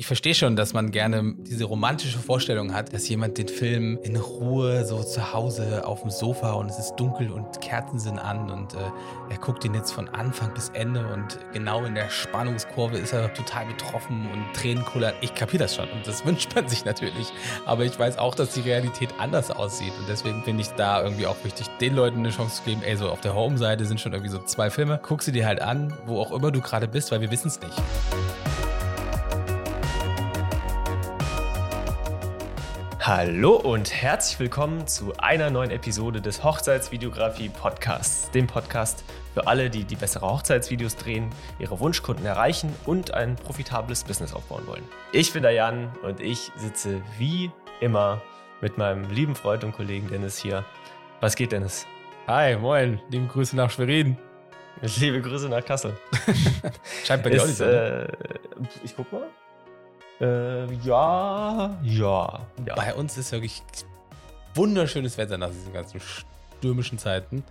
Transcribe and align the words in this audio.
ich 0.00 0.06
verstehe 0.06 0.34
schon, 0.34 0.56
dass 0.56 0.72
man 0.72 0.92
gerne 0.92 1.34
diese 1.36 1.64
romantische 1.64 2.18
Vorstellung 2.18 2.72
hat, 2.72 2.94
dass 2.94 3.06
jemand 3.10 3.36
den 3.36 3.48
Film 3.48 3.98
in 4.02 4.16
Ruhe 4.16 4.86
so 4.86 5.02
zu 5.02 5.34
Hause 5.34 5.86
auf 5.86 6.00
dem 6.00 6.10
Sofa 6.10 6.52
und 6.52 6.70
es 6.70 6.78
ist 6.78 6.94
dunkel 6.96 7.30
und 7.30 7.60
Kerzen 7.60 7.98
sind 7.98 8.18
an 8.18 8.50
und 8.50 8.72
äh, 8.72 8.78
er 9.28 9.36
guckt 9.36 9.62
ihn 9.66 9.74
jetzt 9.74 9.92
von 9.92 10.08
Anfang 10.08 10.54
bis 10.54 10.70
Ende 10.70 11.06
und 11.06 11.38
genau 11.52 11.84
in 11.84 11.94
der 11.94 12.08
Spannungskurve 12.08 12.96
ist 12.96 13.12
er 13.12 13.34
total 13.34 13.66
betroffen 13.66 14.26
und 14.32 14.42
Tränen 14.54 14.86
kullern. 14.86 15.12
Ich 15.20 15.34
kapiere 15.34 15.64
das 15.64 15.76
schon 15.76 15.90
und 15.90 16.06
das 16.06 16.24
wünscht 16.24 16.54
man 16.54 16.66
sich 16.66 16.86
natürlich. 16.86 17.30
Aber 17.66 17.84
ich 17.84 17.98
weiß 17.98 18.16
auch, 18.16 18.34
dass 18.34 18.54
die 18.54 18.62
Realität 18.62 19.10
anders 19.18 19.50
aussieht 19.50 19.92
und 19.98 20.08
deswegen 20.08 20.42
finde 20.44 20.62
ich 20.62 20.68
da 20.68 21.02
irgendwie 21.02 21.26
auch 21.26 21.36
wichtig, 21.44 21.66
den 21.78 21.94
Leuten 21.94 22.20
eine 22.20 22.30
Chance 22.30 22.56
zu 22.56 22.70
geben. 22.70 22.80
Ey, 22.82 22.96
so 22.96 23.10
auf 23.10 23.20
der 23.20 23.34
Home-Seite 23.34 23.84
sind 23.84 24.00
schon 24.00 24.14
irgendwie 24.14 24.32
so 24.32 24.38
zwei 24.38 24.70
Filme. 24.70 24.98
Guck 25.02 25.22
sie 25.22 25.32
dir 25.32 25.44
halt 25.44 25.60
an, 25.60 25.92
wo 26.06 26.22
auch 26.22 26.32
immer 26.32 26.50
du 26.50 26.62
gerade 26.62 26.88
bist, 26.88 27.12
weil 27.12 27.20
wir 27.20 27.30
wissen 27.30 27.48
es 27.48 27.60
nicht. 27.60 27.76
Hallo 33.12 33.56
und 33.56 33.92
herzlich 33.92 34.38
willkommen 34.38 34.86
zu 34.86 35.12
einer 35.18 35.50
neuen 35.50 35.72
Episode 35.72 36.20
des 36.20 36.44
Hochzeitsvideografie 36.44 37.48
Podcasts, 37.48 38.30
dem 38.30 38.46
Podcast 38.46 39.02
für 39.34 39.48
alle, 39.48 39.68
die 39.68 39.82
die 39.82 39.96
bessere 39.96 40.30
Hochzeitsvideos 40.30 40.94
drehen, 40.94 41.28
ihre 41.58 41.80
Wunschkunden 41.80 42.24
erreichen 42.24 42.72
und 42.86 43.12
ein 43.12 43.34
profitables 43.34 44.04
Business 44.04 44.32
aufbauen 44.32 44.64
wollen. 44.68 44.84
Ich 45.10 45.32
bin 45.32 45.42
der 45.42 45.50
Jan 45.50 45.90
und 46.04 46.20
ich 46.20 46.52
sitze 46.54 47.02
wie 47.18 47.50
immer 47.80 48.22
mit 48.60 48.78
meinem 48.78 49.10
lieben 49.10 49.34
Freund 49.34 49.64
und 49.64 49.72
Kollegen 49.72 50.06
Dennis 50.06 50.38
hier. 50.38 50.64
Was 51.20 51.34
geht, 51.34 51.50
Dennis? 51.50 51.88
Hi, 52.28 52.54
moin, 52.54 53.00
liebe 53.08 53.26
Grüße 53.26 53.56
nach 53.56 53.72
Schwerin. 53.72 54.18
Liebe 55.00 55.20
Grüße 55.20 55.48
nach 55.48 55.64
Kassel. 55.64 55.96
Scheint 57.04 57.24
bei 57.24 57.30
dir 57.30 57.42
auch 57.42 57.46
nicht 57.48 57.58
so. 57.58 57.64
Äh, 57.64 58.06
ich 58.84 58.94
guck 58.94 59.10
mal. 59.10 59.26
Äh, 60.20 60.72
ja, 60.84 61.78
ja, 61.82 62.46
ja. 62.66 62.74
Bei 62.74 62.94
uns 62.94 63.16
ist 63.16 63.32
wirklich 63.32 63.62
wunderschönes 64.54 65.16
Wetter 65.16 65.38
nach 65.38 65.50
diesen 65.50 65.72
ganzen 65.72 66.00
stürmischen 66.00 66.98
Zeiten. 66.98 67.42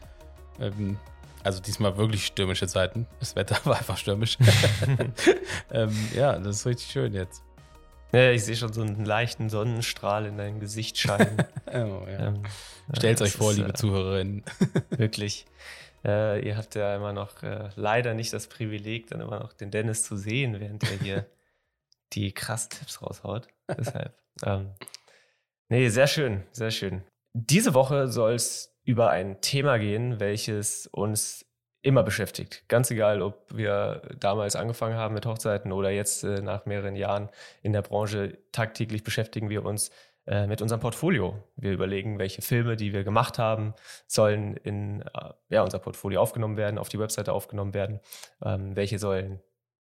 Ähm, 0.59 0.97
also 1.43 1.61
diesmal 1.61 1.97
wirklich 1.97 2.27
stürmische 2.27 2.67
Zeiten. 2.67 3.07
Das 3.19 3.35
Wetter 3.35 3.57
war 3.65 3.77
einfach 3.77 3.97
stürmisch. 3.97 4.37
ähm, 5.71 5.95
ja, 6.15 6.37
das 6.37 6.57
ist 6.57 6.65
richtig 6.67 6.91
schön 6.91 7.13
jetzt. 7.13 7.43
Ja, 8.11 8.31
ich 8.31 8.43
sehe 8.43 8.55
schon 8.55 8.73
so 8.73 8.81
einen 8.81 9.05
leichten 9.05 9.49
Sonnenstrahl 9.49 10.25
in 10.25 10.37
dein 10.37 10.59
Gesicht 10.59 10.97
scheinen. 10.97 11.37
oh, 11.67 12.05
ja. 12.07 12.27
ähm, 12.27 12.43
Stellt 12.95 13.21
euch 13.21 13.33
vor, 13.33 13.51
ist, 13.51 13.57
liebe 13.57 13.69
äh, 13.69 13.73
Zuhörerinnen. 13.73 14.43
wirklich. 14.89 15.45
Äh, 16.03 16.47
ihr 16.47 16.57
habt 16.57 16.75
ja 16.75 16.95
immer 16.95 17.13
noch 17.13 17.43
äh, 17.43 17.69
leider 17.75 18.13
nicht 18.13 18.33
das 18.33 18.47
Privileg, 18.47 19.07
dann 19.07 19.21
immer 19.21 19.39
noch 19.39 19.53
den 19.53 19.69
Dennis 19.69 20.03
zu 20.03 20.17
sehen, 20.17 20.59
während 20.59 20.83
er 20.89 20.97
hier 20.97 21.25
die 22.13 22.33
krass 22.33 22.69
Tipps 22.69 23.01
raushaut. 23.01 23.47
Deshalb. 23.77 24.17
ähm, 24.43 24.73
nee, 25.69 25.89
sehr 25.89 26.07
schön, 26.07 26.43
sehr 26.51 26.71
schön. 26.71 27.03
Diese 27.33 27.73
Woche 27.73 28.07
soll 28.07 28.33
es 28.33 28.77
über 28.83 29.09
ein 29.11 29.41
Thema 29.41 29.77
gehen, 29.77 30.19
welches 30.19 30.87
uns 30.87 31.45
immer 31.81 32.03
beschäftigt. 32.03 32.67
Ganz 32.67 32.91
egal, 32.91 33.21
ob 33.21 33.55
wir 33.55 34.01
damals 34.19 34.55
angefangen 34.55 34.95
haben 34.95 35.13
mit 35.13 35.25
Hochzeiten 35.25 35.71
oder 35.71 35.89
jetzt 35.91 36.23
äh, 36.23 36.41
nach 36.41 36.65
mehreren 36.65 36.95
Jahren 36.95 37.29
in 37.61 37.71
der 37.71 37.81
Branche, 37.81 38.37
tagtäglich 38.51 39.03
beschäftigen 39.03 39.49
wir 39.49 39.63
uns 39.63 39.91
äh, 40.25 40.45
mit 40.47 40.61
unserem 40.61 40.81
Portfolio. 40.81 41.41
Wir 41.55 41.71
überlegen, 41.71 42.19
welche 42.19 42.41
Filme, 42.41 42.75
die 42.75 42.93
wir 42.93 43.03
gemacht 43.03 43.39
haben, 43.39 43.73
sollen 44.07 44.57
in 44.57 45.01
äh, 45.01 45.33
ja, 45.49 45.63
unser 45.63 45.79
Portfolio 45.79 46.21
aufgenommen 46.21 46.57
werden, 46.57 46.77
auf 46.77 46.89
die 46.89 46.99
Webseite 46.99 47.31
aufgenommen 47.31 47.73
werden, 47.73 47.99
ähm, 48.43 48.75
welche 48.75 48.99
sollen 48.99 49.39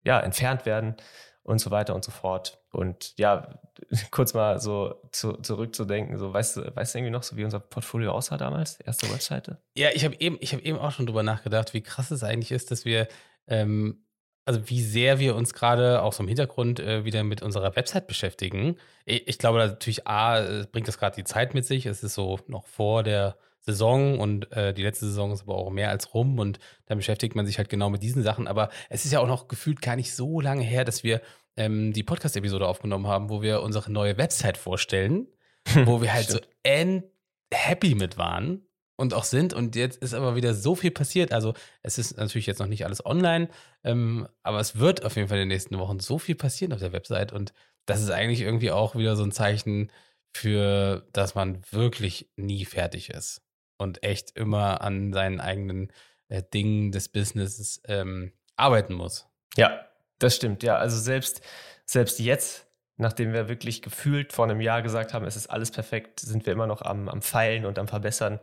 ja, 0.04 0.20
entfernt 0.20 0.66
werden 0.66 0.96
und 1.44 1.60
so 1.60 1.72
weiter 1.72 1.94
und 1.94 2.04
so 2.04 2.12
fort. 2.12 2.60
Und 2.72 3.14
ja, 3.18 3.60
kurz 4.12 4.34
mal 4.34 4.60
so 4.60 4.96
zu, 5.12 5.34
zurückzudenken, 5.34 6.18
so 6.18 6.34
weißt 6.34 6.58
du, 6.58 6.76
weißt 6.76 6.94
du 6.94 7.00
irgendwie 7.00 7.12
noch 7.12 7.24
so, 7.24 7.36
wie 7.38 7.44
unser 7.44 7.60
Portfolio 7.60 8.12
aussah 8.12 8.38
damals, 8.38 8.80
erste 8.80 9.12
Webseite? 9.12 9.58
Ja, 9.76 9.90
ich 9.94 10.06
habe 10.06 10.16
eben, 10.20 10.38
habe 10.38 10.64
eben 10.64 10.78
auch 10.78 10.92
schon 10.92 11.06
drüber 11.06 11.24
nachgedacht, 11.24 11.74
wie 11.74 11.82
krass 11.82 12.12
es 12.12 12.24
eigentlich 12.24 12.52
ist, 12.52 12.72
dass 12.72 12.86
wir, 12.86 13.08
ähm, 13.48 14.06
also 14.46 14.70
wie 14.70 14.82
sehr 14.82 15.20
wir 15.20 15.36
uns 15.36 15.54
gerade 15.54 16.02
auch 16.02 16.14
so 16.14 16.24
im 16.24 16.28
Hintergrund 16.28 16.80
äh, 16.80 17.06
wieder 17.06 17.24
mit 17.24 17.42
unserer 17.42 17.76
Website 17.76 18.08
beschäftigen. 18.08 18.78
Ich, 19.06 19.28
ich 19.28 19.38
glaube 19.38 19.60
natürlich, 19.60 20.08
A, 20.08 20.66
bringt 20.72 20.88
das 20.88 20.98
gerade 20.98 21.16
die 21.16 21.24
Zeit 21.24 21.54
mit 21.54 21.66
sich. 21.66 21.86
Es 21.86 22.04
ist 22.04 22.14
so 22.14 22.40
noch 22.48 22.68
vor 22.68 23.04
der 23.04 23.38
Saison 23.66 24.20
und 24.20 24.52
äh, 24.52 24.74
die 24.74 24.84
letzte 24.84 25.06
Saison 25.06 25.32
ist 25.32 25.44
aber 25.44 25.56
auch 25.56 25.70
mehr 25.70 25.90
als 25.90 26.14
rum 26.14 26.38
und 26.38 26.60
dann 26.86 26.98
beschäftigt 26.98 27.36
man 27.36 27.46
sich 27.46 27.58
halt 27.58 27.70
genau 27.70 27.90
mit 27.90 28.04
diesen 28.04 28.22
Sachen. 28.22 28.48
Aber 28.48 28.70
es 28.90 29.06
ist 29.06 29.12
ja 29.12 29.20
auch 29.20 29.28
noch 29.28 29.48
gefühlt 29.48 29.82
gar 29.82 29.96
nicht 29.96 30.14
so 30.14 30.42
lange 30.42 30.64
her, 30.64 30.84
dass 30.84 31.04
wir 31.04 31.22
ähm, 31.56 31.94
die 31.94 32.04
Podcast-Episode 32.04 32.68
aufgenommen 32.68 33.08
haben, 33.08 33.30
wo 33.30 33.42
wir 33.42 33.62
unsere 33.62 33.92
neue 33.92 34.18
Website 34.18 34.58
vorstellen, 34.58 35.28
wo 35.86 36.02
wir 36.02 36.14
halt 36.14 36.30
so 36.30 36.40
end 36.64 37.06
happy 37.54 37.96
mit 37.96 38.18
waren 38.18 38.66
und 38.98 39.14
auch 39.14 39.24
sind. 39.24 39.54
Und 39.54 39.78
jetzt 39.78 40.02
ist 40.04 40.14
aber 40.14 40.36
wieder 40.36 40.54
so 40.54 40.76
viel 40.76 40.92
passiert. 40.92 41.32
Also 41.32 41.54
es 41.84 41.98
ist 41.98 42.18
natürlich 42.18 42.48
jetzt 42.48 42.60
noch 42.60 42.68
nicht 42.68 42.86
alles 42.86 43.06
online, 43.06 43.48
ähm, 43.86 44.28
aber 44.44 44.60
es 44.60 44.78
wird 44.78 45.06
auf 45.06 45.16
jeden 45.16 45.30
Fall 45.30 45.38
in 45.38 45.44
den 45.44 45.56
nächsten 45.56 45.80
Wochen 45.80 46.00
so 46.00 46.18
viel 46.20 46.36
passieren 46.36 46.74
auf 46.74 46.80
der 46.80 46.92
Website 46.94 47.32
und 47.32 47.54
das 47.86 48.02
ist 48.02 48.12
eigentlich 48.12 48.42
irgendwie 48.42 48.72
auch 48.72 48.96
wieder 48.96 49.16
so 49.16 49.24
ein 49.24 49.32
Zeichen 49.32 49.92
für, 50.34 51.08
dass 51.14 51.36
man 51.36 51.62
wirklich 51.72 52.30
nie 52.36 52.66
fertig 52.66 53.10
ist 53.10 53.43
und 53.84 54.04
echt 54.04 54.32
immer 54.36 54.82
an 54.82 55.14
seinen 55.14 55.40
eigenen 55.40 55.92
äh, 56.30 56.42
Dingen 56.54 56.92
des 56.92 57.10
Businesses 57.10 57.82
ähm, 57.88 58.34
arbeiten 58.56 58.94
muss. 58.94 59.28
Ja, 59.56 59.86
das 60.20 60.36
stimmt, 60.36 60.64
ja. 60.64 60.78
Also 60.78 60.98
selbst, 60.98 61.42
selbst 61.86 62.20
jetzt, 62.20 62.66
nachdem 62.98 63.34
wir 63.34 63.50
wirklich 63.50 63.82
gefühlt 63.82 64.34
vor 64.34 64.46
einem 64.46 64.62
Jahr 64.62 64.82
gesagt 64.82 65.14
haben, 65.14 65.26
es 65.26 65.36
ist 65.36 65.48
alles 65.48 65.70
perfekt, 65.72 66.20
sind 66.20 66.46
wir 66.46 66.54
immer 66.54 66.68
noch 66.68 66.82
am, 66.82 67.10
am 67.10 67.22
Feilen 67.22 67.66
und 67.66 67.78
am 67.78 67.88
Verbessern. 67.88 68.40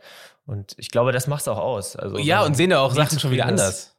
Und 0.46 0.74
ich 0.76 0.90
glaube, 0.90 1.12
das 1.12 1.26
macht 1.26 1.42
es 1.42 1.48
auch 1.48 1.58
aus. 1.58 1.96
Also, 1.96 2.18
ja, 2.18 2.44
und 2.44 2.54
sehen 2.54 2.70
ja 2.70 2.80
auch 2.80 2.94
Sachen 2.94 3.18
schon 3.18 3.30
wieder 3.30 3.46
anders. 3.46 3.96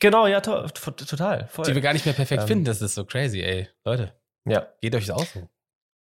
Genau, 0.00 0.26
ja, 0.26 0.40
to 0.40 0.66
total. 0.68 1.46
Voll. 1.48 1.64
Die 1.64 1.74
wir 1.74 1.80
gar 1.80 1.92
nicht 1.92 2.04
mehr 2.04 2.14
perfekt 2.14 2.42
ähm, 2.42 2.48
finden, 2.48 2.64
das 2.64 2.82
ist 2.82 2.94
so 2.94 3.04
crazy, 3.04 3.40
ey. 3.40 3.68
Leute. 3.84 4.12
Ja. 4.44 4.66
Geht 4.80 4.94
euch 4.94 5.06
das 5.06 5.16
auch 5.16 5.24
so. 5.24 5.48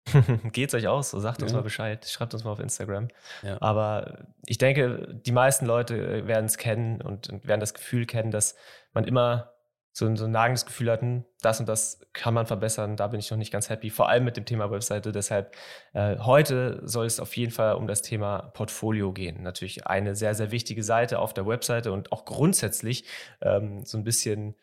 Geht's 0.52 0.74
euch 0.74 0.88
aus? 0.88 1.10
So 1.10 1.20
sagt 1.20 1.42
uns 1.42 1.52
mal 1.52 1.62
Bescheid. 1.62 2.06
Schreibt 2.06 2.34
uns 2.34 2.44
mal 2.44 2.52
auf 2.52 2.60
Instagram. 2.60 3.08
Ja. 3.42 3.60
Aber 3.60 4.26
ich 4.46 4.58
denke, 4.58 5.08
die 5.26 5.32
meisten 5.32 5.66
Leute 5.66 6.26
werden 6.26 6.46
es 6.46 6.58
kennen 6.58 7.00
und, 7.00 7.28
und, 7.28 7.46
werden 7.46 7.60
das 7.60 7.74
Gefühl 7.74 8.06
kennen, 8.06 8.30
dass 8.30 8.56
man 8.92 9.04
immer 9.04 9.52
so, 9.92 10.14
so 10.14 10.26
ein 10.26 10.30
nagendes 10.30 10.66
Gefühl 10.66 10.90
hat, 10.90 11.00
hm, 11.00 11.24
das 11.40 11.58
und 11.58 11.68
das 11.68 12.00
kann 12.12 12.34
man 12.34 12.46
verbessern. 12.46 12.96
Da 12.96 13.08
bin 13.08 13.18
ich 13.18 13.30
noch 13.30 13.38
nicht 13.38 13.52
ganz 13.52 13.70
happy. 13.70 13.90
Vor 13.90 14.08
allem 14.08 14.24
mit 14.24 14.36
dem 14.36 14.44
Thema 14.44 14.70
Webseite. 14.70 15.10
Deshalb 15.10 15.56
äh, 15.94 16.18
heute 16.18 16.80
soll 16.84 17.06
es 17.06 17.18
auf 17.18 17.34
jeden 17.36 17.52
Fall 17.52 17.74
um 17.74 17.86
das 17.86 18.02
Thema 18.02 18.50
Portfolio 18.54 19.12
gehen. 19.12 19.42
Natürlich 19.42 19.86
eine 19.86 20.14
sehr, 20.14 20.34
sehr 20.34 20.50
wichtige 20.50 20.82
Seite 20.82 21.18
auf 21.18 21.32
der 21.32 21.46
Webseite 21.46 21.92
und 21.92 22.12
auch 22.12 22.26
grundsätzlich 22.26 23.04
ähm, 23.40 23.84
so 23.84 23.96
ein 23.96 24.04
bisschen 24.04 24.54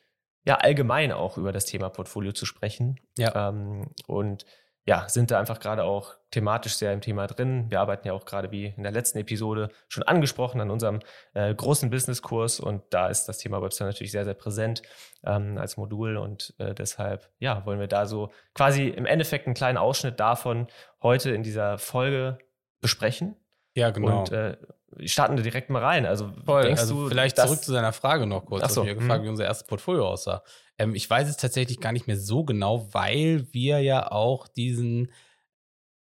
ja 0.46 0.56
allgemein 0.56 1.12
auch 1.12 1.38
über 1.38 1.52
das 1.52 1.66
Thema 1.66 1.90
Portfolio 1.90 2.32
zu 2.32 2.46
sprechen. 2.46 3.00
Ja. 3.18 3.50
Ähm, 3.50 3.88
und 4.08 4.46
ja, 4.86 5.08
sind 5.08 5.32
da 5.32 5.40
einfach 5.40 5.60
gerade 5.60 5.84
auch 5.84 6.16
thematisch 6.32 6.76
sehr 6.76 6.92
im 6.92 7.00
Thema 7.00 7.28
drin. 7.28 7.70
Wir 7.70 7.80
arbeiten 7.80 8.08
ja 8.08 8.14
auch 8.14 8.26
gerade, 8.26 8.52
wie 8.52 8.74
in 8.76 8.84
der 8.84 8.92
letzten 8.92 9.18
Episode 9.20 9.70
schon 9.88 10.04
angesprochen, 10.04 10.60
an 10.60 10.70
unserem 10.70 11.00
äh, 11.34 11.54
großen 11.54 11.90
Businesskurs 11.90 12.60
und 12.60 12.84
da 12.90 13.08
ist 13.08 13.26
das 13.26 13.38
Thema 13.38 13.62
Website 13.62 13.88
natürlich 13.88 14.12
sehr, 14.12 14.26
sehr 14.26 14.34
präsent 14.34 14.82
ähm, 15.26 15.58
als 15.58 15.78
Modul 15.78 16.18
und 16.18 16.54
äh, 16.58 16.74
deshalb, 16.74 17.30
ja, 17.40 17.66
wollen 17.66 17.80
wir 17.80 17.88
da 17.88 18.06
so 18.06 18.32
quasi 18.54 18.88
im 18.90 19.06
Endeffekt 19.06 19.46
einen 19.46 19.56
kleinen 19.56 19.78
Ausschnitt 19.78 20.20
davon 20.20 20.68
heute 21.02 21.32
in 21.32 21.44
dieser 21.44 21.78
Folge 21.78 22.40
besprechen. 22.82 23.36
Ja, 23.76 23.92
genau. 23.92 24.20
Und 24.20 24.32
äh, 24.32 24.58
starten 25.06 25.38
wir 25.38 25.44
direkt 25.44 25.70
mal 25.70 25.84
rein. 25.84 26.06
Also, 26.06 26.32
Voll. 26.46 26.64
denkst 26.64 26.82
also 26.82 27.04
du, 27.04 27.10
vielleicht 27.10 27.38
zurück 27.38 27.64
zu 27.64 27.72
deiner 27.72 27.94
Frage 27.94 28.26
noch 28.26 28.46
kurz. 28.46 28.64
Ach 28.64 28.70
so, 28.70 28.84
ich 28.84 28.94
gefragt, 28.94 29.20
hm. 29.20 29.26
wie 29.26 29.30
unser 29.30 29.46
erstes 29.46 29.68
Portfolio 29.68 30.08
aussah. 30.08 30.44
Ähm, 30.78 30.96
ich 30.96 31.10
weiß 31.10 31.28
es 31.28 31.38
tatsächlich 31.38 31.80
gar 31.80 31.92
nicht 31.92 32.08
mehr 32.08 32.20
so 32.20 32.44
genau, 32.44 32.94
weil 32.94 33.48
wir 33.52 33.80
ja 33.80 34.12
auch 34.12 34.48
diesen, 34.48 35.12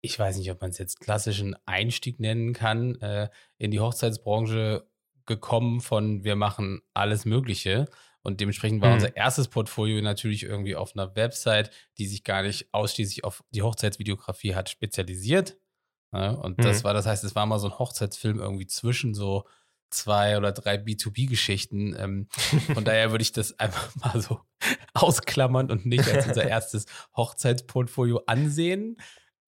ich 0.00 0.18
weiß 0.18 0.36
nicht, 0.38 0.50
ob 0.50 0.60
man 0.60 0.70
es 0.70 0.78
jetzt 0.78 1.00
klassischen 1.00 1.56
Einstieg 1.66 2.20
nennen 2.20 2.52
kann, 2.52 2.96
äh, 3.00 3.28
in 3.58 3.70
die 3.70 3.80
Hochzeitsbranche 3.80 4.86
gekommen 5.26 5.80
von 5.80 6.24
wir 6.24 6.36
machen 6.36 6.80
alles 6.94 7.24
Mögliche. 7.24 7.86
Und 8.22 8.40
dementsprechend 8.40 8.82
war 8.82 8.88
mhm. 8.88 8.94
unser 8.94 9.16
erstes 9.16 9.48
Portfolio 9.48 10.02
natürlich 10.02 10.42
irgendwie 10.42 10.76
auf 10.76 10.94
einer 10.94 11.14
Website, 11.14 11.70
die 11.98 12.06
sich 12.06 12.24
gar 12.24 12.42
nicht 12.42 12.72
ausschließlich 12.72 13.24
auf 13.24 13.44
die 13.50 13.62
Hochzeitsvideografie 13.62 14.54
hat 14.54 14.68
spezialisiert. 14.68 15.56
Ja, 16.12 16.30
und 16.30 16.58
mhm. 16.58 16.62
das 16.62 16.84
war, 16.84 16.94
das 16.94 17.06
heißt, 17.06 17.24
es 17.24 17.34
war 17.34 17.46
mal 17.46 17.58
so 17.58 17.68
ein 17.68 17.78
Hochzeitsfilm 17.78 18.38
irgendwie 18.40 18.66
zwischen 18.66 19.14
so 19.14 19.44
zwei 19.90 20.36
oder 20.36 20.52
drei 20.52 20.76
B2B-Geschichten. 20.76 21.94
Ähm, 21.98 22.28
von 22.74 22.84
daher 22.84 23.10
würde 23.10 23.22
ich 23.22 23.32
das 23.32 23.58
einfach 23.58 23.94
mal 23.96 24.20
so 24.20 24.40
ausklammern 24.94 25.70
und 25.70 25.86
nicht 25.86 26.08
als 26.08 26.26
unser 26.26 26.44
erstes 26.44 26.86
Hochzeitsportfolio 27.16 28.22
ansehen. 28.26 28.96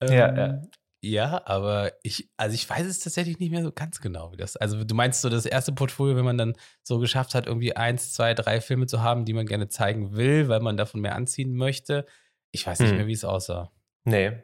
Ähm, 0.00 0.12
ja, 0.12 0.36
ja. 0.36 0.62
Ja, 1.02 1.46
aber 1.46 1.92
ich, 2.02 2.28
also 2.36 2.54
ich 2.54 2.68
weiß 2.68 2.86
es 2.86 2.98
tatsächlich 2.98 3.38
nicht 3.38 3.50
mehr 3.50 3.62
so 3.62 3.72
ganz 3.72 4.02
genau, 4.02 4.32
wie 4.32 4.36
das. 4.36 4.58
Also 4.58 4.84
du 4.84 4.94
meinst 4.94 5.22
so 5.22 5.30
das 5.30 5.46
erste 5.46 5.72
Portfolio, 5.72 6.14
wenn 6.14 6.26
man 6.26 6.36
dann 6.36 6.54
so 6.82 6.98
geschafft 6.98 7.34
hat, 7.34 7.46
irgendwie 7.46 7.74
eins, 7.74 8.12
zwei, 8.12 8.34
drei 8.34 8.60
Filme 8.60 8.86
zu 8.86 9.02
haben, 9.02 9.24
die 9.24 9.32
man 9.32 9.46
gerne 9.46 9.68
zeigen 9.68 10.14
will, 10.14 10.48
weil 10.48 10.60
man 10.60 10.76
davon 10.76 11.00
mehr 11.00 11.14
anziehen 11.14 11.54
möchte. 11.54 12.04
ich 12.52 12.66
weiß 12.66 12.80
nicht 12.80 12.90
hm. 12.90 12.98
mehr, 12.98 13.06
wie 13.06 13.14
es 13.14 13.24
aussah. 13.24 13.72
Nee. 14.04 14.42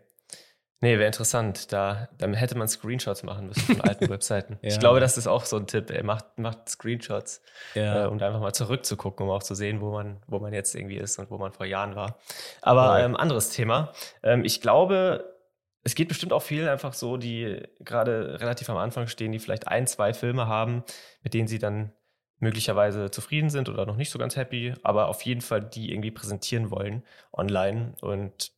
Nee, 0.81 0.99
wäre 0.99 1.07
interessant. 1.07 1.73
Da, 1.73 2.09
dann 2.19 2.35
hätte 2.35 2.57
man 2.57 2.69
Screenshots 2.69 3.23
machen 3.23 3.47
müssen 3.47 3.77
von 3.77 3.81
alten 3.81 4.09
Webseiten. 4.11 4.59
ja. 4.63 4.69
Ich 4.69 4.79
glaube, 4.79 5.01
das 5.01 5.17
ist 5.17 5.27
auch 5.27 5.45
so 5.45 5.57
ein 5.57 5.67
Tipp. 5.67 5.91
Ey, 5.91 6.03
macht, 6.03 6.39
macht 6.39 6.69
Screenshots, 6.69 7.41
ja. 7.75 8.05
äh, 8.05 8.07
um 8.09 8.21
einfach 8.21 8.41
mal 8.41 8.53
zurückzugucken, 8.53 9.27
um 9.27 9.33
auch 9.33 9.43
zu 9.43 9.55
sehen, 9.55 9.81
wo 9.81 9.91
man, 9.91 10.23
wo 10.27 10.39
man 10.39 10.53
jetzt 10.53 10.75
irgendwie 10.75 10.99
ist 10.99 11.19
und 11.19 11.31
wo 11.31 11.39
man 11.39 11.53
vor 11.53 11.65
Jahren 11.65 11.97
war. 11.97 12.19
Aber 12.61 13.01
ähm, 13.01 13.17
anderes 13.17 13.51
Thema. 13.51 13.93
Ähm, 14.23 14.45
ich 14.45 14.61
glaube, 14.61 15.37
es 15.83 15.95
geht 15.95 16.09
bestimmt 16.09 16.33
auch 16.33 16.43
vielen 16.43 16.69
einfach 16.69 16.93
so, 16.93 17.17
die 17.17 17.63
gerade 17.81 18.41
relativ 18.41 18.69
am 18.69 18.77
Anfang 18.77 19.07
stehen, 19.07 19.33
die 19.33 19.39
vielleicht 19.39 19.69
ein, 19.69 19.87
zwei 19.87 20.13
Filme 20.13 20.47
haben, 20.47 20.85
mit 21.23 21.33
denen 21.33 21.49
sie 21.49 21.59
dann 21.59 21.93
möglicherweise 22.39 23.11
zufrieden 23.11 23.49
sind 23.49 23.69
oder 23.69 23.87
noch 23.87 23.97
nicht 23.97 24.11
so 24.11 24.19
ganz 24.19 24.37
happy, 24.37 24.75
aber 24.83 25.09
auf 25.09 25.23
jeden 25.23 25.41
Fall 25.41 25.63
die 25.63 25.91
irgendwie 25.91 26.11
präsentieren 26.11 26.71
wollen 26.71 27.03
online. 27.33 27.95
Und 28.03 28.53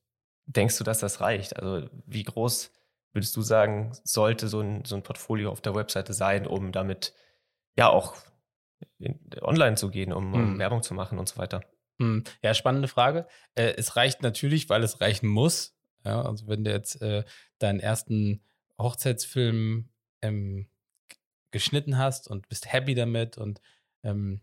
denkst 0.49 0.79
du, 0.79 0.85
dass 0.85 0.99
das 0.99 1.21
reicht? 1.21 1.57
Also 1.57 1.89
wie 2.07 2.25
groß 2.25 2.73
würdest 3.13 3.37
du 3.37 3.43
sagen, 3.43 3.93
sollte 4.05 4.49
so 4.49 4.61
ein, 4.61 4.85
so 4.85 4.97
ein 4.97 5.03
Portfolio 5.03 5.51
auf 5.51 5.61
der 5.61 5.75
Webseite 5.75 6.13
sein, 6.13 6.47
um 6.47 6.73
damit 6.73 7.15
ja 7.77 7.89
auch 7.89 8.17
in, 8.99 9.19
online 9.41 9.77
zu 9.77 9.91
gehen, 9.91 10.13
um, 10.13 10.35
um 10.35 10.41
hm. 10.41 10.59
Werbung 10.59 10.83
zu 10.83 10.95
machen 10.95 11.19
und 11.19 11.29
so 11.29 11.39
weiter? 11.39 11.63
Hm. 11.99 12.25
Ja, 12.43 12.55
spannende 12.55 12.89
Frage. 12.89 13.27
Äh, 13.55 13.75
es 13.77 13.97
reicht 13.97 14.23
natürlich, 14.23 14.69
weil 14.69 14.83
es 14.83 15.01
reichen 15.01 15.29
muss. 15.29 15.77
Ja, 16.05 16.23
also 16.23 16.47
wenn 16.49 16.65
du 16.65 16.71
jetzt 16.71 17.03
äh, 17.03 17.25
deinen 17.59 17.81
ersten 17.81 18.43
Hochzeitsfilm 18.79 19.89
ähm, 20.23 20.69
geschnitten 21.51 21.99
hast 21.99 22.29
und 22.29 22.49
bist 22.49 22.73
happy 22.73 22.95
damit 22.95 23.37
und 23.37 23.61
ähm, 24.03 24.43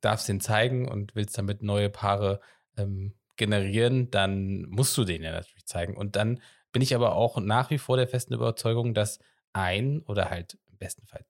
darfst 0.00 0.28
den 0.28 0.40
zeigen 0.40 0.88
und 0.88 1.14
willst 1.14 1.38
damit 1.38 1.62
neue 1.62 1.88
Paare 1.88 2.40
ähm, 2.76 3.14
generieren, 3.40 4.10
dann 4.12 4.62
musst 4.68 4.96
du 4.96 5.04
den 5.04 5.22
ja 5.24 5.32
natürlich 5.32 5.66
zeigen. 5.66 5.96
Und 5.96 6.14
dann 6.14 6.40
bin 6.70 6.82
ich 6.82 6.94
aber 6.94 7.16
auch 7.16 7.40
nach 7.40 7.70
wie 7.70 7.78
vor 7.78 7.96
der 7.96 8.06
festen 8.06 8.34
Überzeugung, 8.34 8.94
dass 8.94 9.18
ein 9.52 10.02
oder 10.02 10.30
halt 10.30 10.58
im 10.70 10.78
besten 10.78 11.06
Fall 11.06 11.24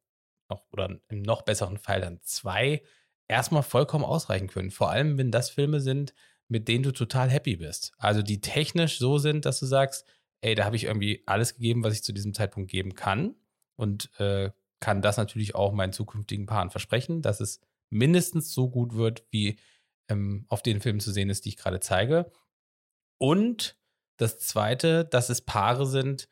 noch 0.50 0.66
oder 0.72 0.98
im 1.08 1.22
noch 1.22 1.42
besseren 1.42 1.78
Fall 1.78 2.00
dann 2.00 2.20
zwei 2.22 2.82
erstmal 3.28 3.62
vollkommen 3.62 4.04
ausreichen 4.04 4.48
können. 4.48 4.70
Vor 4.70 4.90
allem, 4.90 5.16
wenn 5.16 5.30
das 5.30 5.50
Filme 5.50 5.80
sind, 5.80 6.12
mit 6.48 6.66
denen 6.66 6.82
du 6.82 6.90
total 6.90 7.30
happy 7.30 7.56
bist. 7.56 7.92
Also 7.96 8.22
die 8.22 8.40
technisch 8.40 8.98
so 8.98 9.18
sind, 9.18 9.46
dass 9.46 9.60
du 9.60 9.66
sagst, 9.66 10.04
ey, 10.40 10.56
da 10.56 10.64
habe 10.64 10.74
ich 10.74 10.84
irgendwie 10.84 11.22
alles 11.26 11.54
gegeben, 11.54 11.84
was 11.84 11.94
ich 11.94 12.02
zu 12.02 12.12
diesem 12.12 12.34
Zeitpunkt 12.34 12.70
geben 12.70 12.94
kann. 12.94 13.36
Und 13.76 14.10
äh, 14.18 14.50
kann 14.80 15.00
das 15.00 15.16
natürlich 15.16 15.54
auch 15.54 15.72
meinen 15.72 15.92
zukünftigen 15.92 16.46
Paaren 16.46 16.70
versprechen, 16.70 17.22
dass 17.22 17.40
es 17.40 17.60
mindestens 17.88 18.52
so 18.52 18.68
gut 18.68 18.94
wird, 18.94 19.24
wie 19.30 19.58
ähm, 20.10 20.44
auf 20.48 20.62
den 20.62 20.80
Filmen 20.80 21.00
zu 21.00 21.12
sehen 21.12 21.30
ist, 21.30 21.44
die 21.44 21.50
ich 21.50 21.56
gerade 21.56 21.80
zeige. 21.80 22.30
Und 23.18 23.76
das 24.16 24.38
Zweite, 24.38 25.04
dass 25.04 25.30
es 25.30 25.40
Paare 25.40 25.86
sind, 25.86 26.28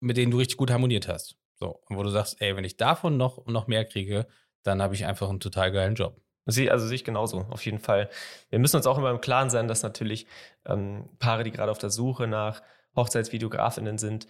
mit 0.00 0.16
denen 0.16 0.30
du 0.30 0.38
richtig 0.38 0.58
gut 0.58 0.70
harmoniert 0.70 1.08
hast. 1.08 1.36
So, 1.54 1.80
wo 1.88 2.02
du 2.02 2.10
sagst, 2.10 2.40
ey, 2.40 2.56
wenn 2.56 2.64
ich 2.64 2.76
davon 2.76 3.16
noch, 3.16 3.46
noch 3.46 3.66
mehr 3.66 3.84
kriege, 3.84 4.26
dann 4.62 4.82
habe 4.82 4.94
ich 4.94 5.06
einfach 5.06 5.28
einen 5.28 5.40
total 5.40 5.72
geilen 5.72 5.94
Job. 5.94 6.20
Sie, 6.46 6.70
also 6.70 6.86
sehe 6.86 6.96
ich 6.96 7.04
genauso, 7.04 7.46
auf 7.50 7.64
jeden 7.64 7.78
Fall. 7.78 8.10
Wir 8.50 8.58
müssen 8.58 8.76
uns 8.76 8.86
auch 8.86 8.98
immer 8.98 9.10
im 9.10 9.20
Klaren 9.20 9.48
sein, 9.48 9.66
dass 9.66 9.82
natürlich 9.82 10.26
ähm, 10.66 11.08
Paare, 11.18 11.44
die 11.44 11.50
gerade 11.50 11.70
auf 11.70 11.78
der 11.78 11.90
Suche 11.90 12.26
nach 12.26 12.62
Hochzeitsvideografinnen 12.96 13.96
sind, 13.96 14.26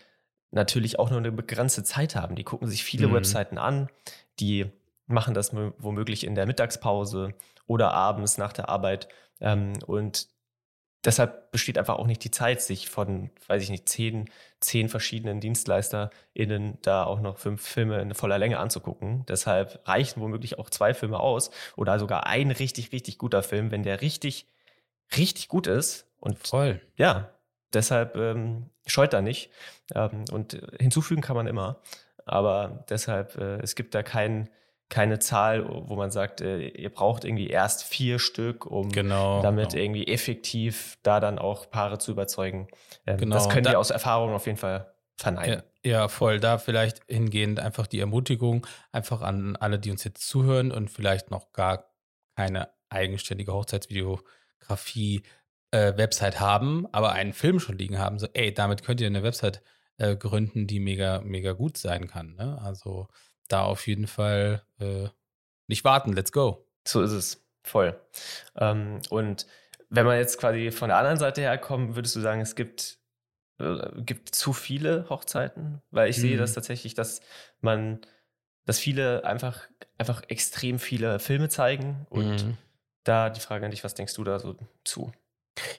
natürlich 0.52 0.98
auch 1.00 1.10
nur 1.10 1.18
eine 1.18 1.32
begrenzte 1.32 1.82
Zeit 1.82 2.14
haben. 2.14 2.36
Die 2.36 2.44
gucken 2.44 2.68
sich 2.68 2.84
viele 2.84 3.08
mhm. 3.08 3.14
Webseiten 3.14 3.58
an, 3.58 3.88
die 4.38 4.70
machen 5.06 5.34
das 5.34 5.52
womöglich 5.54 6.24
in 6.24 6.34
der 6.34 6.46
Mittagspause 6.46 7.34
oder 7.66 7.92
abends 7.92 8.38
nach 8.38 8.52
der 8.52 8.68
Arbeit. 8.68 9.08
Ähm, 9.40 9.74
und 9.86 10.28
deshalb 11.04 11.50
besteht 11.52 11.78
einfach 11.78 11.96
auch 11.96 12.06
nicht 12.06 12.24
die 12.24 12.30
Zeit, 12.30 12.62
sich 12.62 12.88
von, 12.88 13.30
weiß 13.46 13.62
ich 13.62 13.70
nicht, 13.70 13.88
zehn, 13.88 14.30
zehn 14.60 14.88
verschiedenen 14.88 15.40
DienstleisterInnen 15.40 16.78
da 16.82 17.04
auch 17.04 17.20
noch 17.20 17.38
fünf 17.38 17.62
Filme 17.62 18.00
in 18.00 18.14
voller 18.14 18.38
Länge 18.38 18.58
anzugucken. 18.58 19.24
Deshalb 19.26 19.86
reichen 19.86 20.20
womöglich 20.20 20.58
auch 20.58 20.70
zwei 20.70 20.94
Filme 20.94 21.20
aus 21.20 21.50
oder 21.76 21.98
sogar 21.98 22.26
ein 22.26 22.50
richtig, 22.50 22.92
richtig 22.92 23.18
guter 23.18 23.42
Film, 23.42 23.70
wenn 23.70 23.82
der 23.82 24.00
richtig, 24.00 24.46
richtig 25.16 25.48
gut 25.48 25.66
ist. 25.66 26.08
Und 26.20 26.38
Voll. 26.46 26.80
Ja, 26.96 27.30
deshalb 27.72 28.16
ähm, 28.16 28.70
scheut 28.86 29.12
da 29.12 29.20
nicht. 29.20 29.50
Ähm, 29.94 30.24
und 30.32 30.58
hinzufügen 30.78 31.20
kann 31.22 31.36
man 31.36 31.46
immer. 31.46 31.80
Aber 32.24 32.84
deshalb, 32.88 33.36
äh, 33.36 33.58
es 33.58 33.74
gibt 33.74 33.94
da 33.94 34.02
keinen 34.02 34.48
keine 34.88 35.18
Zahl, 35.18 35.66
wo 35.68 35.96
man 35.96 36.10
sagt, 36.10 36.40
äh, 36.40 36.68
ihr 36.68 36.90
braucht 36.90 37.24
irgendwie 37.24 37.48
erst 37.48 37.84
vier 37.84 38.18
Stück, 38.18 38.66
um 38.66 38.90
genau, 38.90 39.42
damit 39.42 39.70
genau. 39.70 39.82
irgendwie 39.82 40.06
effektiv 40.06 40.98
da 41.02 41.20
dann 41.20 41.38
auch 41.38 41.70
Paare 41.70 41.98
zu 41.98 42.12
überzeugen. 42.12 42.68
Ähm, 43.06 43.16
genau. 43.16 43.34
Das 43.34 43.48
können 43.48 43.64
da, 43.64 43.72
wir 43.72 43.78
aus 43.78 43.90
Erfahrung 43.90 44.34
auf 44.34 44.46
jeden 44.46 44.58
Fall 44.58 44.94
verneinen. 45.16 45.62
Ja, 45.84 45.90
ja, 45.90 46.08
voll. 46.08 46.38
Da 46.38 46.58
vielleicht 46.58 47.00
hingehend 47.08 47.60
einfach 47.60 47.86
die 47.86 48.00
Ermutigung, 48.00 48.66
einfach 48.92 49.22
an 49.22 49.56
alle, 49.56 49.78
die 49.78 49.90
uns 49.90 50.04
jetzt 50.04 50.26
zuhören 50.28 50.70
und 50.70 50.90
vielleicht 50.90 51.30
noch 51.30 51.52
gar 51.52 51.90
keine 52.36 52.68
eigenständige 52.88 53.52
Hochzeitsvideografie 53.52 55.22
äh, 55.70 55.96
Website 55.96 56.40
haben, 56.40 56.86
aber 56.92 57.12
einen 57.12 57.32
Film 57.32 57.58
schon 57.58 57.78
liegen 57.78 57.98
haben, 57.98 58.18
so, 58.18 58.28
ey, 58.32 58.54
damit 58.54 58.84
könnt 58.84 59.00
ihr 59.00 59.08
eine 59.08 59.22
Website 59.22 59.62
äh, 59.98 60.16
gründen, 60.16 60.66
die 60.66 60.78
mega, 60.78 61.20
mega 61.20 61.52
gut 61.52 61.76
sein 61.76 62.06
kann. 62.06 62.34
Ne? 62.36 62.58
Also 62.62 63.08
da 63.48 63.62
auf 63.64 63.86
jeden 63.86 64.06
Fall 64.06 64.62
äh, 64.78 65.08
nicht 65.66 65.84
warten, 65.84 66.12
let's 66.12 66.32
go. 66.32 66.66
So 66.86 67.02
ist 67.02 67.12
es, 67.12 67.44
voll. 67.62 67.98
Ähm, 68.56 69.00
und 69.10 69.46
wenn 69.90 70.06
man 70.06 70.18
jetzt 70.18 70.38
quasi 70.38 70.70
von 70.70 70.88
der 70.88 70.98
anderen 70.98 71.18
Seite 71.18 71.40
herkommt, 71.40 71.94
würdest 71.94 72.16
du 72.16 72.20
sagen, 72.20 72.40
es 72.40 72.54
gibt, 72.54 72.98
äh, 73.58 73.88
gibt 73.96 74.34
zu 74.34 74.52
viele 74.52 75.08
Hochzeiten? 75.08 75.80
Weil 75.90 76.10
ich 76.10 76.18
mhm. 76.18 76.22
sehe 76.22 76.36
das 76.36 76.50
mhm. 76.50 76.54
tatsächlich, 76.56 76.94
dass 76.94 77.20
man, 77.60 78.00
dass 78.66 78.78
viele 78.78 79.24
einfach, 79.24 79.68
einfach 79.98 80.22
extrem 80.28 80.78
viele 80.78 81.18
Filme 81.18 81.48
zeigen 81.48 82.06
und 82.10 82.44
mhm. 82.44 82.58
da 83.04 83.30
die 83.30 83.40
Frage 83.40 83.64
an 83.64 83.70
dich, 83.70 83.84
was 83.84 83.94
denkst 83.94 84.14
du 84.14 84.24
da 84.24 84.38
so 84.38 84.56
zu? 84.84 85.12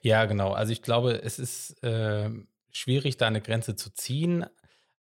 Ja, 0.02 0.26
genau. 0.26 0.54
Also 0.54 0.72
ich 0.72 0.82
glaube, 0.82 1.22
es 1.24 1.38
ist 1.38 1.84
äh, 1.84 2.30
schwierig, 2.72 3.18
da 3.18 3.28
eine 3.28 3.42
Grenze 3.42 3.76
zu 3.76 3.94
ziehen. 3.94 4.46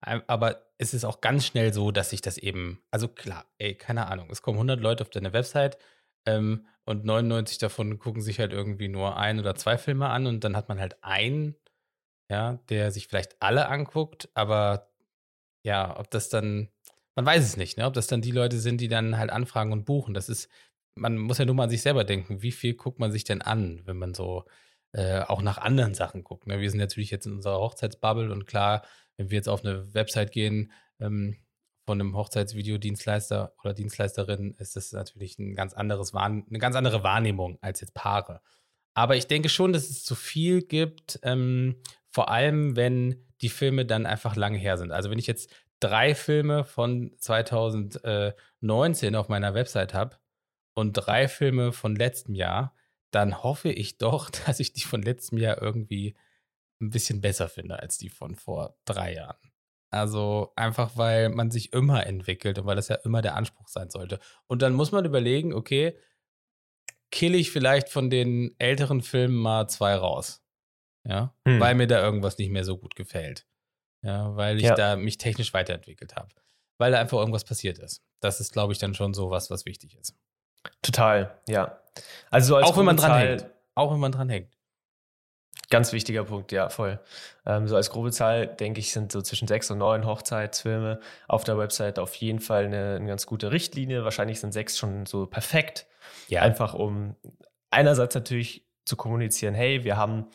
Aber 0.05 0.67
es 0.79 0.93
ist 0.93 1.05
auch 1.05 1.21
ganz 1.21 1.47
schnell 1.47 1.73
so, 1.73 1.91
dass 1.91 2.11
sich 2.11 2.21
das 2.21 2.37
eben, 2.37 2.83
also 2.91 3.09
klar, 3.09 3.47
ey, 3.59 3.75
keine 3.75 4.07
Ahnung, 4.09 4.29
es 4.31 4.43
kommen 4.43 4.59
100 4.59 4.81
Leute 4.81 5.03
auf 5.03 5.11
deine 5.11 5.33
Website 5.33 5.79
ähm, 6.27 6.67
und 6.85 7.05
99 7.05 7.59
davon 7.59 7.99
gucken 7.99 8.23
sich 8.23 8.39
halt 8.39 8.53
irgendwie 8.53 8.89
nur 8.89 9.17
ein 9.17 9.39
oder 9.41 9.55
zwei 9.55 9.79
Filme 9.79 10.09
an 10.11 10.27
und 10.27 10.45
dann 10.45 10.57
hat 10.57 10.69
man 10.69 10.81
halt 10.81 11.03
einen, 11.03 11.57
ja, 12.31 12.59
der 12.69 12.91
sich 12.91 13.09
vielleicht 13.09 13.41
alle 13.41 13.69
anguckt, 13.69 14.29
aber 14.35 14.91
ja, 15.65 15.99
ob 15.99 16.11
das 16.11 16.29
dann, 16.29 16.69
man 17.17 17.27
weiß 17.27 17.43
es 17.45 17.57
nicht, 17.57 17.79
ne, 17.79 17.87
ob 17.87 17.95
das 17.95 18.07
dann 18.07 18.21
die 18.23 18.33
Leute 18.33 18.59
sind, 18.59 18.81
die 18.81 18.89
dann 18.89 19.17
halt 19.17 19.31
anfragen 19.31 19.73
und 19.73 19.85
buchen. 19.87 20.15
Das 20.15 20.29
ist, 20.29 20.51
man 20.97 21.17
muss 21.19 21.39
ja 21.39 21.47
nur 21.47 21.55
mal 21.55 21.65
an 21.65 21.71
sich 21.71 21.83
selber 21.83 22.05
denken, 22.05 22.43
wie 22.43 22.53
viel 22.53 22.75
guckt 22.75 22.99
man 22.99 23.13
sich 23.13 23.25
denn 23.25 23.43
an, 23.43 23.83
wenn 23.87 23.97
man 23.97 24.15
so 24.15 24.45
äh, 24.93 25.21
auch 25.23 25.43
nach 25.43 25.59
anderen 25.59 25.95
Sachen 25.95 26.25
guckt. 26.25 26.47
Ne? 26.47 26.61
Wir 26.61 26.71
sind 26.71 26.81
natürlich 26.81 27.11
jetzt 27.11 27.27
in 27.27 27.35
unserer 27.35 27.59
Hochzeitsbubble 27.59 28.31
und 28.31 28.47
klar, 28.47 28.83
wenn 29.17 29.31
wir 29.31 29.37
jetzt 29.37 29.49
auf 29.49 29.65
eine 29.65 29.93
Website 29.95 30.33
gehen 30.33 30.73
ähm, 31.01 31.37
von 31.87 32.01
einem 32.01 32.17
Hochzeitsvideodienstleister 32.17 33.55
oder 33.63 33.75
Dienstleisterin, 33.75 34.55
ist 34.59 34.77
das 34.77 34.93
natürlich 34.93 35.39
ein 35.39 35.55
ganz 35.55 35.75
anderes 35.75 36.15
eine 36.15 36.59
ganz 36.59 36.77
andere 36.77 37.03
Wahrnehmung 37.03 37.59
als 37.61 37.81
jetzt 37.81 37.95
Paare. 37.95 38.41
Aber 38.95 39.17
ich 39.17 39.27
denke 39.27 39.49
schon, 39.49 39.73
dass 39.73 39.91
es 39.91 40.05
zu 40.05 40.15
viel 40.15 40.63
gibt, 40.63 41.19
ähm, 41.23 41.83
vor 42.11 42.31
allem 42.31 42.77
wenn 42.77 43.27
die 43.43 43.49
Filme 43.49 43.85
dann 43.85 44.07
einfach 44.07 44.37
lange 44.37 44.59
her 44.59 44.79
sind. 44.79 44.93
Also 44.93 45.11
wenn 45.11 45.19
ich 45.19 45.27
jetzt 45.27 45.51
drei 45.81 46.15
Filme 46.15 46.65
von 46.65 47.13
2019 47.19 49.17
auf 49.17 49.29
meiner 49.29 49.53
Website 49.55 49.93
habe 49.93 50.17
und 50.75 50.93
drei 50.95 51.29
Filme 51.29 51.73
von 51.73 51.97
letztem 51.97 52.35
Jahr, 52.35 52.75
dann 53.11 53.43
hoffe 53.43 53.71
ich 53.71 53.99
doch, 53.99 54.31
dass 54.47 54.61
ich 54.61 54.73
die 54.73 54.83
von 54.83 55.03
letztem 55.03 55.39
Jahr 55.39 55.61
irgendwie 55.61 56.17
ein 56.81 56.91
bisschen 56.91 57.21
besser 57.21 57.49
finde 57.49 57.81
als 57.81 57.99
die 57.99 58.09
von 58.09 58.35
vor 58.35 58.77
drei 58.85 59.15
Jahren. 59.15 59.53
Also 59.91 60.53
einfach, 60.57 60.97
weil 60.97 61.29
man 61.29 61.51
sich 61.53 61.73
immer 61.73 62.05
entwickelt 62.07 62.59
und 62.59 62.67
weil 62.67 62.77
das 62.77 62.89
ja 62.89 62.97
immer 62.97 63.23
der 63.23 63.37
Anspruch 63.37 63.69
sein 63.69 63.91
sollte. 63.91 64.19
Und 64.49 64.61
dann 64.63 64.73
muss 64.75 64.91
man 64.91 65.05
überlegen, 65.05 65.55
okay, 65.55 65.97
kill 67.13 67.37
ich 67.37 67.53
vielleicht 67.53 67.89
von 67.89 68.11
den 68.11 68.57
älteren 68.59 69.03
Filmen 69.03 69.37
mal 69.37 69.69
zwei 69.69 69.95
raus. 69.95 70.45
Ja, 71.07 71.35
hm. 71.47 71.61
weil 71.61 71.75
mir 71.75 71.87
da 71.87 72.03
irgendwas 72.03 72.39
nicht 72.39 72.51
mehr 72.51 72.65
so 72.65 72.79
gut 72.79 72.97
gefällt. 72.97 73.47
Ja, 74.03 74.35
weil 74.37 74.57
ich 74.57 74.65
ja. 74.65 74.75
da 74.75 74.97
mich 74.97 75.19
technisch 75.19 75.55
weiterentwickelt 75.55 76.17
habe. 76.17 76.29
Weil 76.79 76.93
da 76.93 76.99
einfach 76.99 77.19
irgendwas 77.19 77.45
passiert 77.45 77.79
ist. 77.79 78.03
Das 78.21 78.41
ist, 78.41 78.53
glaube 78.53 78.73
ich, 78.73 78.79
dann 78.79 78.95
schon 78.95 79.15
so 79.15 79.31
was, 79.31 79.51
was 79.51 79.65
wichtig 79.65 79.97
ist. 79.97 80.15
Total, 80.83 81.39
ja. 81.47 81.81
Also 82.31 82.59
so 82.59 82.61
auch 82.61 82.77
wenn 82.77 82.85
man 82.85 82.97
dran 82.97 83.19
hängt. 83.19 83.47
Auch 83.75 83.93
wenn 83.93 84.01
man 84.01 84.13
dran 84.13 84.29
hängt. 84.29 84.54
Ganz 85.71 85.93
wichtiger 85.93 86.25
Punkt, 86.25 86.53
ja, 86.53 86.69
voll. 86.69 87.01
Ähm, 87.47 87.67
so 87.69 87.77
als 87.77 87.91
grobe 87.91 88.13
Zahl, 88.13 88.47
denke 88.47 88.81
ich, 88.81 88.93
sind 88.93 89.11
so 89.13 89.23
zwischen 89.23 89.49
sechs 89.49 89.71
und 89.71 89.79
neun 89.79 90.07
Hochzeitsfilme 90.07 91.01
auf 91.27 91.45
der 91.45 91.59
Website 91.59 91.99
auf 91.99 92.15
jeden 92.17 92.41
Fall 92.41 92.67
eine, 92.67 92.97
eine 92.97 93.07
ganz 93.07 93.27
gute 93.27 93.51
Richtlinie. 93.51 94.05
Wahrscheinlich 94.05 94.41
sind 94.41 94.53
sechs 94.53 94.79
schon 94.79 95.07
so 95.07 95.27
perfekt. 95.27 95.87
Ja. 96.29 96.43
Einfach 96.43 96.75
um 96.75 97.17
einerseits 97.71 98.15
natürlich 98.15 98.67
zu 98.85 98.97
kommunizieren, 98.97 99.55
hey, 99.55 99.85
wir 99.85 99.97
haben 99.97 100.29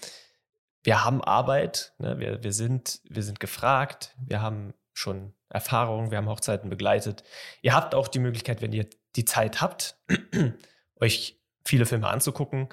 wir 0.83 1.03
haben 1.03 1.23
Arbeit, 1.23 1.93
ne? 1.97 2.19
wir, 2.19 2.43
wir, 2.43 2.53
sind, 2.53 3.01
wir 3.09 3.23
sind 3.23 3.39
gefragt, 3.39 4.15
wir 4.25 4.41
haben 4.41 4.73
schon 4.93 5.33
Erfahrung, 5.49 6.11
wir 6.11 6.17
haben 6.17 6.29
Hochzeiten 6.29 6.69
begleitet. 6.69 7.23
Ihr 7.61 7.73
habt 7.73 7.95
auch 7.95 8.07
die 8.07 8.19
Möglichkeit, 8.19 8.61
wenn 8.61 8.71
ihr 8.71 8.87
die 9.15 9.25
Zeit 9.25 9.61
habt, 9.61 9.97
euch 10.99 11.39
viele 11.65 11.85
Filme 11.85 12.07
anzugucken 12.07 12.69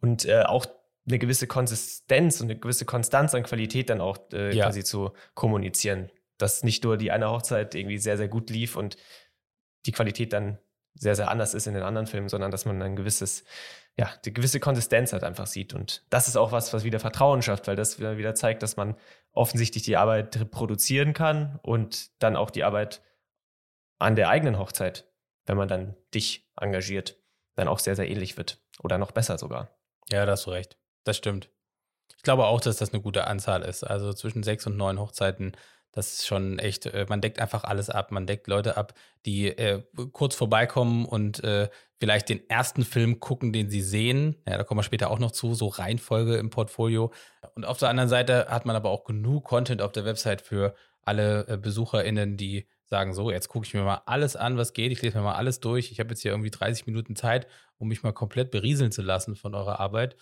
und 0.00 0.24
äh, 0.26 0.42
auch 0.42 0.66
eine 1.10 1.18
gewisse 1.18 1.46
Konsistenz 1.46 2.40
und 2.40 2.50
eine 2.50 2.58
gewisse 2.58 2.84
Konstanz 2.84 3.34
an 3.34 3.42
Qualität 3.42 3.90
dann 3.90 4.00
auch 4.00 4.18
äh, 4.32 4.54
ja. 4.54 4.66
quasi 4.66 4.84
zu 4.84 5.12
kommunizieren. 5.34 6.10
Dass 6.38 6.62
nicht 6.62 6.84
nur 6.84 6.96
die 6.96 7.10
eine 7.10 7.30
Hochzeit 7.30 7.74
irgendwie 7.74 7.98
sehr, 7.98 8.16
sehr 8.16 8.28
gut 8.28 8.50
lief 8.50 8.76
und 8.76 8.96
die 9.86 9.92
Qualität 9.92 10.32
dann 10.32 10.58
sehr, 10.94 11.14
sehr 11.14 11.30
anders 11.30 11.54
ist 11.54 11.66
in 11.66 11.74
den 11.74 11.82
anderen 11.82 12.06
Filmen, 12.06 12.28
sondern 12.28 12.50
dass 12.50 12.64
man 12.64 12.80
ein 12.82 12.96
gewisses, 12.96 13.44
ja, 13.96 14.10
die 14.24 14.32
gewisse 14.32 14.60
Konsistenz 14.60 15.12
halt 15.12 15.24
einfach 15.24 15.46
sieht. 15.46 15.74
Und 15.74 16.04
das 16.10 16.28
ist 16.28 16.36
auch 16.36 16.52
was, 16.52 16.72
was 16.72 16.84
wieder 16.84 17.00
Vertrauen 17.00 17.42
schafft, 17.42 17.68
weil 17.68 17.76
das 17.76 18.00
wieder 18.00 18.34
zeigt, 18.34 18.62
dass 18.62 18.76
man 18.76 18.96
offensichtlich 19.32 19.82
die 19.82 19.96
Arbeit 19.96 20.38
reproduzieren 20.38 21.12
kann 21.12 21.58
und 21.62 22.10
dann 22.22 22.36
auch 22.36 22.50
die 22.50 22.64
Arbeit 22.64 23.02
an 23.98 24.16
der 24.16 24.28
eigenen 24.28 24.58
Hochzeit, 24.58 25.08
wenn 25.46 25.56
man 25.56 25.68
dann 25.68 25.94
dich 26.14 26.50
engagiert, 26.56 27.16
dann 27.54 27.68
auch 27.68 27.78
sehr, 27.78 27.96
sehr 27.96 28.08
ähnlich 28.08 28.36
wird. 28.36 28.62
Oder 28.82 28.98
noch 28.98 29.12
besser 29.12 29.38
sogar. 29.38 29.76
Ja, 30.10 30.24
da 30.26 30.32
hast 30.32 30.46
du 30.46 30.50
recht. 30.50 30.78
Das 31.04 31.16
stimmt. 31.16 31.50
Ich 32.16 32.22
glaube 32.22 32.46
auch, 32.46 32.60
dass 32.60 32.76
das 32.76 32.92
eine 32.92 33.02
gute 33.02 33.26
Anzahl 33.26 33.62
ist. 33.62 33.84
Also 33.84 34.12
zwischen 34.12 34.42
sechs 34.42 34.66
und 34.66 34.76
neun 34.76 34.98
Hochzeiten 34.98 35.56
das 35.92 36.14
ist 36.14 36.26
schon 36.26 36.58
echt, 36.58 36.86
äh, 36.86 37.06
man 37.08 37.20
deckt 37.20 37.40
einfach 37.40 37.64
alles 37.64 37.90
ab. 37.90 38.12
Man 38.12 38.26
deckt 38.26 38.46
Leute 38.46 38.76
ab, 38.76 38.94
die 39.26 39.48
äh, 39.48 39.82
kurz 40.12 40.34
vorbeikommen 40.36 41.04
und 41.04 41.42
äh, 41.42 41.68
vielleicht 41.98 42.28
den 42.28 42.48
ersten 42.48 42.84
Film 42.84 43.20
gucken, 43.20 43.52
den 43.52 43.70
sie 43.70 43.82
sehen. 43.82 44.36
Ja, 44.46 44.56
da 44.56 44.64
kommen 44.64 44.78
wir 44.78 44.84
später 44.84 45.10
auch 45.10 45.18
noch 45.18 45.32
zu, 45.32 45.54
so 45.54 45.66
Reihenfolge 45.66 46.36
im 46.36 46.50
Portfolio. 46.50 47.12
Und 47.54 47.64
auf 47.64 47.78
der 47.78 47.88
anderen 47.88 48.08
Seite 48.08 48.46
hat 48.48 48.66
man 48.66 48.76
aber 48.76 48.90
auch 48.90 49.04
genug 49.04 49.44
Content 49.44 49.82
auf 49.82 49.92
der 49.92 50.04
Website 50.04 50.42
für 50.42 50.74
alle 51.02 51.46
äh, 51.48 51.56
BesucherInnen, 51.56 52.36
die 52.36 52.68
sagen, 52.84 53.12
so, 53.12 53.30
jetzt 53.30 53.48
gucke 53.48 53.66
ich 53.66 53.74
mir 53.74 53.82
mal 53.82 54.02
alles 54.06 54.36
an, 54.36 54.56
was 54.56 54.72
geht. 54.72 54.92
Ich 54.92 55.02
lese 55.02 55.18
mir 55.18 55.24
mal 55.24 55.34
alles 55.34 55.60
durch. 55.60 55.90
Ich 55.90 55.98
habe 56.00 56.10
jetzt 56.10 56.22
hier 56.22 56.32
irgendwie 56.32 56.50
30 56.50 56.86
Minuten 56.86 57.16
Zeit, 57.16 57.46
um 57.78 57.88
mich 57.88 58.02
mal 58.02 58.12
komplett 58.12 58.50
berieseln 58.50 58.92
zu 58.92 59.02
lassen 59.02 59.34
von 59.36 59.54
eurer 59.54 59.80
Arbeit. 59.80 60.16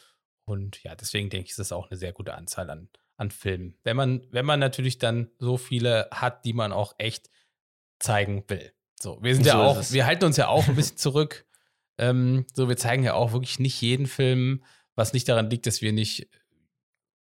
Und 0.48 0.82
ja, 0.82 0.94
deswegen 0.94 1.30
denke 1.30 1.46
ich, 1.46 1.50
ist 1.50 1.58
das 1.58 1.72
auch 1.72 1.90
eine 1.90 1.98
sehr 1.98 2.12
gute 2.12 2.34
Anzahl 2.34 2.70
an 2.70 2.88
an 3.18 3.30
Filmen. 3.30 3.76
Wenn 3.82 3.96
man, 3.96 4.26
wenn 4.30 4.46
man 4.46 4.60
natürlich 4.60 4.98
dann 4.98 5.28
so 5.38 5.58
viele 5.58 6.08
hat, 6.10 6.44
die 6.44 6.52
man 6.52 6.72
auch 6.72 6.94
echt 6.98 7.30
zeigen 7.98 8.44
will. 8.48 8.72
So, 8.98 9.22
wir 9.22 9.34
sind 9.34 9.44
so 9.44 9.50
ja 9.50 9.62
auch, 9.62 9.90
wir 9.90 10.06
halten 10.06 10.24
uns 10.24 10.36
ja 10.36 10.48
auch 10.48 10.66
ein 10.68 10.76
bisschen 10.76 10.96
zurück. 10.96 11.44
Ähm, 11.98 12.46
so, 12.54 12.68
wir 12.68 12.76
zeigen 12.76 13.02
ja 13.02 13.14
auch 13.14 13.32
wirklich 13.32 13.58
nicht 13.58 13.80
jeden 13.80 14.06
Film, 14.06 14.64
was 14.94 15.12
nicht 15.12 15.28
daran 15.28 15.50
liegt, 15.50 15.66
dass 15.66 15.82
wir 15.82 15.92
nicht 15.92 16.28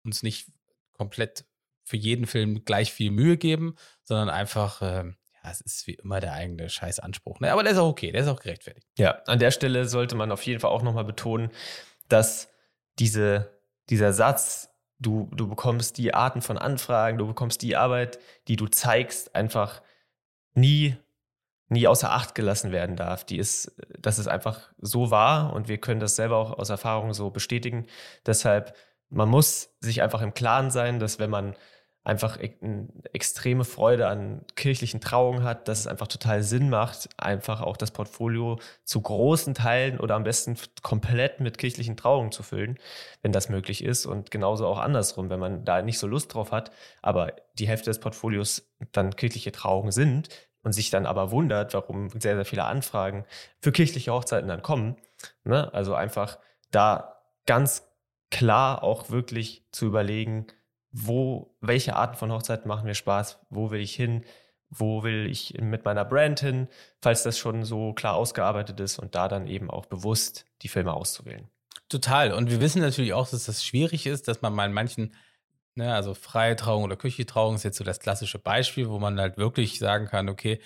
uns 0.05 0.23
nicht 0.23 0.49
komplett 0.93 1.47
für 1.83 1.97
jeden 1.97 2.26
Film 2.26 2.64
gleich 2.64 2.93
viel 2.93 3.11
Mühe 3.11 3.38
geben, 3.38 3.75
sondern 4.05 4.29
einfach, 4.29 4.83
ähm, 4.83 5.17
ja, 5.43 5.50
es 5.50 5.62
ist 5.62 5.87
wie 5.87 5.95
immer 5.95 6.21
der 6.21 6.35
eigene 6.35 6.69
Scheißanspruch. 6.69 7.40
Ne? 7.40 7.52
Aber 7.52 7.62
der 7.62 7.73
ist 7.73 7.79
auch 7.79 7.88
okay, 7.88 8.12
der 8.12 8.23
ist 8.23 8.29
auch 8.29 8.40
gerechtfertigt. 8.40 8.87
Ja, 8.99 9.23
an 9.26 9.38
der 9.38 9.50
Stelle 9.50 9.87
sollte 9.87 10.14
man 10.14 10.31
auf 10.31 10.43
jeden 10.43 10.61
Fall 10.61 10.71
auch 10.71 10.83
nochmal 10.83 11.05
betonen, 11.05 11.50
dass 12.09 12.50
diese, 13.00 13.50
dieser 13.88 14.12
Satz, 14.12 14.71
du, 14.99 15.28
du 15.35 15.49
bekommst 15.49 15.99
die 15.99 16.14
Arten 16.14 16.42
von 16.42 16.59
Anfragen, 16.59 17.19
du 17.19 17.26
bekommst 17.26 17.62
die 17.62 17.76
Arbeit, 17.76 18.19
die 18.47 18.57
du 18.57 18.69
zeigst, 18.69 19.35
einfach 19.35 19.83
nie, 20.54 20.97
nie 21.69 21.87
außer 21.87 22.12
Acht 22.12 22.35
gelassen 22.35 22.71
werden 22.73 22.97
darf. 22.97 23.25
Die 23.25 23.38
ist, 23.38 23.75
das 23.99 24.19
ist 24.19 24.28
einfach 24.28 24.71
so 24.78 25.11
wahr 25.11 25.52
und 25.52 25.69
wir 25.69 25.78
können 25.78 26.00
das 26.00 26.16
selber 26.16 26.37
auch 26.37 26.59
aus 26.59 26.69
Erfahrung 26.69 27.14
so 27.14 27.30
bestätigen. 27.30 27.87
Deshalb, 28.26 28.76
man 29.09 29.28
muss 29.28 29.75
sich 29.80 30.02
einfach 30.02 30.21
im 30.23 30.35
Klaren 30.35 30.71
sein, 30.71 30.99
dass 30.99 31.19
wenn 31.19 31.30
man 31.30 31.57
einfach 32.02 32.38
eine 32.38 32.88
extreme 33.12 33.64
Freude 33.64 34.09
an 34.09 34.42
kirchlichen 34.57 35.00
Trauungen 35.00 35.45
hat, 35.45 35.69
dass 35.69 35.80
es 35.80 35.87
einfach 35.87 36.07
total 36.07 36.42
Sinn 36.42 36.71
macht, 36.71 37.11
einfach 37.19 37.61
auch 37.61 37.76
das 37.76 37.90
Portfolio 37.90 38.59
zu 38.85 39.02
großen 39.02 39.54
Teilen 39.54 40.00
oder 40.00 40.14
am 40.14 40.25
besten 40.25 40.57
komplett 40.83 41.40
mit 41.40 41.59
kirchlichen 41.59 41.97
Trauungen 41.97 42.33
zu 42.33 42.42
füllen, 42.42 42.78
wenn 43.21 43.33
das 43.33 43.50
möglich 43.50 43.85
ist. 43.85 44.07
Und 44.07 44.30
genauso 44.30 44.66
auch 44.66 44.78
andersrum, 44.78 45.28
wenn 45.28 45.40
man 45.40 45.64
da 45.64 45.83
nicht 45.83 45.99
so 45.99 46.07
Lust 46.07 46.33
drauf 46.33 46.52
hat, 46.52 46.71
aber 47.02 47.35
die 47.59 47.69
Hälfte 47.69 47.90
des 47.90 48.00
Portfolios 48.00 48.73
dann 48.92 49.14
kirchliche 49.14 49.52
Trauungen 49.52 49.92
sind 49.92 50.30
und 50.62 50.73
sich 50.73 50.88
dann 50.88 51.04
aber 51.04 51.30
wundert, 51.30 51.75
warum 51.75 52.09
sehr, 52.09 52.35
sehr 52.35 52.45
viele 52.47 52.64
Anfragen 52.64 53.26
für 53.61 53.73
kirchliche 53.73 54.12
Hochzeiten 54.12 54.49
dann 54.49 54.62
kommen. 54.62 54.97
Ne? 55.45 55.73
Also 55.75 55.95
einfach 55.95 56.38
da 56.71 57.21
ganz 57.45 57.87
klar 58.30 58.83
auch 58.83 59.11
wirklich 59.11 59.66
zu 59.73 59.87
überlegen, 59.87 60.47
wo, 60.92 61.54
welche 61.61 61.97
Arten 61.97 62.16
von 62.16 62.32
Hochzeiten 62.32 62.68
machen 62.68 62.85
mir 62.85 62.94
Spaß, 62.94 63.38
wo 63.50 63.70
will 63.70 63.80
ich 63.80 63.94
hin, 63.94 64.25
wo 64.68 65.02
will 65.02 65.26
ich 65.26 65.54
mit 65.61 65.85
meiner 65.85 66.04
Brand 66.04 66.40
hin, 66.40 66.68
falls 67.00 67.23
das 67.23 67.38
schon 67.38 67.64
so 67.64 67.92
klar 67.92 68.14
ausgearbeitet 68.14 68.78
ist 68.80 68.99
und 68.99 69.14
da 69.14 69.28
dann 69.28 69.47
eben 69.47 69.70
auch 69.70 69.87
bewusst 69.87 70.47
die 70.62 70.68
Filme 70.68 70.92
auszuwählen. 70.92 71.49
Total. 71.88 72.32
Und 72.32 72.50
wir 72.50 72.61
wissen 72.61 72.80
natürlich 72.80 73.12
auch, 73.12 73.28
dass 73.28 73.47
das 73.47 73.64
schwierig 73.64 74.06
ist, 74.06 74.28
dass 74.28 74.42
man 74.42 74.54
mal 74.54 74.66
in 74.66 74.73
manchen, 74.73 75.14
ne, 75.75 75.92
also 75.92 76.14
freie 76.14 76.54
Trauung 76.54 76.85
oder 76.85 76.97
Küchentrauung 76.97 77.56
ist 77.56 77.64
jetzt 77.64 77.78
so 77.78 77.85
das 77.85 77.99
klassische 77.99 78.38
Beispiel, 78.38 78.88
wo 78.88 79.00
man 79.00 79.18
halt 79.20 79.37
wirklich 79.38 79.78
sagen 79.80 80.06
kann, 80.06 80.28
okay, 80.28 80.61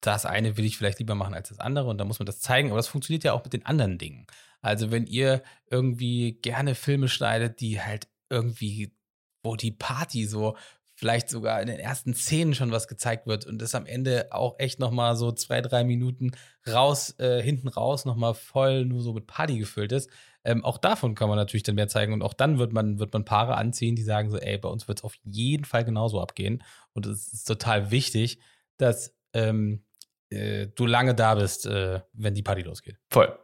das 0.00 0.24
eine 0.24 0.56
will 0.56 0.64
ich 0.64 0.78
vielleicht 0.78 0.98
lieber 0.98 1.14
machen 1.14 1.34
als 1.34 1.50
das 1.50 1.58
andere 1.58 1.88
und 1.90 1.98
da 1.98 2.06
muss 2.06 2.18
man 2.18 2.24
das 2.26 2.40
zeigen. 2.40 2.70
Aber 2.70 2.78
das 2.78 2.88
funktioniert 2.88 3.24
ja 3.24 3.34
auch 3.34 3.44
mit 3.44 3.52
den 3.52 3.66
anderen 3.66 3.98
Dingen. 3.98 4.26
Also 4.62 4.90
wenn 4.90 5.06
ihr 5.06 5.42
irgendwie 5.70 6.38
gerne 6.40 6.74
Filme 6.74 7.08
schneidet, 7.08 7.60
die 7.60 7.82
halt 7.82 8.08
irgendwie 8.30 8.94
wo 9.42 9.56
die 9.56 9.72
Party 9.72 10.26
so 10.26 10.56
vielleicht 11.00 11.30
sogar 11.30 11.62
in 11.62 11.66
den 11.66 11.78
ersten 11.78 12.12
Szenen 12.12 12.54
schon 12.54 12.72
was 12.72 12.86
gezeigt 12.86 13.26
wird 13.26 13.46
und 13.46 13.62
das 13.62 13.74
am 13.74 13.86
Ende 13.86 14.28
auch 14.32 14.56
echt 14.58 14.78
nochmal 14.78 15.16
so 15.16 15.32
zwei, 15.32 15.62
drei 15.62 15.82
Minuten 15.82 16.32
raus, 16.68 17.18
äh, 17.18 17.40
hinten 17.40 17.68
raus 17.68 18.04
nochmal 18.04 18.34
voll 18.34 18.84
nur 18.84 19.00
so 19.00 19.14
mit 19.14 19.26
Party 19.26 19.56
gefüllt 19.58 19.92
ist. 19.92 20.10
Ähm, 20.44 20.62
auch 20.62 20.76
davon 20.76 21.14
kann 21.14 21.30
man 21.30 21.38
natürlich 21.38 21.62
dann 21.62 21.76
mehr 21.76 21.88
zeigen 21.88 22.12
und 22.12 22.22
auch 22.22 22.34
dann 22.34 22.58
wird 22.58 22.74
man, 22.74 22.98
wird 22.98 23.14
man 23.14 23.24
Paare 23.24 23.56
anziehen, 23.56 23.96
die 23.96 24.02
sagen 24.02 24.28
so, 24.30 24.36
ey, 24.36 24.58
bei 24.58 24.68
uns 24.68 24.88
wird 24.88 24.98
es 24.98 25.04
auf 25.04 25.14
jeden 25.24 25.64
Fall 25.64 25.86
genauso 25.86 26.20
abgehen 26.20 26.62
und 26.92 27.06
es 27.06 27.32
ist 27.32 27.44
total 27.44 27.90
wichtig, 27.90 28.38
dass 28.76 29.16
ähm, 29.32 29.84
äh, 30.28 30.66
du 30.66 30.84
lange 30.84 31.14
da 31.14 31.34
bist, 31.34 31.64
äh, 31.64 32.02
wenn 32.12 32.34
die 32.34 32.42
Party 32.42 32.60
losgeht. 32.60 32.98
Voll, 33.08 33.38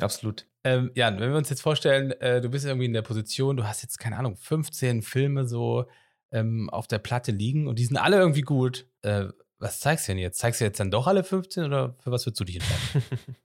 absolut. 0.00 0.46
Ähm, 0.64 0.92
Jan, 0.94 1.18
wenn 1.18 1.30
wir 1.30 1.38
uns 1.38 1.50
jetzt 1.50 1.62
vorstellen, 1.62 2.12
äh, 2.20 2.40
du 2.40 2.48
bist 2.48 2.64
irgendwie 2.64 2.86
in 2.86 2.92
der 2.92 3.02
Position, 3.02 3.56
du 3.56 3.64
hast 3.66 3.82
jetzt, 3.82 3.98
keine 3.98 4.16
Ahnung, 4.16 4.36
15 4.36 5.02
Filme 5.02 5.46
so 5.46 5.86
ähm, 6.30 6.70
auf 6.70 6.86
der 6.86 6.98
Platte 6.98 7.32
liegen 7.32 7.66
und 7.66 7.78
die 7.78 7.84
sind 7.84 7.96
alle 7.96 8.16
irgendwie 8.16 8.42
gut. 8.42 8.86
Äh, 9.02 9.26
was 9.58 9.80
zeigst 9.80 10.06
du 10.06 10.12
denn 10.12 10.18
jetzt? 10.18 10.38
Zeigst 10.38 10.60
du 10.60 10.64
jetzt 10.64 10.80
dann 10.80 10.90
doch 10.90 11.06
alle 11.06 11.24
15 11.24 11.64
oder 11.64 11.96
für 12.00 12.10
was 12.10 12.26
würdest 12.26 12.40
du 12.40 12.44
dich 12.44 12.56
entscheiden? 12.56 13.02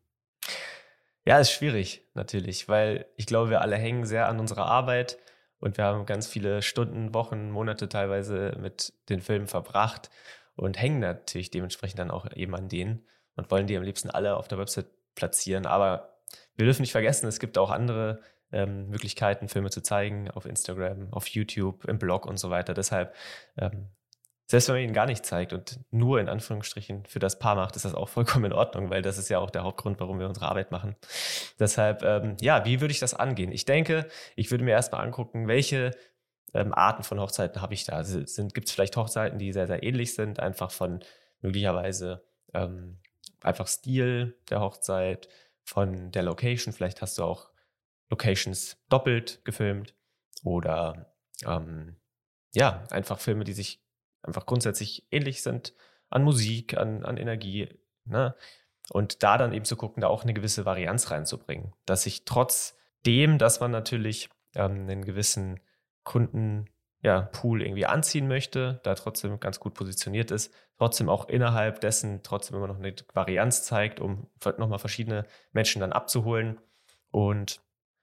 ja, 1.25 1.39
ist 1.39 1.51
schwierig 1.51 2.03
natürlich, 2.13 2.67
weil 2.69 3.05
ich 3.15 3.25
glaube, 3.25 3.49
wir 3.49 3.61
alle 3.61 3.77
hängen 3.77 4.05
sehr 4.05 4.27
an 4.27 4.39
unserer 4.39 4.65
Arbeit 4.65 5.17
und 5.59 5.77
wir 5.77 5.85
haben 5.85 6.05
ganz 6.05 6.27
viele 6.27 6.61
Stunden, 6.61 7.13
Wochen, 7.13 7.49
Monate 7.49 7.89
teilweise 7.89 8.57
mit 8.59 8.93
den 9.09 9.21
Filmen 9.21 9.47
verbracht 9.47 10.09
und 10.55 10.79
hängen 10.79 10.99
natürlich 10.99 11.51
dementsprechend 11.51 11.99
dann 11.99 12.11
auch 12.11 12.27
eben 12.35 12.55
an 12.55 12.69
denen 12.69 13.05
und 13.35 13.49
wollen 13.51 13.67
die 13.67 13.77
am 13.77 13.83
liebsten 13.83 14.09
alle 14.09 14.37
auf 14.37 14.47
der 14.47 14.57
Website 14.57 14.87
platzieren. 15.15 15.65
Aber 15.65 16.16
wir 16.57 16.65
dürfen 16.65 16.81
nicht 16.81 16.91
vergessen, 16.91 17.27
es 17.27 17.39
gibt 17.39 17.57
auch 17.57 17.71
andere 17.71 18.19
ähm, 18.51 18.89
Möglichkeiten, 18.89 19.47
Filme 19.47 19.69
zu 19.69 19.81
zeigen 19.81 20.29
auf 20.31 20.45
Instagram, 20.45 21.11
auf 21.11 21.27
YouTube, 21.27 21.85
im 21.85 21.99
Blog 21.99 22.25
und 22.25 22.37
so 22.37 22.49
weiter. 22.49 22.73
Deshalb, 22.73 23.13
ähm, 23.57 23.87
selbst 24.45 24.69
wenn 24.69 24.75
man 24.75 24.83
ihn 24.83 24.93
gar 24.93 25.05
nicht 25.05 25.25
zeigt 25.25 25.51
und 25.51 25.79
nur 25.91 26.21
in 26.21 26.29
Anführungsstrichen 26.29 27.05
für 27.05 27.19
das 27.19 27.37
Paar 27.37 27.55
macht, 27.55 27.75
ist 27.75 27.85
das 27.85 27.93
auch 27.93 28.09
vollkommen 28.09 28.45
in 28.45 28.53
Ordnung, 28.53 28.89
weil 28.89 29.01
das 29.01 29.17
ist 29.17 29.29
ja 29.29 29.39
auch 29.39 29.49
der 29.49 29.63
Hauptgrund, 29.63 29.99
warum 29.99 30.19
wir 30.19 30.27
unsere 30.27 30.47
Arbeit 30.47 30.71
machen. 30.71 30.95
Deshalb, 31.59 32.03
ähm, 32.03 32.37
ja, 32.39 32.65
wie 32.65 32.79
würde 32.79 32.93
ich 32.93 32.99
das 32.99 33.13
angehen? 33.13 33.51
Ich 33.51 33.65
denke, 33.65 34.07
ich 34.35 34.49
würde 34.49 34.63
mir 34.63 34.71
erstmal 34.71 35.05
angucken, 35.05 35.47
welche 35.47 35.91
ähm, 36.53 36.73
Arten 36.73 37.03
von 37.03 37.19
Hochzeiten 37.19 37.61
habe 37.61 37.73
ich 37.73 37.83
da. 37.83 37.93
Also 37.93 38.19
gibt 38.19 38.67
es 38.67 38.71
vielleicht 38.71 38.95
Hochzeiten, 38.95 39.37
die 39.37 39.51
sehr, 39.51 39.67
sehr 39.67 39.83
ähnlich 39.83 40.15
sind, 40.15 40.39
einfach 40.39 40.71
von 40.71 41.01
möglicherweise 41.41 42.23
ähm, 42.53 42.99
einfach 43.41 43.67
Stil 43.67 44.37
der 44.49 44.61
Hochzeit, 44.61 45.27
von 45.67 46.11
der 46.11 46.23
Location. 46.23 46.73
Vielleicht 46.73 47.01
hast 47.01 47.17
du 47.17 47.23
auch 47.23 47.51
Locations 48.09 48.77
doppelt 48.89 49.41
gefilmt 49.43 49.93
oder 50.43 51.13
ähm, 51.45 51.97
ja, 52.53 52.83
einfach 52.89 53.19
Filme, 53.19 53.43
die 53.43 53.53
sich 53.53 53.83
einfach 54.23 54.45
grundsätzlich 54.45 55.05
ähnlich 55.11 55.43
sind 55.43 55.73
an 56.09 56.23
Musik, 56.23 56.77
an, 56.77 57.03
an 57.03 57.17
Energie. 57.17 57.69
Ne? 58.05 58.33
Und 58.89 59.23
da 59.23 59.37
dann 59.37 59.53
eben 59.53 59.65
zu 59.65 59.75
gucken, 59.75 60.01
da 60.01 60.07
auch 60.07 60.23
eine 60.23 60.33
gewisse 60.33 60.65
Varianz 60.65 61.11
reinzubringen, 61.11 61.73
dass 61.85 62.03
sich 62.03 62.23
trotzdem, 62.23 63.37
dass 63.37 63.59
man 63.59 63.71
natürlich 63.71 64.29
ähm, 64.55 64.83
einen 64.89 65.03
gewissen 65.03 65.59
Kunden 66.03 66.69
ja, 67.01 67.21
Pool 67.21 67.61
irgendwie 67.61 67.85
anziehen 67.85 68.27
möchte, 68.27 68.79
da 68.83 68.95
trotzdem 68.95 69.39
ganz 69.39 69.59
gut 69.59 69.73
positioniert 69.73 70.31
ist, 70.31 70.53
trotzdem 70.77 71.09
auch 71.09 71.29
innerhalb 71.29 71.79
dessen 71.81 72.21
trotzdem 72.23 72.57
immer 72.57 72.67
noch 72.67 72.79
eine 72.79 72.93
Varianz 73.13 73.63
zeigt, 73.63 73.99
um 73.99 74.27
nochmal 74.57 74.79
verschiedene 74.79 75.25
Menschen 75.51 75.79
dann 75.79 75.93
abzuholen. 75.93 76.59
Und 77.11 77.61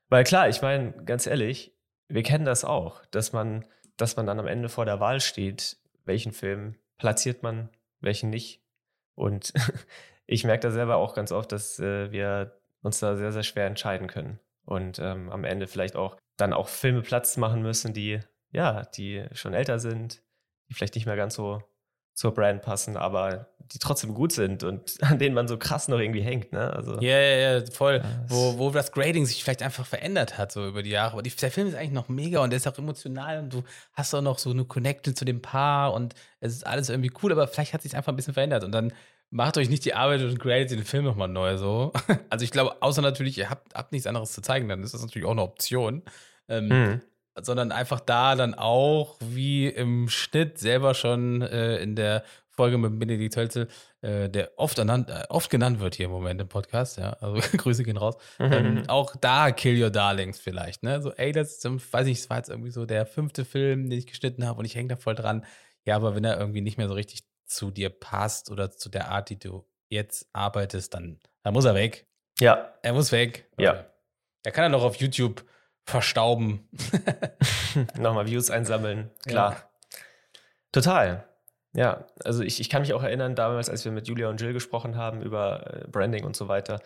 weil 0.08 0.24
klar, 0.24 0.48
ich 0.48 0.62
meine, 0.62 0.92
ganz 1.04 1.26
ehrlich, 1.26 1.74
wir 2.08 2.22
kennen 2.22 2.44
das 2.44 2.64
auch, 2.64 3.04
dass 3.06 3.32
man, 3.32 3.64
dass 3.96 4.16
man 4.16 4.26
dann 4.26 4.38
am 4.38 4.46
Ende 4.46 4.68
vor 4.68 4.84
der 4.84 5.00
Wahl 5.00 5.20
steht, 5.20 5.76
welchen 6.04 6.32
Film 6.32 6.76
platziert 6.98 7.42
man, 7.42 7.70
welchen 8.00 8.30
nicht. 8.30 8.62
Und 9.14 9.52
ich 10.26 10.44
merke 10.44 10.68
da 10.68 10.70
selber 10.70 10.96
auch 10.96 11.14
ganz 11.14 11.32
oft, 11.32 11.50
dass 11.52 11.80
äh, 11.80 12.12
wir 12.12 12.58
uns 12.82 13.00
da 13.00 13.16
sehr, 13.16 13.32
sehr 13.32 13.42
schwer 13.42 13.66
entscheiden 13.66 14.06
können. 14.06 14.38
Und 14.64 14.98
ähm, 14.98 15.30
am 15.30 15.44
Ende 15.44 15.66
vielleicht 15.66 15.96
auch 15.96 16.16
dann 16.36 16.52
auch 16.52 16.68
Filme 16.68 17.02
Platz 17.02 17.36
machen 17.36 17.62
müssen, 17.62 17.92
die, 17.92 18.20
ja, 18.54 18.84
die 18.84 19.24
schon 19.32 19.52
älter 19.52 19.78
sind, 19.78 20.22
die 20.68 20.74
vielleicht 20.74 20.94
nicht 20.94 21.06
mehr 21.06 21.16
ganz 21.16 21.34
so 21.34 21.62
zur 22.14 22.32
Brand 22.32 22.62
passen, 22.62 22.96
aber 22.96 23.48
die 23.58 23.78
trotzdem 23.78 24.14
gut 24.14 24.30
sind 24.30 24.62
und 24.62 24.94
an 25.02 25.18
denen 25.18 25.34
man 25.34 25.48
so 25.48 25.58
krass 25.58 25.88
noch 25.88 25.98
irgendwie 25.98 26.22
hängt. 26.22 26.52
Ne? 26.52 26.72
Also, 26.72 27.00
ja, 27.00 27.18
ja, 27.18 27.58
ja, 27.58 27.66
voll. 27.66 28.02
Wo, 28.28 28.58
wo 28.58 28.70
das 28.70 28.92
Grading 28.92 29.26
sich 29.26 29.42
vielleicht 29.42 29.62
einfach 29.62 29.84
verändert 29.84 30.38
hat, 30.38 30.52
so 30.52 30.66
über 30.68 30.82
die 30.82 30.90
Jahre. 30.90 31.14
Aber 31.14 31.22
die, 31.22 31.30
der 31.30 31.50
Film 31.50 31.66
ist 31.66 31.74
eigentlich 31.74 31.90
noch 31.90 32.08
mega 32.08 32.42
und 32.42 32.50
der 32.50 32.58
ist 32.58 32.68
auch 32.68 32.78
emotional 32.78 33.40
und 33.40 33.52
du 33.52 33.64
hast 33.92 34.14
auch 34.14 34.22
noch 34.22 34.38
so 34.38 34.50
eine 34.50 34.64
Connection 34.64 35.16
zu 35.16 35.24
dem 35.24 35.42
Paar 35.42 35.92
und 35.92 36.14
es 36.40 36.52
ist 36.52 36.66
alles 36.66 36.88
irgendwie 36.88 37.12
cool, 37.22 37.32
aber 37.32 37.48
vielleicht 37.48 37.74
hat 37.74 37.82
sich 37.82 37.96
einfach 37.96 38.12
ein 38.12 38.16
bisschen 38.16 38.34
verändert 38.34 38.62
und 38.62 38.72
dann 38.72 38.92
macht 39.30 39.58
euch 39.58 39.68
nicht 39.68 39.84
die 39.84 39.94
Arbeit 39.94 40.20
und 40.20 40.38
gradet 40.38 40.70
den 40.70 40.84
Film 40.84 41.04
nochmal 41.04 41.28
neu 41.28 41.56
so. 41.56 41.92
Also 42.30 42.44
ich 42.44 42.52
glaube, 42.52 42.80
außer 42.80 43.02
natürlich, 43.02 43.36
ihr 43.38 43.50
habt, 43.50 43.74
habt 43.74 43.90
nichts 43.90 44.06
anderes 44.06 44.32
zu 44.32 44.40
zeigen, 44.40 44.68
dann 44.68 44.84
ist 44.84 44.94
das 44.94 45.02
natürlich 45.02 45.26
auch 45.26 45.32
eine 45.32 45.42
Option. 45.42 46.02
Ähm, 46.48 46.68
mhm 46.68 47.00
sondern 47.40 47.72
einfach 47.72 48.00
da 48.00 48.36
dann 48.36 48.54
auch 48.54 49.16
wie 49.20 49.66
im 49.68 50.08
Schnitt 50.08 50.58
selber 50.58 50.94
schon 50.94 51.42
äh, 51.42 51.78
in 51.78 51.96
der 51.96 52.24
Folge 52.54 52.78
mit 52.78 52.98
Benedikt 52.98 53.36
Hölzel, 53.36 53.68
äh, 54.00 54.28
der 54.28 54.52
oft, 54.56 54.78
ernannt, 54.78 55.10
äh, 55.10 55.24
oft 55.28 55.50
genannt 55.50 55.80
wird 55.80 55.96
hier 55.96 56.06
im 56.06 56.12
Moment 56.12 56.40
im 56.40 56.48
Podcast, 56.48 56.98
ja, 56.98 57.14
also 57.14 57.40
Grüße 57.56 57.82
gehen 57.82 57.96
raus. 57.96 58.16
Mhm. 58.38 58.52
Ähm, 58.52 58.82
auch 58.88 59.16
da 59.16 59.50
Kill 59.50 59.82
Your 59.82 59.90
Darlings 59.90 60.38
vielleicht, 60.38 60.82
ne? 60.82 61.02
So, 61.02 61.12
ey, 61.12 61.32
das 61.32 61.56
ist, 61.56 61.92
weiß 61.92 62.06
ich, 62.06 62.18
es 62.18 62.30
war 62.30 62.36
jetzt 62.36 62.50
irgendwie 62.50 62.70
so 62.70 62.86
der 62.86 63.06
fünfte 63.06 63.44
Film, 63.44 63.90
den 63.90 63.98
ich 63.98 64.06
geschnitten 64.06 64.46
habe 64.46 64.60
und 64.60 64.64
ich 64.64 64.76
hänge 64.76 64.88
da 64.88 64.96
voll 64.96 65.16
dran. 65.16 65.44
Ja, 65.84 65.96
aber 65.96 66.14
wenn 66.14 66.24
er 66.24 66.38
irgendwie 66.38 66.60
nicht 66.60 66.78
mehr 66.78 66.88
so 66.88 66.94
richtig 66.94 67.24
zu 67.46 67.70
dir 67.70 67.90
passt 67.90 68.50
oder 68.50 68.70
zu 68.70 68.88
der 68.88 69.10
Art, 69.10 69.30
die 69.30 69.38
du 69.38 69.66
jetzt 69.88 70.28
arbeitest, 70.32 70.94
dann, 70.94 71.18
dann 71.42 71.52
muss 71.52 71.64
er 71.64 71.74
weg. 71.74 72.06
Ja. 72.38 72.72
Er 72.82 72.92
muss 72.92 73.12
weg. 73.12 73.48
Ja. 73.58 73.84
Er 74.44 74.52
kann 74.52 74.64
er 74.64 74.70
noch 74.70 74.82
auf 74.82 74.96
YouTube 74.96 75.44
verstauben. 75.84 76.68
Nochmal 77.98 78.26
Views 78.26 78.50
einsammeln, 78.50 79.10
klar. 79.26 79.52
Ja. 79.52 79.68
Total. 80.72 81.28
Ja, 81.76 82.06
also 82.24 82.42
ich, 82.42 82.60
ich 82.60 82.70
kann 82.70 82.82
mich 82.82 82.94
auch 82.94 83.02
erinnern, 83.02 83.34
damals, 83.34 83.68
als 83.68 83.84
wir 83.84 83.90
mit 83.90 84.06
Julia 84.06 84.28
und 84.28 84.40
Jill 84.40 84.52
gesprochen 84.52 84.96
haben 84.96 85.22
über 85.22 85.82
äh, 85.82 85.88
Branding 85.88 86.24
und 86.24 86.36
so 86.36 86.46
weiter, 86.46 86.80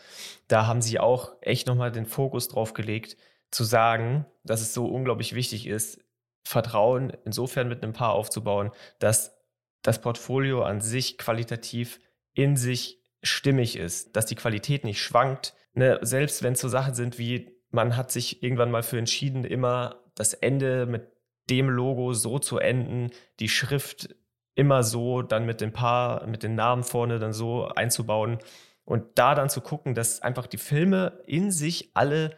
da 0.49 0.67
haben 0.67 0.81
sie 0.81 0.99
auch 0.99 1.37
echt 1.43 1.67
nochmal 1.67 1.93
den 1.93 2.07
Fokus 2.07 2.49
drauf 2.49 2.73
gelegt, 2.73 3.19
zu 3.51 3.65
sagen, 3.65 4.27
dass 4.45 4.63
es 4.63 4.73
so 4.73 4.87
unglaublich 4.87 5.35
wichtig 5.35 5.67
ist, 5.67 6.01
Vertrauen 6.43 7.13
insofern 7.27 7.69
mit 7.69 7.83
einem 7.83 7.93
Paar 7.93 8.13
aufzubauen, 8.13 8.71
dass 8.99 9.37
das 9.83 10.01
Portfolio 10.01 10.63
an 10.63 10.81
sich 10.81 11.19
qualitativ 11.19 12.01
in 12.33 12.57
sich 12.57 13.03
stimmig 13.23 13.77
ist, 13.77 14.17
dass 14.17 14.27
die 14.27 14.35
Qualität 14.35 14.85
nicht 14.85 15.03
schwankt. 15.03 15.55
Ne? 15.75 15.99
Selbst 16.03 16.43
wenn 16.43 16.55
es 16.55 16.61
so 16.61 16.69
Sachen 16.69 16.95
sind 16.95 17.19
wie 17.19 17.58
man 17.71 17.97
hat 17.97 18.11
sich 18.11 18.43
irgendwann 18.43 18.71
mal 18.71 18.83
für 18.83 18.99
entschieden, 18.99 19.45
immer 19.45 19.97
das 20.15 20.35
Ende 20.35 20.87
mit 20.87 21.09
dem 21.51 21.69
Logo 21.69 22.13
so 22.13 22.39
zu 22.39 22.59
enden, 22.59 23.11
die 23.41 23.49
Schrift 23.49 24.15
immer 24.55 24.83
so, 24.83 25.23
dann 25.23 25.47
mit 25.47 25.61
dem 25.61 25.73
Paar, 25.73 26.27
mit 26.27 26.43
den 26.43 26.55
Namen 26.55 26.83
vorne 26.83 27.19
dann 27.19 27.33
so 27.33 27.69
einzubauen 27.69 28.39
und 28.85 29.19
da 29.19 29.35
dann 29.35 29.49
zu 29.49 29.61
gucken, 29.61 29.95
dass 29.95 30.21
einfach 30.21 30.47
die 30.47 30.59
Filme 30.59 31.23
in 31.27 31.51
sich 31.51 31.91
alle 31.95 32.37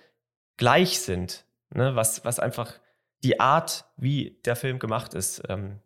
gleich 0.57 1.01
sind, 1.01 1.47
ne? 1.75 1.97
was, 1.97 2.25
was 2.25 2.39
einfach 2.39 2.79
die 3.23 3.41
Art, 3.41 3.87
wie 3.97 4.39
der 4.45 4.57
Film 4.57 4.79
gemacht 4.79 5.15
ist, 5.15 5.43
ähm, 5.49 5.81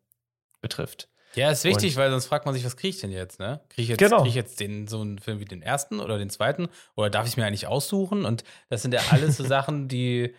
betrifft. 0.61 1.09
Ja, 1.35 1.51
ist 1.51 1.65
wichtig, 1.65 1.97
und, 1.97 2.03
weil 2.03 2.11
sonst 2.11 2.27
fragt 2.27 2.47
man 2.47 2.55
sich, 2.55 2.65
was 2.65 2.77
kriege 2.77 2.95
ich 2.95 3.01
denn 3.01 3.11
jetzt, 3.11 3.39
ne? 3.39 3.61
Kriege 3.69 3.83
ich 3.83 3.89
jetzt, 3.89 3.99
genau. 3.99 4.19
krieg 4.23 4.29
ich 4.29 4.35
jetzt 4.35 4.61
den, 4.61 4.87
so 4.87 5.01
einen 5.01 5.19
Film 5.19 5.41
wie 5.41 5.45
den 5.45 5.63
ersten 5.63 6.01
oder 6.01 6.19
den 6.19 6.31
zweiten? 6.31 6.69
Oder 6.97 7.11
darf 7.11 7.27
ich 7.27 7.33
es 7.33 7.37
mir 7.37 7.47
eigentlich 7.47 7.67
aussuchen? 7.67 8.25
Und 8.25 8.45
das 8.69 8.83
sind 8.83 8.95
ja 8.95 9.01
alles 9.11 9.37
so 9.37 9.45
Sachen, 9.47 9.89
die, 9.89 10.35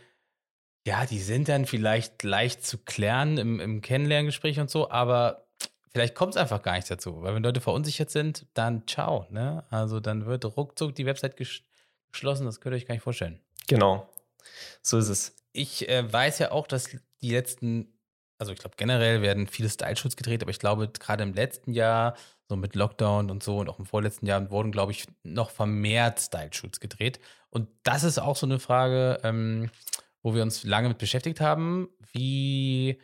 ja, 0.85 1.05
die 1.05 1.19
sind 1.19 1.49
dann 1.49 1.65
vielleicht 1.65 2.23
leicht 2.23 2.65
zu 2.65 2.77
klären 2.77 3.37
im, 3.37 3.59
im 3.59 3.81
Kennenlerngespräch 3.81 4.59
und 4.59 4.69
so, 4.69 4.89
aber 4.89 5.47
vielleicht 5.91 6.15
kommt 6.15 6.35
es 6.35 6.37
einfach 6.37 6.61
gar 6.61 6.75
nicht 6.75 6.89
dazu. 6.89 7.21
Weil 7.21 7.35
wenn 7.35 7.43
Leute 7.43 7.61
verunsichert 7.61 8.09
sind, 8.09 8.45
dann 8.53 8.87
ciao, 8.87 9.27
ne? 9.29 9.63
Also 9.69 9.99
dann 9.99 10.25
wird 10.25 10.45
ruckzuck 10.45 10.95
die 10.95 11.05
Website 11.05 11.35
geschlossen, 11.37 12.45
das 12.45 12.61
könnt 12.61 12.73
ihr 12.73 12.77
euch 12.77 12.85
gar 12.85 12.95
nicht 12.95 13.03
vorstellen. 13.03 13.39
Genau. 13.67 14.09
So 14.81 14.97
ist 14.97 15.09
es. 15.09 15.35
Ich 15.51 15.89
äh, 15.89 16.11
weiß 16.11 16.39
ja 16.39 16.51
auch, 16.51 16.67
dass 16.67 16.89
die 17.21 17.31
letzten 17.31 17.94
also 18.37 18.51
ich 18.51 18.59
glaube 18.59 18.75
generell 18.77 19.21
werden 19.21 19.47
viele 19.47 19.69
Style-Shoots 19.69 20.15
gedreht, 20.15 20.41
aber 20.41 20.51
ich 20.51 20.59
glaube 20.59 20.87
gerade 20.87 21.23
im 21.23 21.33
letzten 21.33 21.73
Jahr, 21.73 22.15
so 22.47 22.55
mit 22.55 22.75
Lockdown 22.75 23.31
und 23.31 23.43
so 23.43 23.57
und 23.57 23.69
auch 23.69 23.79
im 23.79 23.85
vorletzten 23.85 24.27
Jahr 24.27 24.49
wurden, 24.51 24.71
glaube 24.71 24.91
ich, 24.91 25.05
noch 25.23 25.49
vermehrt 25.49 26.19
Style-Shoots 26.19 26.79
gedreht. 26.79 27.19
Und 27.49 27.69
das 27.83 28.03
ist 28.03 28.19
auch 28.19 28.35
so 28.35 28.45
eine 28.45 28.59
Frage, 28.59 29.19
ähm, 29.23 29.71
wo 30.21 30.35
wir 30.35 30.43
uns 30.43 30.63
lange 30.63 30.89
mit 30.89 30.97
beschäftigt 30.97 31.41
haben. 31.41 31.89
Wie 32.11 33.01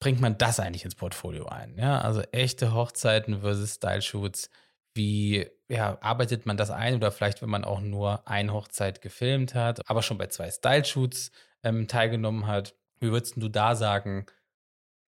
bringt 0.00 0.20
man 0.20 0.38
das 0.38 0.60
eigentlich 0.60 0.84
ins 0.84 0.94
Portfolio 0.94 1.46
ein? 1.46 1.76
Ja, 1.76 2.00
also 2.00 2.20
echte 2.32 2.72
Hochzeiten 2.72 3.40
versus 3.40 3.74
Style-Shoots. 3.74 4.50
Wie 4.94 5.48
ja, 5.68 5.98
arbeitet 6.00 6.46
man 6.46 6.56
das 6.56 6.70
ein? 6.70 6.94
Oder 6.94 7.10
vielleicht, 7.12 7.42
wenn 7.42 7.50
man 7.50 7.64
auch 7.64 7.80
nur 7.80 8.26
eine 8.28 8.52
Hochzeit 8.52 9.02
gefilmt 9.02 9.54
hat, 9.54 9.88
aber 9.90 10.02
schon 10.02 10.18
bei 10.18 10.28
zwei 10.28 10.50
Style-Shoots 10.50 11.32
ähm, 11.62 11.88
teilgenommen 11.88 12.46
hat. 12.46 12.74
Wie 13.00 13.10
würdest 13.10 13.34
du 13.36 13.48
da 13.48 13.74
sagen, 13.74 14.26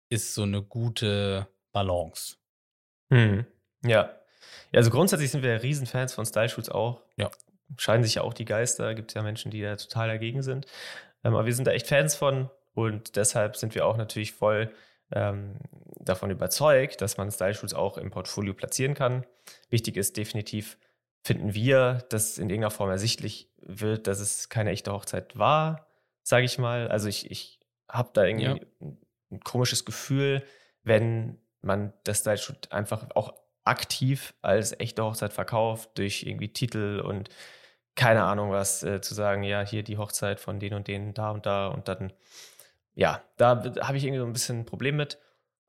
ist 0.09 0.33
so 0.33 0.43
eine 0.43 0.61
gute 0.61 1.47
Balance. 1.71 2.37
Hm. 3.11 3.45
Ja. 3.83 3.89
ja. 3.89 4.13
Also 4.73 4.89
grundsätzlich 4.89 5.31
sind 5.31 5.43
wir 5.43 5.61
Riesenfans 5.61 6.13
von 6.13 6.25
Style-Shoots 6.25 6.69
auch. 6.69 7.01
Ja. 7.15 7.29
Scheiden 7.77 8.03
sich 8.03 8.15
ja 8.15 8.23
auch 8.23 8.33
die 8.33 8.45
Geister. 8.45 8.95
Gibt 8.95 9.11
es 9.11 9.15
ja 9.15 9.21
Menschen, 9.21 9.51
die 9.51 9.61
da 9.61 9.75
total 9.75 10.07
dagegen 10.07 10.41
sind. 10.41 10.65
Ähm, 11.23 11.35
aber 11.35 11.45
wir 11.45 11.53
sind 11.53 11.65
da 11.65 11.71
echt 11.71 11.87
Fans 11.87 12.15
von 12.15 12.49
und 12.73 13.15
deshalb 13.15 13.55
sind 13.55 13.75
wir 13.75 13.85
auch 13.85 13.97
natürlich 13.97 14.33
voll 14.33 14.71
ähm, 15.11 15.55
davon 15.99 16.31
überzeugt, 16.31 17.01
dass 17.01 17.17
man 17.17 17.31
Style-Shoots 17.31 17.73
auch 17.73 17.97
im 17.97 18.09
Portfolio 18.09 18.53
platzieren 18.53 18.93
kann. 18.93 19.25
Wichtig 19.69 19.97
ist 19.97 20.17
definitiv, 20.17 20.77
finden 21.23 21.53
wir, 21.53 22.05
dass 22.09 22.37
in 22.37 22.49
irgendeiner 22.49 22.71
Form 22.71 22.89
ersichtlich 22.89 23.51
wird, 23.57 24.07
dass 24.07 24.19
es 24.19 24.49
keine 24.49 24.71
echte 24.71 24.93
Hochzeit 24.93 25.37
war, 25.37 25.87
sage 26.23 26.45
ich 26.45 26.57
mal. 26.57 26.87
Also 26.87 27.07
ich, 27.09 27.29
ich 27.29 27.59
habe 27.87 28.09
da 28.13 28.23
irgendwie 28.23 28.45
ja 28.45 28.55
ein 29.31 29.39
komisches 29.41 29.85
Gefühl, 29.85 30.43
wenn 30.83 31.37
man 31.61 31.93
das 32.03 32.19
Style-Shoot 32.19 32.71
einfach 32.71 33.07
auch 33.15 33.33
aktiv 33.63 34.33
als 34.41 34.79
echte 34.79 35.03
Hochzeit 35.03 35.33
verkauft, 35.33 35.97
durch 35.97 36.23
irgendwie 36.23 36.51
Titel 36.51 37.01
und 37.03 37.29
keine 37.95 38.23
Ahnung 38.23 38.51
was, 38.51 38.81
äh, 38.83 39.01
zu 39.01 39.13
sagen, 39.13 39.43
ja, 39.43 39.61
hier 39.61 39.83
die 39.83 39.97
Hochzeit 39.97 40.39
von 40.39 40.59
den 40.59 40.73
und 40.73 40.87
denen, 40.87 41.13
da 41.13 41.31
und 41.31 41.45
da 41.45 41.67
und 41.67 41.87
dann, 41.87 42.13
ja, 42.95 43.21
da 43.37 43.63
habe 43.81 43.97
ich 43.97 44.05
irgendwie 44.05 44.21
so 44.21 44.25
ein 44.25 44.33
bisschen 44.33 44.59
ein 44.59 44.65
Problem 44.65 44.95
mit. 44.95 45.19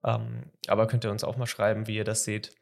Ähm, 0.05 0.51
aber 0.69 0.87
könnt 0.87 1.05
ihr 1.05 1.11
uns 1.11 1.25
auch 1.25 1.37
mal 1.37 1.47
schreiben, 1.47 1.87
wie 1.87 1.97
ihr 1.97 2.05
das 2.05 2.25
seht. 2.25 2.55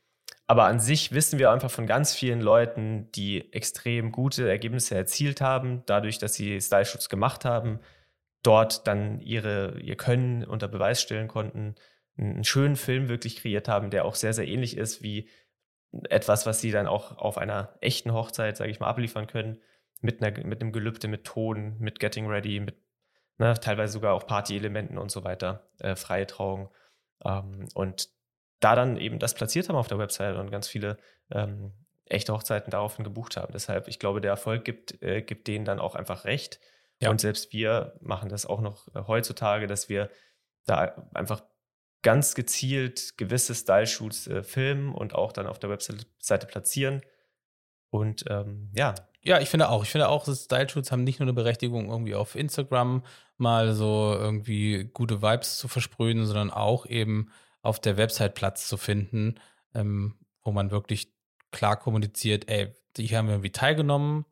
Aber 0.47 0.65
an 0.65 0.81
sich 0.81 1.13
wissen 1.13 1.39
wir 1.39 1.51
einfach 1.51 1.71
von 1.71 1.87
ganz 1.87 2.15
vielen 2.15 2.41
Leuten, 2.41 3.13
die 3.13 3.53
extrem 3.53 4.11
gute 4.11 4.49
Ergebnisse 4.49 4.95
erzielt 4.95 5.41
haben, 5.43 5.83
dadurch, 5.87 6.19
dass 6.19 6.35
sie 6.35 6.61
Style-Shoots 6.61 7.11
gemacht 7.11 7.45
haben, 7.45 7.81
dort 8.43 8.87
dann 8.87 9.21
ihre, 9.21 9.81
ihr 9.81 9.97
Können 9.97 10.45
unter 10.45 10.69
Beweis 10.69 11.03
stellen 11.03 11.29
konnten, 11.29 11.75
einen 12.17 12.45
schönen 12.45 12.77
Film 12.77 13.09
wirklich 13.09 13.37
kreiert 13.37 13.69
haben, 13.69 13.91
der 13.91 14.05
auch 14.05 14.15
sehr, 14.15 14.33
sehr 14.33 14.49
ähnlich 14.49 14.77
ist 14.77 15.03
wie 15.03 15.29
etwas, 16.11 16.47
was 16.47 16.61
sie 16.61 16.71
dann 16.71 16.87
auch 16.87 17.17
auf 17.17 17.39
einer 17.39 17.77
echten 17.81 18.13
Hochzeit, 18.13 18.57
sage 18.57 18.71
ich 18.71 18.81
mal, 18.81 18.89
abliefern 18.89 19.27
können, 19.27 19.59
mit, 20.01 20.23
einer, 20.23 20.45
mit 20.45 20.61
einem 20.61 20.73
Gelübde, 20.73 21.09
mit 21.09 21.25
Ton, 21.25 21.77
mit 21.79 21.99
Getting 22.01 22.27
Ready, 22.27 22.61
mit 22.61 22.77
ne, 23.39 23.55
teilweise 23.55 23.95
sogar 23.95 24.15
auch 24.15 24.27
Party-Elementen 24.27 24.99
und 24.99 25.11
so 25.11 25.25
weiter, 25.25 25.69
äh, 25.79 25.97
freie 25.97 26.27
Trauung. 26.27 26.69
Ähm, 27.25 27.69
und 27.75 28.09
da 28.61 28.75
dann 28.75 28.97
eben 28.97 29.19
das 29.19 29.35
platziert 29.35 29.69
haben 29.69 29.77
auf 29.77 29.89
der 29.89 29.99
Website 29.99 30.37
und 30.37 30.51
ganz 30.51 30.69
viele 30.69 30.99
ähm, 31.31 31.73
echte 32.05 32.33
Hochzeiten 32.33 32.71
daraufhin 32.71 33.05
gebucht 33.05 33.37
haben. 33.37 33.53
Deshalb, 33.53 33.89
ich 33.89 33.99
glaube, 33.99 34.21
der 34.21 34.33
Erfolg 34.33 34.65
gibt, 34.65 35.03
äh, 35.03 35.23
gibt 35.23 35.47
denen 35.47 35.65
dann 35.65 35.79
auch 35.79 35.95
einfach 35.95 36.25
recht. 36.25 36.61
Ja. 37.01 37.11
Und 37.11 37.21
selbst 37.21 37.53
wir 37.53 37.97
machen 38.01 38.29
das 38.29 38.47
auch 38.47 38.61
noch 38.61 38.89
äh, 38.95 39.03
heutzutage, 39.07 39.67
dass 39.67 39.89
wir 39.89 40.11
da 40.67 41.09
einfach 41.15 41.43
ganz 42.03 42.35
gezielt 42.35 43.17
gewisse 43.17 43.55
Style-Shoots 43.55 44.27
äh, 44.29 44.43
filmen 44.43 44.95
und 44.95 45.15
auch 45.15 45.33
dann 45.33 45.47
auf 45.47 45.59
der 45.59 45.71
Webseite 45.71 46.47
platzieren. 46.47 47.03
Und 47.91 48.25
ähm, 48.29 48.71
ja. 48.75 48.95
Ja, 49.23 49.41
ich 49.41 49.49
finde 49.49 49.69
auch. 49.69 49.83
Ich 49.83 49.91
finde 49.91 50.09
auch, 50.09 50.27
Style-Shoots 50.27 50.93
haben 50.93 51.05
nicht 51.05 51.19
nur 51.19 51.25
eine 51.25 51.35
Berechtigung, 51.35 51.91
irgendwie 51.91 52.15
auf 52.15 52.35
Instagram 52.35 53.05
mal 53.37 53.75
so 53.75 54.15
irgendwie 54.15 54.85
gute 54.93 55.23
Vibes 55.23 55.59
zu 55.59 55.69
versprühen, 55.69 56.25
sondern 56.25 56.51
auch 56.51 56.87
eben 56.87 57.31
auf 57.63 57.81
der 57.81 57.97
Website 57.97 58.35
Platz 58.35 58.69
zu 58.69 58.77
finden, 58.77 59.41
ähm, 59.75 60.15
wo 60.43 60.53
man 60.53 60.71
wirklich 60.71 61.13
klar 61.51 61.77
kommuniziert, 61.77 62.49
ey, 62.49 62.75
hier 62.97 63.19
haben 63.19 63.27
wir 63.27 63.35
irgendwie 63.35 63.53
teilgenommen 63.53 64.25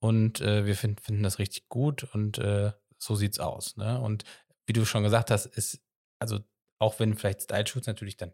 und 0.00 0.40
äh, 0.40 0.66
wir 0.66 0.74
find, 0.74 1.00
finden 1.00 1.22
das 1.22 1.38
richtig 1.38 1.68
gut 1.68 2.04
und 2.14 2.38
äh, 2.38 2.72
so 2.98 3.14
sieht's 3.14 3.38
aus. 3.38 3.76
Ne? 3.76 4.00
Und 4.00 4.24
wie 4.66 4.72
du 4.72 4.84
schon 4.84 5.02
gesagt 5.02 5.30
hast, 5.30 5.46
ist, 5.46 5.80
also 6.18 6.40
auch 6.78 6.98
wenn 6.98 7.16
vielleicht 7.16 7.42
Style-Shoots 7.42 7.86
natürlich 7.86 8.16
dann 8.16 8.32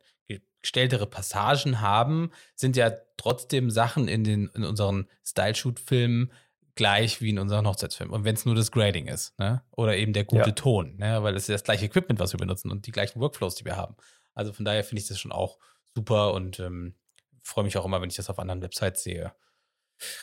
gestelltere 0.63 1.07
Passagen 1.07 1.81
haben, 1.81 2.33
sind 2.57 2.77
ja 2.77 2.91
trotzdem 3.17 3.71
Sachen 3.71 4.09
in, 4.09 4.25
den, 4.25 4.49
in 4.49 4.65
unseren 4.65 5.09
Style-Shoot-Filmen 5.25 6.33
gleich 6.75 7.21
wie 7.21 7.31
in 7.31 7.39
unseren 7.39 7.67
Hochzeitsfilmen. 7.67 8.15
Und 8.15 8.25
wenn 8.25 8.35
es 8.35 8.45
nur 8.45 8.55
das 8.55 8.73
Grading 8.73 9.07
ist, 9.07 9.39
ne? 9.39 9.63
Oder 9.71 9.97
eben 9.97 10.13
der 10.13 10.25
gute 10.25 10.51
ja. 10.51 10.53
Ton, 10.53 10.97
ne? 10.97 11.23
Weil 11.23 11.37
es 11.37 11.45
ist 11.45 11.55
das 11.55 11.65
gleiche 11.65 11.87
Equipment, 11.87 12.19
was 12.19 12.33
wir 12.33 12.39
benutzen 12.39 12.71
und 12.71 12.87
die 12.87 12.93
gleichen 12.93 13.21
Workflows, 13.21 13.55
die 13.55 13.65
wir 13.65 13.77
haben. 13.77 13.97
Also 14.35 14.53
von 14.53 14.65
daher 14.65 14.83
finde 14.85 15.01
ich 15.01 15.09
das 15.09 15.19
schon 15.19 15.33
auch 15.33 15.59
super 15.95 16.35
und 16.35 16.59
ähm, 16.61 16.97
freue 17.43 17.65
mich 17.65 17.79
auch 17.79 17.85
immer, 17.85 18.03
wenn 18.03 18.11
ich 18.11 18.17
das 18.17 18.29
auf 18.29 18.39
anderen 18.39 18.61
Websites 18.61 19.05
sehe. 19.05 19.33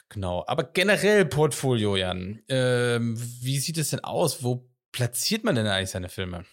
Genau. 0.09 0.43
Aber 0.47 0.63
generell 0.63 1.25
Portfolio, 1.25 1.95
Jan. 1.95 2.41
Ähm, 2.47 3.15
wie 3.41 3.59
sieht 3.59 3.77
es 3.77 3.89
denn 3.89 4.03
aus? 4.03 4.43
Wo 4.43 4.69
platziert 4.91 5.43
man 5.43 5.55
denn 5.55 5.67
eigentlich 5.67 5.89
seine 5.89 6.09
Filme? 6.09 6.45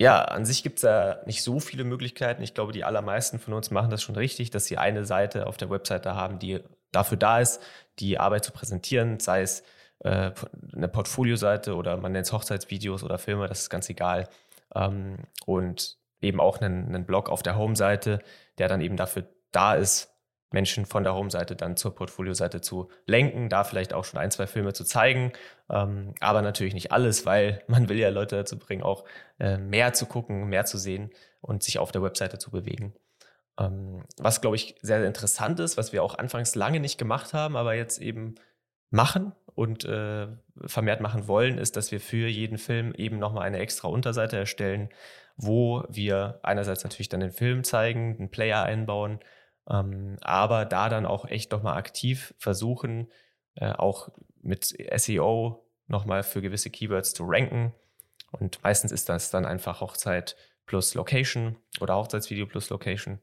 Ja, 0.00 0.22
an 0.24 0.44
sich 0.44 0.62
gibt 0.62 0.78
es 0.78 0.82
ja 0.82 1.20
nicht 1.24 1.42
so 1.42 1.60
viele 1.60 1.84
Möglichkeiten. 1.84 2.42
Ich 2.42 2.54
glaube, 2.54 2.72
die 2.72 2.84
allermeisten 2.84 3.38
von 3.38 3.54
uns 3.54 3.70
machen 3.70 3.90
das 3.90 4.02
schon 4.02 4.16
richtig, 4.16 4.50
dass 4.50 4.66
sie 4.66 4.76
eine 4.76 5.04
Seite 5.04 5.46
auf 5.46 5.56
der 5.56 5.70
Webseite 5.70 6.14
haben, 6.14 6.38
die 6.38 6.60
dafür 6.90 7.16
da 7.16 7.40
ist, 7.40 7.60
die 8.00 8.18
Arbeit 8.18 8.44
zu 8.44 8.52
präsentieren, 8.52 9.20
sei 9.20 9.42
es 9.42 9.62
äh, 10.00 10.32
eine 10.74 10.88
Portfolio-Seite 10.88 11.74
oder 11.76 11.96
man 11.96 12.12
nennt 12.12 12.26
es 12.26 12.32
Hochzeitsvideos 12.32 13.04
oder 13.04 13.18
Filme, 13.18 13.46
das 13.46 13.60
ist 13.62 13.70
ganz 13.70 13.88
egal. 13.88 14.28
Ähm, 14.74 15.18
und 15.46 15.98
eben 16.20 16.40
auch 16.40 16.60
einen, 16.60 16.86
einen 16.86 17.06
Blog 17.06 17.28
auf 17.28 17.42
der 17.42 17.56
Home-Seite, 17.56 18.20
der 18.58 18.68
dann 18.68 18.80
eben 18.80 18.96
dafür 18.96 19.28
da 19.52 19.74
ist, 19.74 20.13
Menschen 20.54 20.86
von 20.86 21.04
der 21.04 21.14
Home-Seite 21.14 21.56
dann 21.56 21.76
zur 21.76 21.94
Portfolio-Seite 21.94 22.62
zu 22.62 22.88
lenken, 23.06 23.50
da 23.50 23.64
vielleicht 23.64 23.92
auch 23.92 24.04
schon 24.04 24.18
ein, 24.18 24.30
zwei 24.30 24.46
Filme 24.46 24.72
zu 24.72 24.84
zeigen, 24.84 25.32
ähm, 25.68 26.14
aber 26.20 26.40
natürlich 26.40 26.72
nicht 26.72 26.92
alles, 26.92 27.26
weil 27.26 27.62
man 27.68 27.90
will 27.90 27.98
ja 27.98 28.08
Leute 28.08 28.36
dazu 28.36 28.58
bringen, 28.58 28.82
auch 28.82 29.04
äh, 29.38 29.58
mehr 29.58 29.92
zu 29.92 30.06
gucken, 30.06 30.48
mehr 30.48 30.64
zu 30.64 30.78
sehen 30.78 31.10
und 31.42 31.62
sich 31.62 31.78
auf 31.78 31.92
der 31.92 32.02
Webseite 32.02 32.38
zu 32.38 32.50
bewegen. 32.50 32.94
Ähm, 33.58 34.04
was, 34.16 34.40
glaube 34.40 34.56
ich, 34.56 34.76
sehr, 34.80 35.00
sehr 35.00 35.06
interessant 35.06 35.60
ist, 35.60 35.76
was 35.76 35.92
wir 35.92 36.02
auch 36.02 36.16
anfangs 36.16 36.54
lange 36.54 36.80
nicht 36.80 36.96
gemacht 36.96 37.34
haben, 37.34 37.56
aber 37.56 37.74
jetzt 37.74 38.00
eben 38.00 38.36
machen 38.90 39.32
und 39.54 39.84
äh, 39.84 40.28
vermehrt 40.66 41.00
machen 41.00 41.28
wollen, 41.28 41.58
ist, 41.58 41.76
dass 41.76 41.92
wir 41.92 42.00
für 42.00 42.28
jeden 42.28 42.58
Film 42.58 42.94
eben 42.94 43.18
nochmal 43.18 43.44
eine 43.44 43.58
extra 43.58 43.88
Unterseite 43.88 44.36
erstellen, 44.36 44.88
wo 45.36 45.84
wir 45.88 46.38
einerseits 46.42 46.84
natürlich 46.84 47.08
dann 47.08 47.20
den 47.20 47.32
Film 47.32 47.64
zeigen, 47.64 48.16
den 48.16 48.30
Player 48.30 48.62
einbauen, 48.62 49.18
ähm, 49.68 50.18
aber 50.20 50.64
da 50.64 50.88
dann 50.88 51.06
auch 51.06 51.24
echt 51.24 51.52
nochmal 51.52 51.76
aktiv 51.76 52.34
versuchen, 52.38 53.10
äh, 53.56 53.72
auch 53.72 54.10
mit 54.42 54.76
SEO 54.96 55.64
nochmal 55.86 56.22
für 56.22 56.42
gewisse 56.42 56.70
Keywords 56.70 57.14
zu 57.14 57.24
ranken. 57.26 57.72
Und 58.30 58.62
meistens 58.62 58.92
ist 58.92 59.08
das 59.08 59.30
dann 59.30 59.46
einfach 59.46 59.80
Hochzeit 59.80 60.36
plus 60.66 60.94
Location 60.94 61.56
oder 61.80 61.96
Hochzeitsvideo 61.96 62.46
plus 62.46 62.70
Location. 62.70 63.20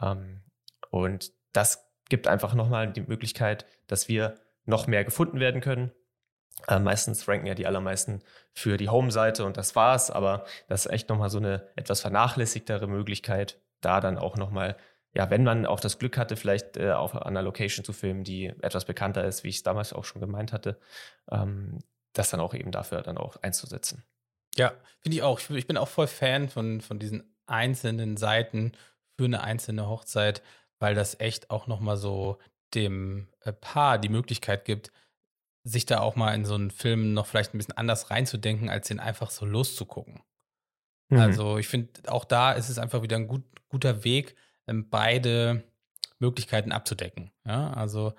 Ähm, 0.00 0.42
und 0.90 1.32
das 1.52 1.88
gibt 2.08 2.26
einfach 2.26 2.54
nochmal 2.54 2.92
die 2.92 3.02
Möglichkeit, 3.02 3.66
dass 3.86 4.08
wir 4.08 4.34
noch 4.64 4.86
mehr 4.86 5.04
gefunden 5.04 5.40
werden 5.40 5.60
können. 5.60 5.92
Äh, 6.68 6.78
meistens 6.78 7.26
ranken 7.28 7.46
ja 7.46 7.54
die 7.54 7.66
allermeisten 7.66 8.22
für 8.52 8.76
die 8.76 8.88
Home-Seite 8.88 9.44
und 9.44 9.56
das 9.56 9.76
war's, 9.76 10.10
aber 10.10 10.44
das 10.68 10.86
ist 10.86 10.92
echt 10.92 11.08
nochmal 11.08 11.30
so 11.30 11.38
eine 11.38 11.68
etwas 11.76 12.00
vernachlässigtere 12.00 12.86
Möglichkeit, 12.86 13.58
da 13.80 14.00
dann 14.00 14.18
auch 14.18 14.36
nochmal 14.36 14.76
ja, 15.12 15.28
wenn 15.30 15.42
man 15.42 15.66
auch 15.66 15.80
das 15.80 15.98
Glück 15.98 16.16
hatte, 16.16 16.36
vielleicht 16.36 16.76
äh, 16.76 16.92
auf 16.92 17.14
einer 17.16 17.42
Location 17.42 17.84
zu 17.84 17.92
filmen, 17.92 18.22
die 18.22 18.46
etwas 18.46 18.84
bekannter 18.84 19.24
ist, 19.24 19.42
wie 19.42 19.48
ich 19.48 19.56
es 19.56 19.62
damals 19.62 19.92
auch 19.92 20.04
schon 20.04 20.20
gemeint 20.20 20.52
hatte, 20.52 20.78
ähm, 21.30 21.78
das 22.12 22.30
dann 22.30 22.40
auch 22.40 22.54
eben 22.54 22.70
dafür 22.70 23.02
dann 23.02 23.18
auch 23.18 23.36
einzusetzen. 23.42 24.04
Ja, 24.56 24.72
finde 25.00 25.16
ich 25.16 25.22
auch. 25.22 25.40
Ich, 25.50 25.66
bin 25.66 25.76
auch 25.76 25.88
voll 25.88 26.06
Fan 26.06 26.48
von, 26.48 26.80
von 26.80 26.98
diesen 26.98 27.34
einzelnen 27.46 28.16
Seiten 28.16 28.72
für 29.16 29.24
eine 29.24 29.42
einzelne 29.42 29.88
Hochzeit, 29.88 30.42
weil 30.78 30.94
das 30.94 31.18
echt 31.20 31.50
auch 31.50 31.66
nochmal 31.66 31.96
so 31.96 32.38
dem 32.74 33.28
äh, 33.40 33.52
Paar 33.52 33.98
die 33.98 34.08
Möglichkeit 34.08 34.64
gibt, 34.64 34.92
sich 35.64 35.86
da 35.86 36.00
auch 36.00 36.16
mal 36.16 36.34
in 36.34 36.44
so 36.44 36.54
einen 36.54 36.70
Film 36.70 37.12
noch 37.12 37.26
vielleicht 37.26 37.52
ein 37.52 37.58
bisschen 37.58 37.76
anders 37.76 38.10
reinzudenken, 38.10 38.70
als 38.70 38.88
den 38.88 39.00
einfach 39.00 39.30
so 39.30 39.44
loszugucken. 39.44 40.22
Mhm. 41.08 41.18
Also 41.18 41.58
ich 41.58 41.68
finde, 41.68 41.90
auch 42.06 42.24
da 42.24 42.52
ist 42.52 42.68
es 42.68 42.78
einfach 42.78 43.02
wieder 43.02 43.16
ein 43.16 43.28
gut, 43.28 43.42
guter 43.68 44.04
Weg, 44.04 44.36
beide 44.72 45.64
Möglichkeiten 46.18 46.72
abzudecken. 46.72 47.30
Ja, 47.46 47.72
also 47.72 48.14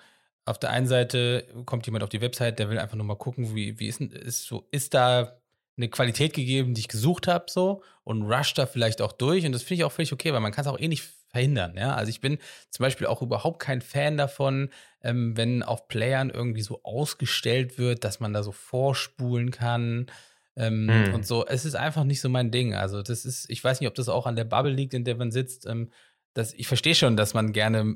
auf 0.45 0.59
der 0.59 0.71
einen 0.71 0.87
Seite 0.87 1.45
kommt 1.65 1.85
jemand 1.85 2.03
auf 2.03 2.09
die 2.09 2.21
Website, 2.21 2.59
der 2.59 2.69
will 2.69 2.79
einfach 2.79 2.97
nur 2.97 3.05
mal 3.05 3.15
gucken, 3.15 3.55
wie, 3.55 3.79
wie 3.79 3.87
ist, 3.87 4.01
ist, 4.01 4.45
so, 4.45 4.67
ist 4.71 4.93
da 4.93 5.39
eine 5.77 5.89
Qualität 5.89 6.33
gegeben, 6.33 6.73
die 6.73 6.81
ich 6.81 6.87
gesucht 6.87 7.27
habe, 7.27 7.45
so 7.47 7.83
und 8.03 8.23
rush 8.23 8.53
da 8.53 8.65
vielleicht 8.65 9.01
auch 9.01 9.11
durch. 9.11 9.45
Und 9.45 9.51
das 9.51 9.63
finde 9.63 9.81
ich 9.81 9.83
auch 9.85 9.91
völlig 9.91 10.13
okay, 10.13 10.33
weil 10.33 10.39
man 10.39 10.51
kann 10.51 10.65
es 10.65 10.71
auch 10.71 10.79
eh 10.79 10.87
nicht 10.87 11.03
verhindern. 11.29 11.75
Ja? 11.77 11.95
Also 11.95 12.09
ich 12.09 12.21
bin 12.21 12.39
zum 12.69 12.83
Beispiel 12.83 13.07
auch 13.07 13.21
überhaupt 13.21 13.59
kein 13.59 13.81
Fan 13.81 14.17
davon, 14.17 14.69
ähm, 15.01 15.37
wenn 15.37 15.63
auf 15.63 15.87
Playern 15.87 16.29
irgendwie 16.29 16.61
so 16.61 16.81
ausgestellt 16.83 17.77
wird, 17.77 18.03
dass 18.03 18.19
man 18.19 18.33
da 18.33 18.43
so 18.43 18.51
vorspulen 18.51 19.51
kann. 19.51 20.07
Ähm, 20.55 20.89
hm. 20.89 21.13
Und 21.13 21.25
so, 21.25 21.45
es 21.45 21.65
ist 21.65 21.75
einfach 21.75 22.03
nicht 22.03 22.19
so 22.19 22.27
mein 22.27 22.51
Ding. 22.51 22.75
Also, 22.75 23.01
das 23.01 23.23
ist, 23.23 23.49
ich 23.49 23.63
weiß 23.63 23.79
nicht, 23.79 23.87
ob 23.87 23.95
das 23.95 24.09
auch 24.09 24.25
an 24.25 24.35
der 24.35 24.43
Bubble 24.43 24.73
liegt, 24.73 24.93
in 24.93 25.05
der 25.05 25.15
man 25.15 25.31
sitzt. 25.31 25.65
Ähm, 25.65 25.91
das, 26.33 26.53
ich 26.53 26.67
verstehe 26.67 26.95
schon, 26.95 27.17
dass 27.17 27.33
man 27.33 27.53
gerne, 27.53 27.95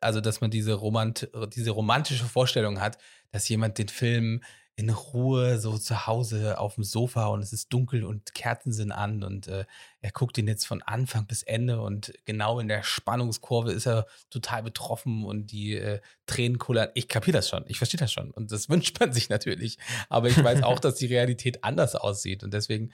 also 0.00 0.20
dass 0.20 0.40
man 0.40 0.50
diese, 0.50 0.74
Romant 0.74 1.28
diese 1.54 1.70
romantische 1.70 2.24
Vorstellung 2.24 2.80
hat, 2.80 2.98
dass 3.30 3.48
jemand 3.48 3.78
den 3.78 3.88
Film 3.88 4.42
in 4.78 4.90
Ruhe 4.90 5.58
so 5.58 5.76
zu 5.76 6.06
Hause 6.06 6.60
auf 6.60 6.76
dem 6.76 6.84
Sofa 6.84 7.26
und 7.26 7.40
es 7.40 7.52
ist 7.52 7.72
dunkel 7.72 8.04
und 8.04 8.32
Kerzen 8.32 8.72
sind 8.72 8.92
an 8.92 9.24
und 9.24 9.48
äh, 9.48 9.64
er 10.00 10.10
guckt 10.12 10.38
ihn 10.38 10.46
jetzt 10.46 10.68
von 10.68 10.82
Anfang 10.82 11.26
bis 11.26 11.42
Ende 11.42 11.80
und 11.80 12.12
genau 12.26 12.60
in 12.60 12.68
der 12.68 12.84
Spannungskurve 12.84 13.72
ist 13.72 13.88
er 13.88 14.06
total 14.30 14.62
betroffen 14.62 15.24
und 15.24 15.50
die 15.50 15.74
äh, 15.74 16.00
Tränen 16.26 16.58
kullern. 16.58 16.90
Ich 16.94 17.08
kapiere 17.08 17.38
das 17.38 17.48
schon, 17.48 17.64
ich 17.66 17.78
verstehe 17.78 17.98
das 17.98 18.12
schon 18.12 18.30
und 18.30 18.52
das 18.52 18.68
wünscht 18.70 19.00
man 19.00 19.12
sich 19.12 19.28
natürlich. 19.28 19.78
Aber 20.08 20.28
ich 20.28 20.42
weiß 20.42 20.62
auch, 20.62 20.78
dass 20.78 20.94
die 20.94 21.06
Realität 21.06 21.64
anders 21.64 21.96
aussieht 21.96 22.44
und 22.44 22.54
deswegen 22.54 22.92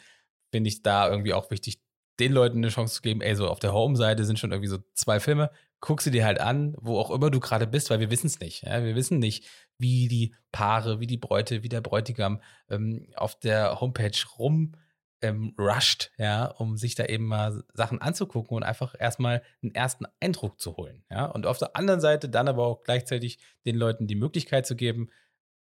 finde 0.53 0.69
ich 0.69 0.83
da 0.83 1.11
irgendwie 1.11 1.35
auch 1.35 1.51
wichtig, 1.51 1.83
den 2.21 2.33
Leuten 2.33 2.59
eine 2.59 2.69
Chance 2.69 2.97
zu 2.97 3.03
geben, 3.03 3.21
ey, 3.21 3.35
so 3.35 3.49
auf 3.49 3.59
der 3.59 3.73
Home-Seite 3.73 4.25
sind 4.25 4.39
schon 4.39 4.53
irgendwie 4.53 4.69
so 4.69 4.79
zwei 4.95 5.21
Filme, 5.21 5.51
guck 5.81 6.01
sie 6.01 6.11
dir 6.11 6.25
halt 6.25 6.41
an, 6.41 6.75
wo 6.81 6.99
auch 6.99 7.11
immer 7.11 7.31
du 7.31 7.41
gerade 7.41 7.67
bist, 7.67 7.91
weil 7.91 8.01
wir 8.01 8.11
wissen 8.11 8.27
es 8.27 8.41
nicht. 8.41 8.63
Ja? 8.63 8.83
Wir 8.83 8.95
wissen 8.95 9.19
nicht, 9.19 9.47
wie 9.79 10.09
die 10.09 10.35
Paare, 10.53 11.01
wie 11.01 11.07
die 11.07 11.19
Bräute, 11.19 11.63
wie 11.63 11.69
der 11.69 11.81
Bräutigam 11.81 12.41
ähm, 12.71 13.07
auf 13.17 13.39
der 13.39 13.81
Homepage 13.81 14.17
rum 14.39 14.73
ähm, 15.21 15.55
rusht, 15.59 16.11
ja, 16.19 16.47
um 16.47 16.77
sich 16.77 16.95
da 16.95 17.07
eben 17.07 17.27
mal 17.27 17.65
Sachen 17.73 18.01
anzugucken 18.01 18.57
und 18.57 18.63
einfach 18.63 18.95
erstmal 18.99 19.43
einen 19.63 19.75
ersten 19.75 20.07
Eindruck 20.21 20.61
zu 20.61 20.77
holen. 20.77 21.05
Ja? 21.11 21.27
Und 21.27 21.47
auf 21.47 21.59
der 21.59 21.77
anderen 21.77 22.01
Seite 22.01 22.29
dann 22.29 22.49
aber 22.49 22.67
auch 22.67 22.83
gleichzeitig 22.83 23.39
den 23.67 23.77
Leuten 23.77 24.07
die 24.07 24.17
Möglichkeit 24.17 24.67
zu 24.67 24.77
geben, 24.77 25.11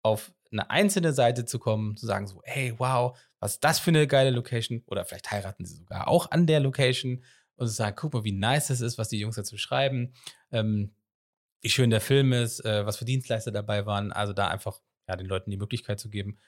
auf 0.02 0.32
eine 0.50 0.70
einzelne 0.70 1.12
Seite 1.12 1.44
zu 1.44 1.58
kommen, 1.58 1.96
zu 1.96 2.06
sagen 2.06 2.26
so, 2.26 2.40
hey, 2.44 2.74
wow, 2.78 3.18
was 3.40 3.54
ist 3.54 3.64
das 3.64 3.78
für 3.78 3.90
eine 3.90 4.06
geile 4.06 4.30
Location? 4.30 4.82
Oder 4.86 5.04
vielleicht 5.04 5.30
heiraten 5.30 5.64
sie 5.64 5.76
sogar 5.76 6.08
auch 6.08 6.30
an 6.30 6.46
der 6.46 6.60
Location 6.60 7.22
und 7.56 7.68
sagen, 7.68 7.96
guck 7.96 8.14
mal, 8.14 8.24
wie 8.24 8.32
nice 8.32 8.68
das 8.68 8.80
ist, 8.80 8.98
was 8.98 9.08
die 9.08 9.18
Jungs 9.18 9.36
dazu 9.36 9.58
schreiben, 9.58 10.14
ähm, 10.52 10.94
wie 11.60 11.70
schön 11.70 11.90
der 11.90 12.00
Film 12.00 12.32
ist, 12.32 12.64
äh, 12.64 12.86
was 12.86 12.96
für 12.96 13.04
Dienstleister 13.04 13.50
dabei 13.50 13.84
waren. 13.84 14.12
Also 14.12 14.32
da 14.32 14.48
einfach 14.48 14.80
ja, 15.08 15.16
den 15.16 15.26
Leuten 15.26 15.50
die 15.50 15.56
Möglichkeit 15.56 15.98
zu 15.98 16.08
geben, 16.08 16.38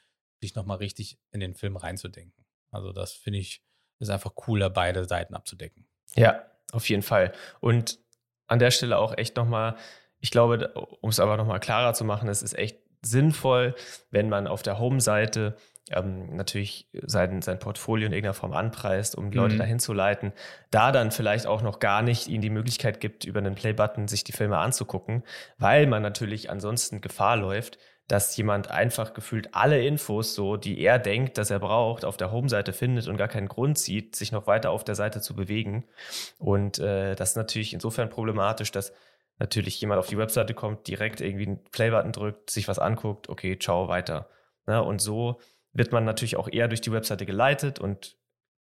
sich 0.41 0.55
nochmal 0.55 0.79
richtig 0.79 1.19
in 1.33 1.41
den 1.41 1.55
Film 1.55 1.77
reinzudenken. 1.77 2.45
Also 2.71 2.93
das 2.93 3.13
finde 3.13 3.41
ich, 3.41 3.63
ist 3.99 4.11
einfach 4.11 4.35
cooler, 4.35 4.71
beide 4.71 5.05
Seiten 5.05 5.35
abzudecken. 5.35 5.87
Ja, 6.15 6.45
auf 6.73 6.89
jeden 6.89 7.03
Fall. 7.03 7.33
Und 7.61 7.99
an 8.47 8.59
der 8.59 8.71
Stelle 8.71 8.99
auch 8.99 9.17
echt 9.17 9.37
nochmal, 9.37 9.77
ich 10.19 10.31
glaube, 10.31 10.73
um 11.01 11.11
es 11.11 11.21
aber 11.21 11.37
nochmal 11.37 11.61
klarer 11.61 11.95
zu 11.95 12.05
machen, 12.05 12.29
es 12.29 12.43
ist 12.43 12.57
echt 12.57 12.79
sinnvoll, 13.03 13.75
wenn 14.11 14.29
man 14.29 14.47
auf 14.47 14.63
der 14.63 14.79
Home-Seite 14.79 15.57
ähm, 15.91 16.37
natürlich 16.37 16.89
sein, 16.93 17.43
sein 17.43 17.59
Portfolio 17.59 18.07
in 18.07 18.13
irgendeiner 18.13 18.35
Form 18.35 18.53
anpreist, 18.53 19.17
um 19.17 19.31
die 19.31 19.37
Leute 19.37 19.55
mhm. 19.55 19.59
dahin 19.59 19.79
zu 19.81 19.93
leiten, 19.93 20.33
da 20.71 20.93
dann 20.93 21.11
vielleicht 21.11 21.47
auch 21.47 21.63
noch 21.63 21.81
gar 21.81 22.03
nicht 22.03 22.29
ihnen 22.29 22.43
die 22.43 22.51
Möglichkeit 22.51 23.01
gibt, 23.01 23.25
über 23.25 23.41
einen 23.41 23.55
Play-Button 23.55 24.09
sich 24.09 24.25
die 24.25 24.33
Filme 24.33 24.59
anzugucken, 24.59 25.25
weil 25.59 25.87
man 25.87 26.03
natürlich 26.03 26.51
ansonsten 26.51 27.01
Gefahr 27.01 27.37
läuft, 27.37 27.79
dass 28.07 28.37
jemand 28.37 28.71
einfach 28.71 29.15
gefühlt 29.15 29.55
alle 29.55 29.85
Infos, 29.85 30.35
so 30.35 30.57
die 30.57 30.81
er 30.81 30.99
denkt, 30.99 31.39
dass 31.39 31.51
er 31.51 31.61
braucht, 31.61 32.05
auf 32.05 32.17
der 32.17 32.33
Home-Seite 32.33 32.73
findet 32.73 33.07
und 33.07 33.17
gar 33.17 33.29
keinen 33.29 33.47
Grund 33.47 33.79
sieht, 33.79 34.17
sich 34.17 34.33
noch 34.33 34.49
weiter 34.49 34.71
auf 34.71 34.83
der 34.83 34.97
Seite 34.97 35.21
zu 35.21 35.37
bewegen. 35.37 35.85
Und 36.39 36.81
äh, 36.81 37.15
das 37.15 37.31
ist 37.31 37.37
natürlich 37.37 37.73
insofern 37.73 38.11
problematisch, 38.11 38.73
dass 38.73 38.93
natürlich 39.41 39.81
jemand 39.81 39.99
auf 39.99 40.07
die 40.07 40.19
Webseite 40.19 40.55
kommt, 40.55 40.87
direkt 40.87 41.21
irgendwie 41.21 41.47
einen 41.47 41.65
Play-Button 41.65 42.13
drückt, 42.13 42.51
sich 42.51 42.69
was 42.69 42.79
anguckt, 42.79 43.29
okay, 43.29 43.59
ciao, 43.59 43.89
weiter. 43.89 44.29
Na, 44.67 44.81
und 44.81 45.01
so 45.01 45.41
wird 45.73 45.93
man 45.93 46.05
natürlich 46.05 46.37
auch 46.37 46.49
eher 46.49 46.69
durch 46.69 46.83
die 46.83 46.93
Webseite 46.93 47.27
geleitet 47.27 47.79
und 47.81 48.17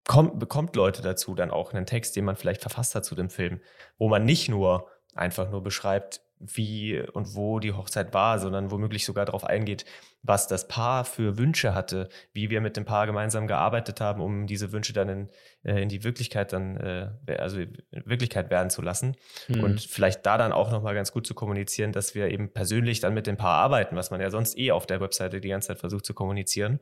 kommt, 0.08 0.40
bekommt 0.40 0.76
Leute 0.76 1.02
dazu, 1.02 1.36
dann 1.36 1.52
auch 1.52 1.74
einen 1.74 1.86
Text, 1.86 2.16
den 2.16 2.26
man 2.26 2.36
vielleicht 2.36 2.62
verfasst 2.62 2.96
hat 2.96 3.06
zu 3.06 3.16
dem 3.16 3.30
Film, 3.30 3.60
wo 3.98 4.08
man 4.08 4.24
nicht 4.24 4.50
nur 4.50 4.88
einfach 5.16 5.50
nur 5.50 5.64
beschreibt, 5.64 6.22
wie 6.40 7.00
und 7.00 7.36
wo 7.36 7.60
die 7.60 7.74
Hochzeit 7.74 8.14
war, 8.14 8.40
sondern 8.40 8.72
womöglich 8.72 9.06
sogar 9.06 9.26
darauf 9.26 9.44
eingeht, 9.44 9.86
was 10.22 10.48
das 10.48 10.68
Paar 10.68 11.06
für 11.06 11.38
Wünsche 11.38 11.74
hatte, 11.74 12.10
wie 12.34 12.50
wir 12.50 12.62
mit 12.62 12.78
dem 12.78 12.86
Paar 12.86 13.06
gemeinsam 13.08 13.48
gearbeitet 13.48 14.02
haben, 14.02 14.22
um 14.22 14.46
diese 14.46 14.72
Wünsche 14.72 14.94
dann 14.94 15.10
in, 15.10 15.30
äh, 15.64 15.82
in 15.82 15.90
die 15.90 16.04
Wirklichkeit 16.04 16.54
dann, 16.54 16.78
äh, 16.78 17.10
also 17.38 17.60
Wirklichkeit 17.92 18.50
werden 18.50 18.70
zu 18.70 18.82
lassen. 18.82 19.16
Mhm. 19.48 19.64
Und 19.64 19.82
vielleicht 19.82 20.26
da 20.26 20.38
dann 20.38 20.52
auch 20.52 20.72
nochmal 20.72 20.96
ganz 20.96 21.12
gut 21.12 21.26
zu 21.26 21.34
kommunizieren, 21.34 21.92
dass 21.92 22.14
wir 22.14 22.30
eben 22.30 22.52
persönlich 22.52 23.00
dann 23.00 23.14
mit 23.14 23.28
dem 23.28 23.38
Paar 23.38 23.56
arbeiten, 23.56 23.96
was 23.96 24.12
man 24.12 24.22
ja 24.22 24.30
sonst 24.30 24.58
eh 24.58 24.72
auf 24.72 24.86
der 24.86 25.02
Webseite 25.02 25.42
die 25.42 25.50
ganze 25.50 25.70
Zeit 25.70 25.80
versucht 25.80 26.06
zu 26.06 26.14
kommunizieren. 26.14 26.80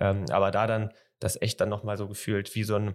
Ähm, 0.00 0.24
aber 0.30 0.50
da 0.50 0.66
dann 0.66 0.92
das 1.18 1.40
echt 1.40 1.60
dann 1.60 1.68
nochmal 1.68 1.96
so 1.96 2.08
gefühlt 2.08 2.54
wie 2.54 2.64
so 2.64 2.76
ein 2.76 2.94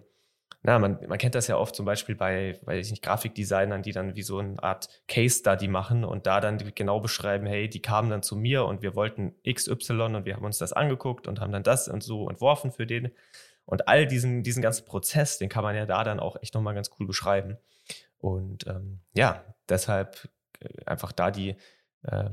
na, 0.62 0.78
man, 0.78 0.98
man 1.08 1.18
kennt 1.18 1.34
das 1.34 1.46
ja 1.46 1.56
oft 1.56 1.74
zum 1.74 1.86
Beispiel 1.86 2.14
bei, 2.14 2.58
weiß 2.62 2.86
ich 2.86 2.90
nicht, 2.90 3.02
Grafikdesignern, 3.02 3.82
die 3.82 3.92
dann 3.92 4.14
wie 4.14 4.22
so 4.22 4.38
eine 4.38 4.62
Art 4.62 4.88
Case 5.08 5.38
Study 5.38 5.68
machen 5.68 6.04
und 6.04 6.26
da 6.26 6.40
dann 6.40 6.58
genau 6.74 7.00
beschreiben, 7.00 7.46
hey, 7.46 7.68
die 7.68 7.80
kamen 7.80 8.10
dann 8.10 8.22
zu 8.22 8.36
mir 8.36 8.66
und 8.66 8.82
wir 8.82 8.94
wollten 8.94 9.34
XY 9.50 10.14
und 10.16 10.24
wir 10.26 10.36
haben 10.36 10.44
uns 10.44 10.58
das 10.58 10.74
angeguckt 10.74 11.26
und 11.28 11.40
haben 11.40 11.52
dann 11.52 11.62
das 11.62 11.88
und 11.88 12.02
so 12.02 12.28
entworfen 12.28 12.72
für 12.72 12.86
den. 12.86 13.10
Und 13.64 13.88
all 13.88 14.06
diesen, 14.06 14.42
diesen 14.42 14.62
ganzen 14.62 14.84
Prozess, 14.84 15.38
den 15.38 15.48
kann 15.48 15.64
man 15.64 15.76
ja 15.76 15.86
da 15.86 16.04
dann 16.04 16.20
auch 16.20 16.36
echt 16.42 16.54
nochmal 16.54 16.74
ganz 16.74 16.90
cool 16.98 17.06
beschreiben. 17.06 17.56
Und 18.18 18.66
ähm, 18.66 19.00
ja, 19.14 19.44
deshalb 19.68 20.28
äh, 20.60 20.84
einfach 20.84 21.12
da 21.12 21.30
die, 21.30 21.56
äh, 22.02 22.30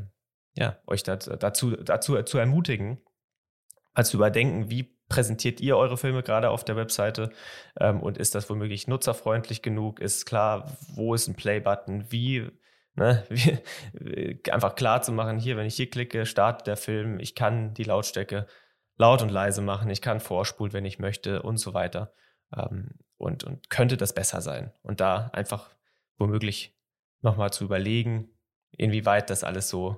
ja, 0.56 0.78
euch 0.88 1.04
dazu, 1.04 1.78
dazu 1.78 2.24
zu 2.24 2.38
ermutigen, 2.38 3.00
als 3.94 4.10
zu 4.10 4.18
überdenken, 4.18 4.70
wie 4.70 4.97
präsentiert 5.10 5.62
ihr 5.62 5.78
eure 5.78 5.98
Filme 5.98 6.24
gerade 6.24 6.50
auf 6.50 6.66
der 6.66 6.76
Webseite 6.76 7.32
ähm, 7.80 8.02
und 8.02 8.18
ist 8.18 8.36
das 8.36 8.50
womöglich 8.50 8.88
nutzerfreundlich 8.88 9.62
genug? 9.62 10.00
Ist 10.00 10.26
klar, 10.26 10.78
wo 10.94 11.14
ist 11.14 11.28
ein 11.28 11.36
Play-Button? 11.36 12.12
Wie, 12.12 12.50
ne, 12.96 13.24
wie, 13.30 14.40
einfach 14.52 14.76
klar 14.76 15.02
zu 15.02 15.12
machen, 15.12 15.40
hier, 15.40 15.58
wenn 15.58 15.68
ich 15.68 15.76
hier 15.76 15.90
klicke, 15.90 16.26
startet 16.26 16.68
der 16.68 16.78
Film, 16.78 17.20
ich 17.20 17.36
kann 17.36 17.74
die 17.74 17.84
Lautstärke 17.84 18.48
laut 18.98 19.22
und 19.22 19.30
leise 19.30 19.62
machen, 19.62 19.90
ich 19.90 20.02
kann 20.02 20.20
vorspulen, 20.20 20.74
wenn 20.74 20.86
ich 20.86 21.00
möchte 21.00 21.42
und 21.42 21.58
so 21.58 21.74
weiter. 21.74 22.14
Ähm, 22.56 22.92
und, 23.18 23.44
und 23.44 23.70
könnte 23.70 23.98
das 23.98 24.14
besser 24.14 24.42
sein? 24.42 24.74
Und 24.84 25.00
da 25.00 25.30
einfach 25.34 25.76
womöglich 26.18 26.76
nochmal 27.22 27.52
zu 27.52 27.64
überlegen, 27.64 28.30
inwieweit 28.72 29.30
das 29.30 29.44
alles 29.44 29.70
so 29.70 29.96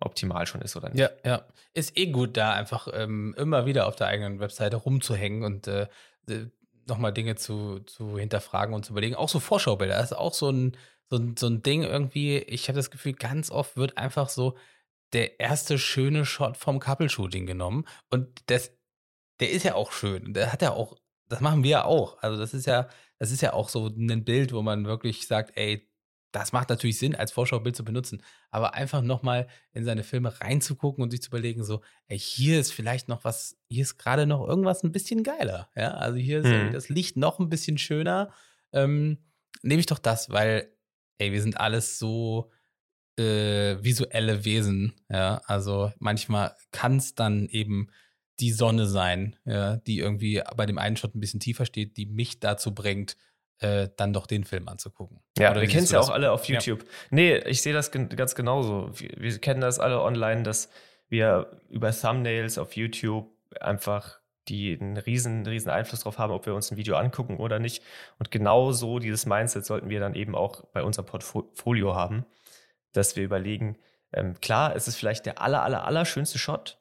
optimal 0.00 0.46
schon 0.46 0.62
ist 0.62 0.76
oder 0.76 0.88
nicht. 0.90 0.98
Ja, 0.98 1.10
ja. 1.24 1.44
Ist 1.74 1.96
eh 1.96 2.06
gut, 2.06 2.36
da 2.36 2.52
einfach 2.52 2.88
ähm, 2.92 3.34
immer 3.36 3.66
wieder 3.66 3.86
auf 3.86 3.96
der 3.96 4.08
eigenen 4.08 4.40
Webseite 4.40 4.76
rumzuhängen 4.76 5.44
und 5.44 5.66
äh, 5.66 5.88
nochmal 6.86 7.12
Dinge 7.12 7.36
zu, 7.36 7.80
zu 7.80 8.18
hinterfragen 8.18 8.74
und 8.74 8.84
zu 8.84 8.92
überlegen. 8.92 9.14
Auch 9.14 9.28
so 9.28 9.40
Vorschaubilder, 9.40 9.96
das 9.96 10.12
ist 10.12 10.16
auch 10.16 10.34
so 10.34 10.50
ein, 10.50 10.76
so 11.10 11.16
ein, 11.16 11.36
so 11.36 11.46
ein 11.46 11.62
Ding 11.62 11.82
irgendwie. 11.82 12.38
Ich 12.38 12.68
habe 12.68 12.76
das 12.76 12.90
Gefühl, 12.90 13.12
ganz 13.12 13.50
oft 13.50 13.76
wird 13.76 13.98
einfach 13.98 14.28
so 14.28 14.56
der 15.12 15.40
erste 15.40 15.78
schöne 15.78 16.24
Shot 16.24 16.56
vom 16.56 16.80
Couple-Shooting 16.80 17.46
genommen 17.46 17.86
und 18.10 18.28
das, 18.46 18.72
der 19.40 19.50
ist 19.50 19.62
ja 19.64 19.74
auch 19.74 19.92
schön. 19.92 20.34
Der 20.34 20.52
hat 20.52 20.62
ja 20.62 20.72
auch, 20.72 20.96
das 21.28 21.40
machen 21.40 21.62
wir 21.62 21.70
ja 21.70 21.84
auch. 21.84 22.18
Also 22.22 22.38
das 22.38 22.54
ist 22.54 22.66
ja, 22.66 22.88
das 23.18 23.30
ist 23.30 23.40
ja 23.40 23.52
auch 23.52 23.68
so 23.68 23.86
ein 23.86 24.24
Bild, 24.24 24.52
wo 24.52 24.62
man 24.62 24.86
wirklich 24.86 25.26
sagt, 25.26 25.56
ey, 25.56 25.87
das 26.32 26.52
macht 26.52 26.68
natürlich 26.68 26.98
Sinn, 26.98 27.14
als 27.14 27.32
Vorschaubild 27.32 27.74
zu 27.74 27.84
benutzen, 27.84 28.22
aber 28.50 28.74
einfach 28.74 29.02
nochmal 29.02 29.48
in 29.72 29.84
seine 29.84 30.04
Filme 30.04 30.40
reinzugucken 30.40 31.02
und 31.02 31.10
sich 31.10 31.22
zu 31.22 31.28
überlegen, 31.28 31.64
so, 31.64 31.80
ey, 32.06 32.18
hier 32.18 32.60
ist 32.60 32.72
vielleicht 32.72 33.08
noch 33.08 33.24
was, 33.24 33.56
hier 33.68 33.82
ist 33.82 33.98
gerade 33.98 34.26
noch 34.26 34.46
irgendwas 34.46 34.82
ein 34.82 34.92
bisschen 34.92 35.22
geiler. 35.22 35.70
Ja, 35.74 35.92
also 35.92 36.18
hier 36.18 36.40
ist 36.40 36.46
mhm. 36.46 36.72
das 36.72 36.88
Licht 36.88 37.16
noch 37.16 37.38
ein 37.38 37.48
bisschen 37.48 37.78
schöner. 37.78 38.32
Ähm, 38.72 39.18
nehme 39.62 39.80
ich 39.80 39.86
doch 39.86 39.98
das, 39.98 40.30
weil, 40.30 40.70
ey, 41.18 41.32
wir 41.32 41.42
sind 41.42 41.58
alles 41.58 41.98
so 41.98 42.50
äh, 43.18 43.82
visuelle 43.82 44.44
Wesen. 44.44 44.94
Ja, 45.08 45.40
also 45.46 45.92
manchmal 45.98 46.54
kann 46.72 46.96
es 46.96 47.14
dann 47.14 47.48
eben 47.48 47.88
die 48.40 48.52
Sonne 48.52 48.86
sein, 48.86 49.36
ja, 49.44 49.78
die 49.78 49.98
irgendwie 49.98 50.42
bei 50.56 50.66
dem 50.66 50.78
einen 50.78 50.96
Shot 50.96 51.14
ein 51.14 51.20
bisschen 51.20 51.40
tiefer 51.40 51.66
steht, 51.66 51.96
die 51.96 52.06
mich 52.06 52.38
dazu 52.38 52.74
bringt, 52.74 53.16
äh, 53.60 53.88
dann 53.96 54.12
doch 54.12 54.26
den 54.26 54.44
Film 54.44 54.68
anzugucken. 54.68 55.20
Ja, 55.36 55.50
Oder 55.50 55.62
wir 55.62 55.68
kennen 55.68 55.84
es 55.84 55.90
ja 55.90 56.00
auch 56.00 56.10
alle 56.10 56.32
auf 56.32 56.44
YouTube. 56.44 56.82
Ja. 56.82 56.88
Nee, 57.10 57.38
ich 57.38 57.62
sehe 57.62 57.72
das 57.72 57.90
ganz 57.90 58.34
genauso. 58.34 58.90
Wir, 58.94 59.10
wir, 59.16 59.38
kennen 59.38 59.60
das 59.60 59.78
alle 59.78 60.00
online, 60.00 60.42
dass 60.42 60.68
wir 61.08 61.60
über 61.68 61.92
Thumbnails 61.92 62.58
auf 62.58 62.76
YouTube 62.76 63.30
einfach 63.60 64.20
die 64.48 64.78
einen 64.80 64.96
riesen, 64.96 65.46
riesen 65.46 65.70
Einfluss 65.70 66.00
darauf 66.00 66.18
haben, 66.18 66.32
ob 66.32 66.46
wir 66.46 66.54
uns 66.54 66.70
ein 66.70 66.76
Video 66.76 66.96
angucken 66.96 67.36
oder 67.36 67.58
nicht. 67.58 67.82
Und 68.18 68.30
genau 68.30 68.72
so 68.72 68.98
dieses 68.98 69.26
Mindset 69.26 69.66
sollten 69.66 69.90
wir 69.90 70.00
dann 70.00 70.14
eben 70.14 70.34
auch 70.34 70.64
bei 70.72 70.82
unserem 70.82 71.06
Portfolio 71.06 71.94
haben, 71.94 72.24
dass 72.92 73.16
wir 73.16 73.24
überlegen, 73.24 73.76
ähm, 74.12 74.40
klar, 74.40 74.74
es 74.74 74.88
ist 74.88 74.96
vielleicht 74.96 75.26
der 75.26 75.42
aller, 75.42 75.62
aller, 75.62 75.84
aller 75.84 76.04
schönste 76.04 76.38
Shot, 76.38 76.78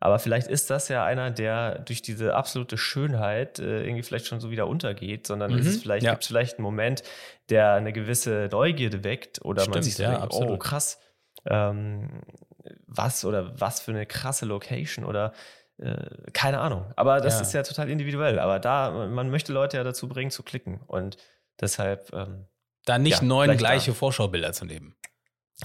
aber 0.00 0.18
vielleicht 0.18 0.48
ist 0.48 0.70
das 0.70 0.88
ja 0.88 1.04
einer, 1.04 1.30
der 1.30 1.78
durch 1.80 2.02
diese 2.02 2.34
absolute 2.34 2.76
Schönheit 2.76 3.58
äh, 3.58 3.84
irgendwie 3.84 4.02
vielleicht 4.02 4.26
schon 4.26 4.40
so 4.40 4.50
wieder 4.50 4.66
untergeht, 4.66 5.26
sondern 5.26 5.52
mhm, 5.52 5.58
es 5.58 5.82
vielleicht, 5.82 6.04
ja. 6.04 6.12
gibt 6.12 6.24
es 6.24 6.28
vielleicht 6.28 6.58
einen 6.58 6.64
Moment, 6.64 7.02
der 7.48 7.72
eine 7.72 7.92
gewisse 7.92 8.48
Neugierde 8.50 9.04
weckt 9.04 9.44
oder 9.44 9.62
Stimmt, 9.62 9.76
man 9.76 9.82
sich 9.82 9.94
so 9.96 10.02
ja, 10.02 10.18
denkt, 10.18 10.34
oh 10.34 10.56
krass, 10.58 11.00
ähm, 11.46 12.22
was 12.86 13.24
oder 13.24 13.58
was 13.60 13.80
für 13.80 13.92
eine 13.92 14.06
krasse 14.06 14.46
Location 14.46 15.04
oder 15.04 15.32
äh, 15.78 15.96
keine 16.32 16.60
Ahnung. 16.60 16.92
Aber 16.96 17.20
das 17.20 17.34
ja. 17.34 17.40
ist 17.42 17.52
ja 17.52 17.62
total 17.62 17.90
individuell. 17.90 18.38
Aber 18.38 18.58
da, 18.58 19.08
man 19.08 19.30
möchte 19.30 19.52
Leute 19.52 19.76
ja 19.76 19.84
dazu 19.84 20.08
bringen, 20.08 20.30
zu 20.30 20.42
klicken. 20.42 20.80
Und 20.86 21.16
deshalb. 21.60 22.12
Ähm, 22.12 22.46
da 22.84 22.98
nicht 22.98 23.22
neun 23.22 23.56
gleiche 23.56 23.92
da. 23.92 23.96
Vorschaubilder 23.96 24.52
zu 24.52 24.66
nehmen. 24.66 24.94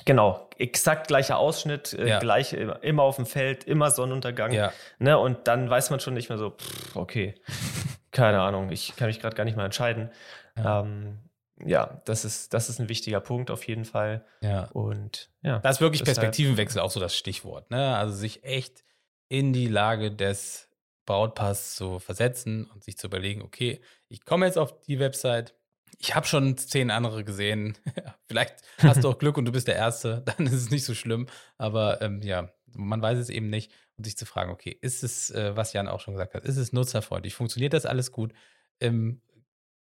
Genau, 0.06 0.50
exakt 0.58 1.08
gleicher 1.08 1.38
Ausschnitt, 1.38 1.94
äh, 1.94 2.08
ja. 2.08 2.20
gleich 2.20 2.54
immer 2.54 3.04
auf 3.04 3.16
dem 3.16 3.26
Feld, 3.26 3.64
immer 3.64 3.92
Sonnenuntergang. 3.92 4.52
Ja. 4.52 4.72
Ne, 5.00 5.18
und 5.18 5.48
dann 5.48 5.70
weiß 5.70 5.90
man 5.90 6.00
schon 6.00 6.14
nicht 6.14 6.30
mehr 6.30 6.38
so, 6.38 6.52
pff, 6.52 6.96
okay, 6.96 7.36
keine 8.12 8.42
Ahnung, 8.42 8.72
ich 8.72 8.96
kann 8.96 9.08
mich 9.08 9.20
gerade 9.20 9.36
gar 9.36 9.46
nicht 9.46 9.58
mal 9.58 9.66
entscheiden. 9.66 10.12
Ja. 10.58 10.82
Ähm, 10.82 11.20
ja, 11.66 12.02
das 12.06 12.24
ist, 12.24 12.54
das 12.54 12.70
ist 12.70 12.80
ein 12.80 12.90
wichtiger 12.90 13.20
Punkt 13.20 13.52
auf 13.52 13.68
jeden 13.68 13.86
Fall. 13.86 14.26
Ja. 14.42 14.66
Und 14.72 15.30
ja. 15.42 15.60
Das 15.60 15.78
ist 15.78 15.82
wirklich 15.82 16.04
Perspektivenwechsel 16.04 16.82
auch 16.82 16.92
so 16.92 17.00
das 17.00 17.16
Stichwort. 17.16 17.70
Ne? 17.70 17.98
Also 17.98 18.16
sich 18.16 18.44
echt 18.44 18.84
in 19.28 19.52
die 19.54 19.68
Lage 19.68 20.12
des 20.12 20.70
Brautpaars 21.06 21.76
zu 21.76 22.00
versetzen 22.00 22.66
und 22.66 22.84
sich 22.84 22.98
zu 22.98 23.08
überlegen, 23.08 23.42
okay, 23.42 23.82
ich 24.08 24.24
komme 24.26 24.46
jetzt 24.46 24.58
auf 24.58 24.80
die 24.82 25.00
Website, 25.00 25.56
ich 26.00 26.16
habe 26.16 26.26
schon 26.26 26.58
zehn 26.58 26.92
andere 26.92 27.24
gesehen. 27.24 27.78
Vielleicht 28.26 28.56
hast 28.80 29.04
du 29.04 29.10
auch 29.10 29.18
Glück 29.20 29.38
und 29.38 29.46
du 29.46 29.52
bist 29.52 29.68
der 29.68 29.76
Erste, 29.76 30.22
dann 30.38 30.48
ist 30.48 30.54
es 30.54 30.72
nicht 30.72 30.86
so 30.86 30.96
schlimm. 30.96 31.28
Aber 31.58 32.02
ähm, 32.02 32.22
ja, 32.22 32.52
man 32.74 33.02
weiß 33.02 33.20
es 33.20 33.30
eben 33.30 33.50
nicht. 33.50 33.72
Und 33.98 34.06
sich 34.06 34.18
zu 34.18 34.26
fragen, 34.26 34.52
okay, 34.52 34.78
ist 34.82 35.04
es, 35.04 35.30
äh, 35.32 35.56
was 35.58 35.74
Jan 35.74 35.90
auch 35.90 36.00
schon 36.00 36.14
gesagt 36.14 36.34
hat, 36.34 36.46
ist 36.46 36.56
es 36.56 36.72
nutzerfreundlich? 36.72 37.36
Funktioniert 37.36 37.74
das 37.74 37.86
alles 37.86 38.14
gut? 38.14 38.34
Ähm, 38.80 39.22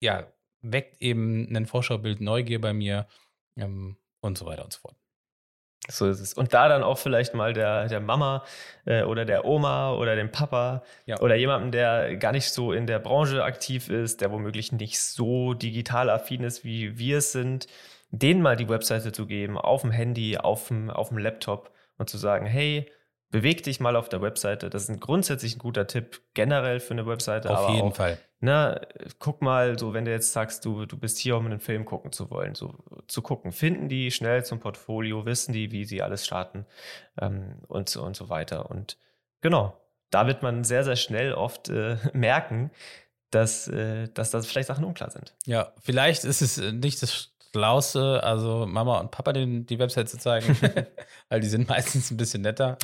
ja, 0.01 0.31
weckt 0.61 1.01
eben 1.01 1.55
ein 1.57 1.65
Vorschaubild 1.65 2.21
Neugier 2.21 2.61
bei 2.61 2.75
mir 2.75 3.07
ähm, 3.57 3.97
und 4.21 4.37
so 4.37 4.45
weiter 4.45 4.65
und 4.65 4.75
so 4.75 4.81
fort. 4.81 4.97
So 5.89 6.07
ist 6.09 6.21
es. 6.21 6.33
Und 6.33 6.55
da 6.55 6.69
dann 6.69 6.83
auch 6.83 6.97
vielleicht 6.97 7.35
mal 7.35 7.53
der, 7.53 7.89
der 7.89 8.01
Mama 8.01 8.45
äh, 8.87 9.03
oder 9.03 9.25
der 9.25 9.45
Oma 9.45 9.93
oder 9.93 10.17
dem 10.17 10.33
Papa 10.33 10.83
ja. 11.05 11.21
oder 11.21 11.35
jemandem, 11.35 11.73
der 11.73 12.17
gar 12.17 12.33
nicht 12.33 12.51
so 12.51 12.73
in 12.73 12.87
der 12.87 12.99
Branche 12.99 13.45
aktiv 13.45 13.91
ist, 13.91 14.21
der 14.21 14.33
womöglich 14.33 14.73
nicht 14.73 15.01
so 15.01 15.53
digital 15.53 16.09
affin 16.09 16.43
ist, 16.43 16.65
wie 16.65 16.99
wir 16.99 17.19
es 17.19 17.33
sind, 17.33 17.67
denen 18.11 18.41
mal 18.41 18.57
die 18.57 18.69
Webseite 18.69 19.13
zu 19.13 19.27
geben, 19.27 19.59
auf 19.59 19.83
dem 19.83 19.91
Handy, 19.91 20.39
auf 20.39 20.69
dem, 20.69 20.89
auf 20.89 21.09
dem 21.09 21.19
Laptop 21.19 21.71
und 21.99 22.09
zu 22.09 22.17
sagen, 22.17 22.47
hey, 22.47 22.91
beweg 23.31 23.63
dich 23.65 23.81
mal 23.81 23.97
auf 23.97 24.09
der 24.09 24.23
Webseite. 24.23 24.71
Das 24.71 24.85
ist 24.85 24.91
ein 24.91 25.01
grundsätzlich 25.01 25.57
ein 25.57 25.59
guter 25.59 25.87
Tipp 25.87 26.23
generell 26.35 26.81
für 26.81 26.93
eine 26.93 27.07
Webseite. 27.07 27.51
Auf 27.51 27.69
jeden 27.71 27.93
Fall. 27.93 28.19
Na, 28.45 28.79
guck 29.21 29.41
mal, 29.41 29.79
so 29.79 29.95
wenn 29.95 30.05
du 30.05 30.11
jetzt 30.11 30.35
sagst, 30.35 30.67
du, 30.67 30.85
du 30.85 30.99
bist 30.99 31.17
hier, 31.17 31.35
um 31.39 31.47
einen 31.47 31.61
Film 31.61 31.87
gucken 31.87 32.13
zu 32.13 32.31
wollen, 32.31 32.55
so 32.55 32.75
zu 33.07 33.23
gucken, 33.23 33.53
finden 33.53 33.89
die 33.89 34.11
schnell 34.11 34.45
zum 34.45 34.61
Portfolio, 34.61 35.25
wissen 35.25 35.55
die, 35.55 35.73
wie 35.73 35.87
sie 35.87 36.03
alles 36.03 36.27
starten 36.27 36.67
ähm, 37.19 37.63
und, 37.69 37.89
so, 37.89 38.03
und 38.03 38.15
so 38.15 38.29
weiter. 38.29 38.71
Und 38.71 38.99
genau, 39.41 39.81
da 40.11 40.27
wird 40.27 40.43
man 40.43 40.63
sehr, 40.63 40.85
sehr 40.85 40.97
schnell 40.97 41.33
oft 41.33 41.71
äh, 41.71 41.97
merken, 42.13 42.71
dass, 43.31 43.67
äh, 43.67 44.09
dass 44.13 44.31
da 44.31 44.43
vielleicht 44.43 44.69
Sachen 44.69 44.85
unklar 44.85 45.11
sind. 45.11 45.35
Ja, 45.47 45.73
vielleicht 45.83 46.25
ist 46.25 46.43
es 46.43 46.59
nicht 46.59 47.03
das 47.03 47.34
Schlauste, 47.55 48.21
also 48.25 48.67
Mama 48.67 48.99
und 48.99 49.13
Papa 49.13 49.33
den, 49.33 49.65
die 49.65 49.79
Website 49.79 50.09
zu 50.09 50.19
zeigen, 50.19 50.59
weil 51.29 51.39
die 51.39 51.47
sind 51.47 51.69
meistens 51.69 52.11
ein 52.11 52.17
bisschen 52.17 52.43
netter. 52.43 52.77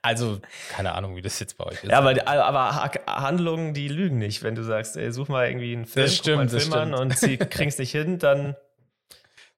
Also, 0.00 0.40
keine 0.70 0.94
Ahnung, 0.94 1.14
wie 1.14 1.20
das 1.20 1.38
jetzt 1.40 1.58
bei 1.58 1.66
euch 1.66 1.84
ist. 1.84 1.90
Ja, 1.90 1.98
aber, 1.98 2.26
aber 2.26 2.90
Handlungen, 3.06 3.74
die 3.74 3.88
lügen 3.88 4.16
nicht. 4.16 4.42
Wenn 4.42 4.54
du 4.54 4.64
sagst, 4.64 4.96
ey, 4.96 5.12
such 5.12 5.28
mal 5.28 5.46
irgendwie 5.46 5.74
einen 5.74 5.84
Film, 5.84 6.06
das 6.06 6.16
stimmt, 6.16 6.38
einen 6.38 6.48
Film 6.48 6.72
an 6.72 6.94
und 6.94 7.18
sie 7.18 7.36
kriegst 7.36 7.78
nicht 7.78 7.92
hin, 7.92 8.18
dann 8.18 8.56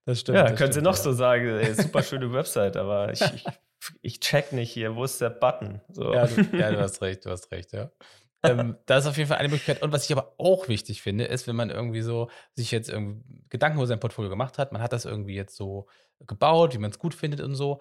das 0.04 0.18
stimmt, 0.18 0.38
ja, 0.38 0.42
das 0.42 0.58
können 0.58 0.72
stimmt, 0.72 0.74
sie 0.74 0.82
noch 0.82 0.96
ja. 0.96 1.02
so 1.02 1.12
sagen, 1.12 1.46
ey, 1.46 1.72
super 1.72 2.02
schöne 2.02 2.32
Website, 2.32 2.76
aber 2.76 3.12
ich, 3.12 3.20
ich, 3.20 3.44
ich, 4.02 4.18
check 4.18 4.50
nicht 4.50 4.72
hier, 4.72 4.96
wo 4.96 5.04
ist 5.04 5.20
der 5.20 5.30
Button? 5.30 5.80
So. 5.92 6.12
Ja, 6.12 6.26
du, 6.26 6.56
ja, 6.56 6.72
du 6.72 6.80
hast 6.80 7.00
recht, 7.02 7.24
du 7.24 7.30
hast 7.30 7.52
recht, 7.52 7.72
ja. 7.72 7.92
Ähm, 8.42 8.76
das 8.86 9.04
ist 9.04 9.10
auf 9.10 9.16
jeden 9.16 9.28
Fall 9.28 9.38
eine 9.38 9.48
Möglichkeit. 9.48 9.82
Und 9.82 9.92
was 9.92 10.04
ich 10.04 10.12
aber 10.12 10.34
auch 10.38 10.68
wichtig 10.68 11.02
finde, 11.02 11.24
ist, 11.24 11.46
wenn 11.46 11.56
man 11.56 11.70
irgendwie 11.70 12.02
so 12.02 12.30
sich 12.54 12.70
jetzt 12.70 12.88
irgendwie 12.88 13.22
Gedanken 13.48 13.78
über 13.78 13.86
sein 13.86 14.00
Portfolio 14.00 14.30
gemacht 14.30 14.58
hat, 14.58 14.72
man 14.72 14.82
hat 14.82 14.92
das 14.92 15.04
irgendwie 15.04 15.34
jetzt 15.34 15.56
so 15.56 15.86
gebaut, 16.26 16.74
wie 16.74 16.78
man 16.78 16.90
es 16.90 16.98
gut 16.98 17.14
findet 17.14 17.40
und 17.40 17.54
so, 17.54 17.80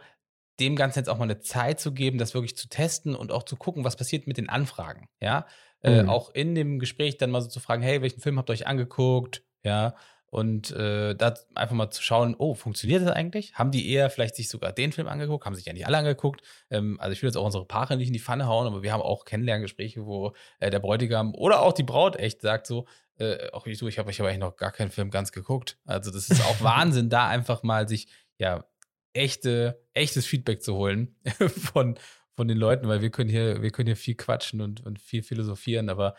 dem 0.60 0.76
Ganzen 0.76 1.00
jetzt 1.00 1.10
auch 1.10 1.18
mal 1.18 1.24
eine 1.24 1.40
Zeit 1.40 1.80
zu 1.80 1.94
geben, 1.94 2.18
das 2.18 2.34
wirklich 2.34 2.58
zu 2.58 2.68
testen 2.68 3.16
und 3.16 3.32
auch 3.32 3.44
zu 3.44 3.56
gucken, 3.56 3.84
was 3.84 3.96
passiert 3.96 4.28
mit 4.28 4.38
den 4.38 4.50
Anfragen. 4.50 5.08
Ja, 5.22 5.46
äh, 5.82 6.04
mhm. 6.04 6.08
äh, 6.08 6.12
auch 6.12 6.32
in 6.32 6.56
dem 6.56 6.80
Gespräch 6.80 7.18
dann 7.18 7.32
mal 7.32 7.42
so 7.42 7.48
zu 7.48 7.60
fragen, 7.60 7.82
hey, 7.82 8.02
welchen 8.02 8.20
Film 8.20 8.38
habt 8.38 8.50
ihr 8.50 8.54
euch 8.54 8.68
angeguckt? 8.68 9.44
Ja, 9.64 9.96
und 10.30 10.72
äh, 10.72 11.16
da 11.16 11.34
einfach 11.56 11.76
mal 11.76 11.90
zu 11.90 12.04
schauen, 12.04 12.36
oh, 12.38 12.54
funktioniert 12.54 13.02
das 13.02 13.12
eigentlich? 13.12 13.56
Haben 13.56 13.72
die 13.72 13.90
eher 13.90 14.10
vielleicht 14.10 14.36
sich 14.36 14.50
sogar 14.50 14.72
den 14.72 14.92
Film 14.92 15.08
angeguckt? 15.08 15.46
Haben 15.46 15.56
sich 15.56 15.66
ja 15.66 15.74
nicht 15.74 15.88
alle 15.88 15.98
angeguckt? 15.98 16.42
Ähm, 16.70 17.00
also 17.00 17.14
ich 17.14 17.22
will 17.22 17.30
jetzt 17.30 17.38
auch 17.38 17.46
unsere 17.46 17.66
Paare 17.66 17.98
nicht 17.98 18.08
in 18.08 18.14
die 18.14 18.20
Pfanne 18.20 18.48
hauen, 18.48 18.68
aber 18.68 18.84
wir 18.84 18.94
haben 18.94 19.02
auch 19.02 19.26
Kennenlerngespräche, 19.26 20.06
wo 20.06 20.34
äh, 20.60 20.70
der 20.70 20.80
Bräutigam 20.80 21.34
oder 21.34 21.62
auch 21.62 21.74
die 21.74 21.84
Braut 21.84 22.16
echt 22.16 22.42
sagt 22.42 22.68
so, 22.68 22.86
äh, 23.18 23.50
auch 23.52 23.66
ich, 23.66 23.78
so, 23.78 23.88
ich 23.88 24.00
habe 24.00 24.12
ich 24.12 24.20
hab 24.20 24.28
eigentlich 24.28 24.40
noch 24.40 24.56
gar 24.56 24.72
keinen 24.72 24.92
Film 24.92 25.10
ganz 25.10 25.32
geguckt. 25.32 25.78
Also 25.86 26.12
das 26.12 26.30
ist 26.30 26.42
auch 26.46 26.62
Wahnsinn, 26.62 27.10
da 27.10 27.28
einfach 27.28 27.64
mal 27.64 27.88
sich 27.88 28.08
ja 28.38 28.66
echte, 29.14 29.84
echtes 29.94 30.26
Feedback 30.26 30.62
zu 30.62 30.76
holen 30.76 31.16
von, 31.74 31.98
von 32.36 32.48
den 32.48 32.58
Leuten, 32.58 32.88
weil 32.88 33.02
wir 33.02 33.10
können 33.10 33.30
hier, 33.30 33.62
wir 33.62 33.72
können 33.72 33.88
hier 33.88 33.98
viel 33.98 34.16
quatschen 34.16 34.62
und, 34.62 34.86
und 34.86 35.00
viel 35.00 35.24
philosophieren, 35.24 35.90
aber 35.90 36.16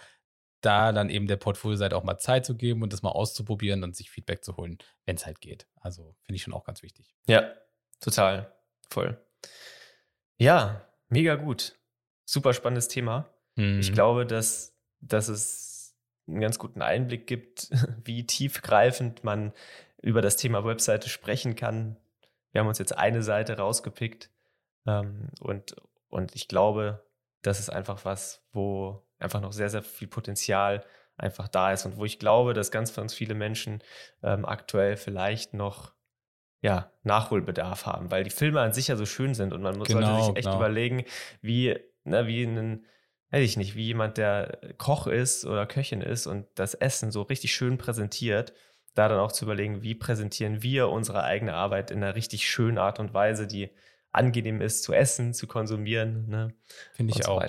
da 0.60 0.92
dann 0.92 1.10
eben 1.10 1.26
der 1.26 1.36
Portfolio-Seite 1.36 1.96
auch 1.96 2.04
mal 2.04 2.18
Zeit 2.18 2.44
zu 2.44 2.56
geben 2.56 2.82
und 2.82 2.92
das 2.92 3.02
mal 3.02 3.10
auszuprobieren 3.10 3.82
und 3.82 3.96
sich 3.96 4.10
Feedback 4.10 4.44
zu 4.44 4.56
holen, 4.56 4.78
wenn 5.06 5.16
es 5.16 5.26
halt 5.26 5.40
geht. 5.40 5.66
Also 5.80 6.14
finde 6.22 6.36
ich 6.36 6.42
schon 6.42 6.54
auch 6.54 6.64
ganz 6.64 6.82
wichtig. 6.82 7.14
Ja, 7.26 7.52
total. 8.00 8.54
Voll. 8.90 9.18
Ja, 10.36 10.86
mega 11.08 11.36
gut. 11.36 11.78
Super 12.24 12.52
spannendes 12.54 12.88
Thema. 12.88 13.28
Mhm. 13.56 13.80
Ich 13.80 13.92
glaube, 13.92 14.26
dass, 14.26 14.76
dass 15.00 15.28
es 15.28 15.96
einen 16.26 16.40
ganz 16.40 16.58
guten 16.58 16.82
Einblick 16.82 17.26
gibt, 17.26 17.70
wie 18.04 18.26
tiefgreifend 18.26 19.24
man 19.24 19.52
über 20.02 20.22
das 20.22 20.36
Thema 20.36 20.64
Webseite 20.64 21.08
sprechen 21.08 21.56
kann. 21.56 21.96
Wir 22.52 22.60
haben 22.60 22.68
uns 22.68 22.78
jetzt 22.78 22.96
eine 22.96 23.22
Seite 23.22 23.56
rausgepickt 23.58 24.30
ähm, 24.86 25.28
und, 25.40 25.76
und 26.08 26.34
ich 26.34 26.48
glaube, 26.48 27.04
das 27.42 27.60
ist 27.60 27.70
einfach 27.70 28.04
was, 28.04 28.42
wo 28.52 29.06
einfach 29.20 29.40
noch 29.40 29.52
sehr, 29.52 29.70
sehr 29.70 29.82
viel 29.82 30.08
Potenzial 30.08 30.84
einfach 31.16 31.48
da 31.48 31.72
ist 31.72 31.84
und 31.84 31.96
wo 31.96 32.04
ich 32.04 32.18
glaube, 32.18 32.54
dass 32.54 32.70
ganz, 32.70 32.94
ganz 32.94 33.14
viele 33.14 33.34
Menschen 33.34 33.82
ähm, 34.22 34.44
aktuell 34.44 34.96
vielleicht 34.96 35.54
noch 35.54 35.92
ja, 36.62 36.92
Nachholbedarf 37.04 37.86
haben, 37.86 38.10
weil 38.10 38.24
die 38.24 38.30
Filme 38.30 38.60
an 38.60 38.72
sich 38.72 38.88
ja 38.88 38.96
so 38.96 39.06
schön 39.06 39.34
sind 39.34 39.52
und 39.52 39.62
man 39.62 39.78
muss 39.78 39.88
genau, 39.88 40.06
sollte 40.06 40.24
sich 40.24 40.36
echt 40.36 40.46
genau. 40.46 40.56
überlegen, 40.56 41.04
wie, 41.40 41.78
ne, 42.04 42.26
wie 42.26 42.42
ein, 42.42 42.84
weiß 43.30 43.44
ich 43.44 43.56
nicht, 43.56 43.76
wie 43.76 43.86
jemand, 43.86 44.18
der 44.18 44.58
Koch 44.76 45.06
ist 45.06 45.46
oder 45.46 45.66
Köchin 45.66 46.02
ist 46.02 46.26
und 46.26 46.46
das 46.54 46.74
Essen 46.74 47.10
so 47.10 47.22
richtig 47.22 47.54
schön 47.54 47.78
präsentiert, 47.78 48.52
da 48.94 49.08
dann 49.08 49.20
auch 49.20 49.32
zu 49.32 49.44
überlegen, 49.44 49.82
wie 49.82 49.94
präsentieren 49.94 50.62
wir 50.62 50.88
unsere 50.88 51.24
eigene 51.24 51.54
Arbeit 51.54 51.90
in 51.90 52.02
einer 52.02 52.14
richtig 52.14 52.50
schönen 52.50 52.78
Art 52.78 52.98
und 52.98 53.14
Weise, 53.14 53.46
die 53.46 53.70
angenehm 54.12 54.60
ist 54.60 54.82
zu 54.82 54.92
essen, 54.92 55.32
zu 55.32 55.46
konsumieren. 55.46 56.28
Ne? 56.28 56.54
Finde 56.92 57.14
ich 57.16 57.24
so 57.24 57.32
auch. 57.32 57.42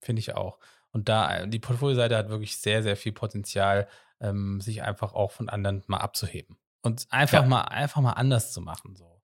Finde 0.00 0.20
ich 0.20 0.34
auch. 0.34 0.58
Und 0.92 1.08
da, 1.08 1.46
die 1.46 1.58
Portfolio-Seite 1.58 2.16
hat 2.16 2.28
wirklich 2.28 2.58
sehr, 2.58 2.82
sehr 2.82 2.96
viel 2.96 3.12
Potenzial, 3.12 3.88
ähm, 4.20 4.60
sich 4.60 4.82
einfach 4.82 5.12
auch 5.12 5.30
von 5.30 5.48
anderen 5.48 5.82
mal 5.86 5.98
abzuheben. 5.98 6.58
Und 6.82 7.06
einfach 7.10 7.42
ja. 7.42 7.48
mal, 7.48 7.62
einfach 7.62 8.00
mal 8.00 8.12
anders 8.12 8.52
zu 8.52 8.60
machen. 8.60 8.96
So. 8.96 9.20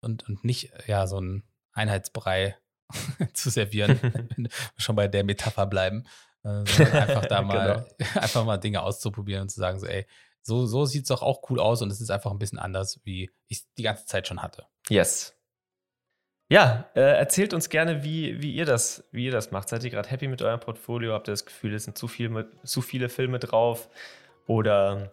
Und, 0.00 0.28
und 0.28 0.44
nicht, 0.44 0.72
ja, 0.86 1.06
so 1.06 1.20
ein 1.20 1.44
Einheitsbrei 1.72 2.56
zu 3.32 3.50
servieren, 3.50 3.98
wenn 4.02 4.44
wir 4.44 4.50
schon 4.76 4.96
bei 4.96 5.08
der 5.08 5.24
Metapher 5.24 5.66
bleiben. 5.66 6.04
Äh, 6.44 6.48
einfach 6.48 7.26
da 7.26 7.42
mal, 7.42 7.86
genau. 7.98 8.20
einfach 8.20 8.44
mal 8.44 8.58
Dinge 8.58 8.82
auszuprobieren 8.82 9.42
und 9.42 9.48
zu 9.48 9.60
sagen, 9.60 9.78
so, 9.78 9.86
ey, 9.86 10.06
so, 10.42 10.66
so 10.66 10.84
sieht 10.84 11.02
es 11.02 11.08
doch 11.08 11.22
auch 11.22 11.50
cool 11.50 11.60
aus 11.60 11.82
und 11.82 11.90
es 11.90 12.00
ist 12.00 12.10
einfach 12.10 12.30
ein 12.30 12.38
bisschen 12.38 12.58
anders, 12.58 13.00
wie 13.04 13.30
ich 13.48 13.58
es 13.58 13.74
die 13.74 13.82
ganze 13.82 14.06
Zeit 14.06 14.26
schon 14.26 14.42
hatte. 14.42 14.66
Yes. 14.88 15.37
Ja, 16.50 16.86
äh, 16.94 17.00
erzählt 17.00 17.52
uns 17.52 17.68
gerne, 17.68 18.02
wie, 18.04 18.40
wie, 18.40 18.52
ihr 18.52 18.64
das, 18.64 19.04
wie 19.12 19.26
ihr 19.26 19.32
das 19.32 19.50
macht. 19.50 19.68
Seid 19.68 19.84
ihr 19.84 19.90
gerade 19.90 20.08
happy 20.08 20.28
mit 20.28 20.40
eurem 20.40 20.60
Portfolio? 20.60 21.12
Habt 21.12 21.28
ihr 21.28 21.32
das 21.32 21.44
Gefühl, 21.44 21.74
es 21.74 21.84
sind 21.84 21.98
zu, 21.98 22.08
viel 22.08 22.30
mit, 22.30 22.48
zu 22.64 22.80
viele 22.80 23.10
Filme 23.10 23.38
drauf? 23.38 23.88
Oder 24.46 25.10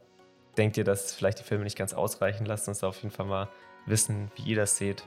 denkt 0.57 0.77
ihr, 0.77 0.85
dass 0.85 1.13
vielleicht 1.13 1.39
die 1.39 1.43
Filme 1.43 1.65
nicht 1.65 1.77
ganz 1.77 1.93
ausreichen? 1.93 2.45
Lasst 2.45 2.69
uns 2.69 2.79
da 2.79 2.87
auf 2.87 3.01
jeden 3.01 3.11
Fall 3.11 3.25
mal 3.25 3.49
wissen, 3.85 4.31
wie 4.35 4.51
ihr 4.51 4.55
das 4.55 4.77
seht. 4.77 5.03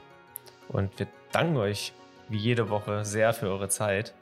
Und 0.67 0.97
wir 0.99 1.07
danken 1.31 1.57
euch 1.57 1.93
wie 2.29 2.37
jede 2.37 2.69
Woche 2.69 3.05
sehr 3.05 3.33
für 3.33 3.47
eure 3.47 3.69
Zeit 3.69 4.13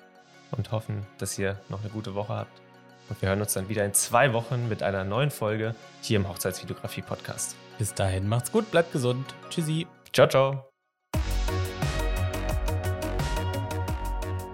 und 0.52 0.72
hoffen, 0.72 1.06
dass 1.18 1.38
ihr 1.38 1.60
noch 1.68 1.82
eine 1.82 1.90
gute 1.90 2.16
Woche 2.16 2.34
habt. 2.34 2.62
Und 3.10 3.22
wir 3.22 3.30
hören 3.30 3.42
uns 3.42 3.54
dann 3.54 3.68
wieder 3.68 3.84
in 3.84 3.94
zwei 3.94 4.32
Wochen 4.32 4.70
mit 4.70 4.82
einer 4.82 5.04
neuen 5.04 5.30
Folge 5.30 5.76
hier 6.02 6.18
im 6.18 6.28
Hochzeitsvideografie 6.28 7.02
Podcast. 7.02 7.58
Bis 7.78 7.94
dahin, 7.94 8.30
macht's 8.30 8.52
gut, 8.52 8.72
bleibt 8.72 8.94
gesund. 8.94 9.26
Tschüssi. 9.50 9.88
Ciao, 10.14 10.28
ciao. 10.28 10.77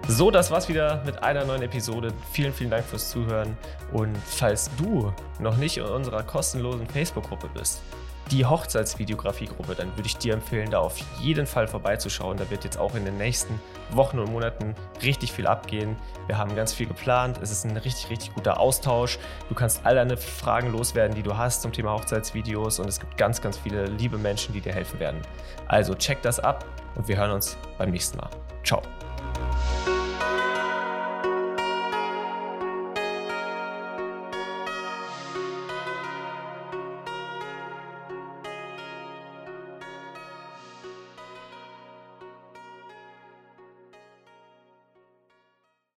So, 0.06 0.30
das 0.30 0.50
war's 0.50 0.68
wieder 0.68 1.02
mit 1.06 1.22
einer 1.22 1.46
neuen 1.46 1.62
Episode. 1.62 2.12
Vielen, 2.30 2.52
vielen 2.52 2.70
Dank 2.70 2.84
fürs 2.84 3.08
Zuhören. 3.08 3.56
Und 3.90 4.14
falls 4.26 4.70
du 4.76 5.12
noch 5.38 5.56
nicht 5.56 5.78
in 5.78 5.84
unserer 5.84 6.22
kostenlosen 6.22 6.86
Facebook-Gruppe 6.86 7.48
bist, 7.54 7.80
die 8.30 8.44
Hochzeitsvideografie-Gruppe, 8.44 9.74
dann 9.74 9.96
würde 9.96 10.06
ich 10.06 10.16
dir 10.18 10.34
empfehlen, 10.34 10.70
da 10.70 10.80
auf 10.80 10.98
jeden 11.20 11.46
Fall 11.46 11.68
vorbeizuschauen. 11.68 12.36
Da 12.36 12.50
wird 12.50 12.64
jetzt 12.64 12.78
auch 12.78 12.94
in 12.94 13.06
den 13.06 13.16
nächsten 13.16 13.58
Wochen 13.92 14.18
und 14.18 14.30
Monaten 14.30 14.74
richtig 15.02 15.32
viel 15.32 15.46
abgehen. 15.46 15.96
Wir 16.26 16.36
haben 16.36 16.54
ganz 16.54 16.74
viel 16.74 16.86
geplant. 16.86 17.38
Es 17.42 17.50
ist 17.50 17.64
ein 17.64 17.76
richtig, 17.76 18.10
richtig 18.10 18.34
guter 18.34 18.60
Austausch. 18.60 19.18
Du 19.48 19.54
kannst 19.54 19.86
all 19.86 19.94
deine 19.94 20.18
Fragen 20.18 20.70
loswerden, 20.70 21.14
die 21.14 21.22
du 21.22 21.36
hast 21.36 21.62
zum 21.62 21.72
Thema 21.72 21.92
Hochzeitsvideos. 21.92 22.78
Und 22.78 22.88
es 22.88 23.00
gibt 23.00 23.16
ganz, 23.16 23.40
ganz 23.40 23.56
viele 23.56 23.86
liebe 23.86 24.18
Menschen, 24.18 24.52
die 24.52 24.60
dir 24.60 24.74
helfen 24.74 25.00
werden. 25.00 25.22
Also 25.66 25.94
check 25.94 26.20
das 26.20 26.40
ab 26.40 26.66
und 26.94 27.08
wir 27.08 27.16
hören 27.16 27.30
uns 27.30 27.56
beim 27.78 27.90
nächsten 27.90 28.18
Mal. 28.18 28.28
Ciao. 28.64 28.82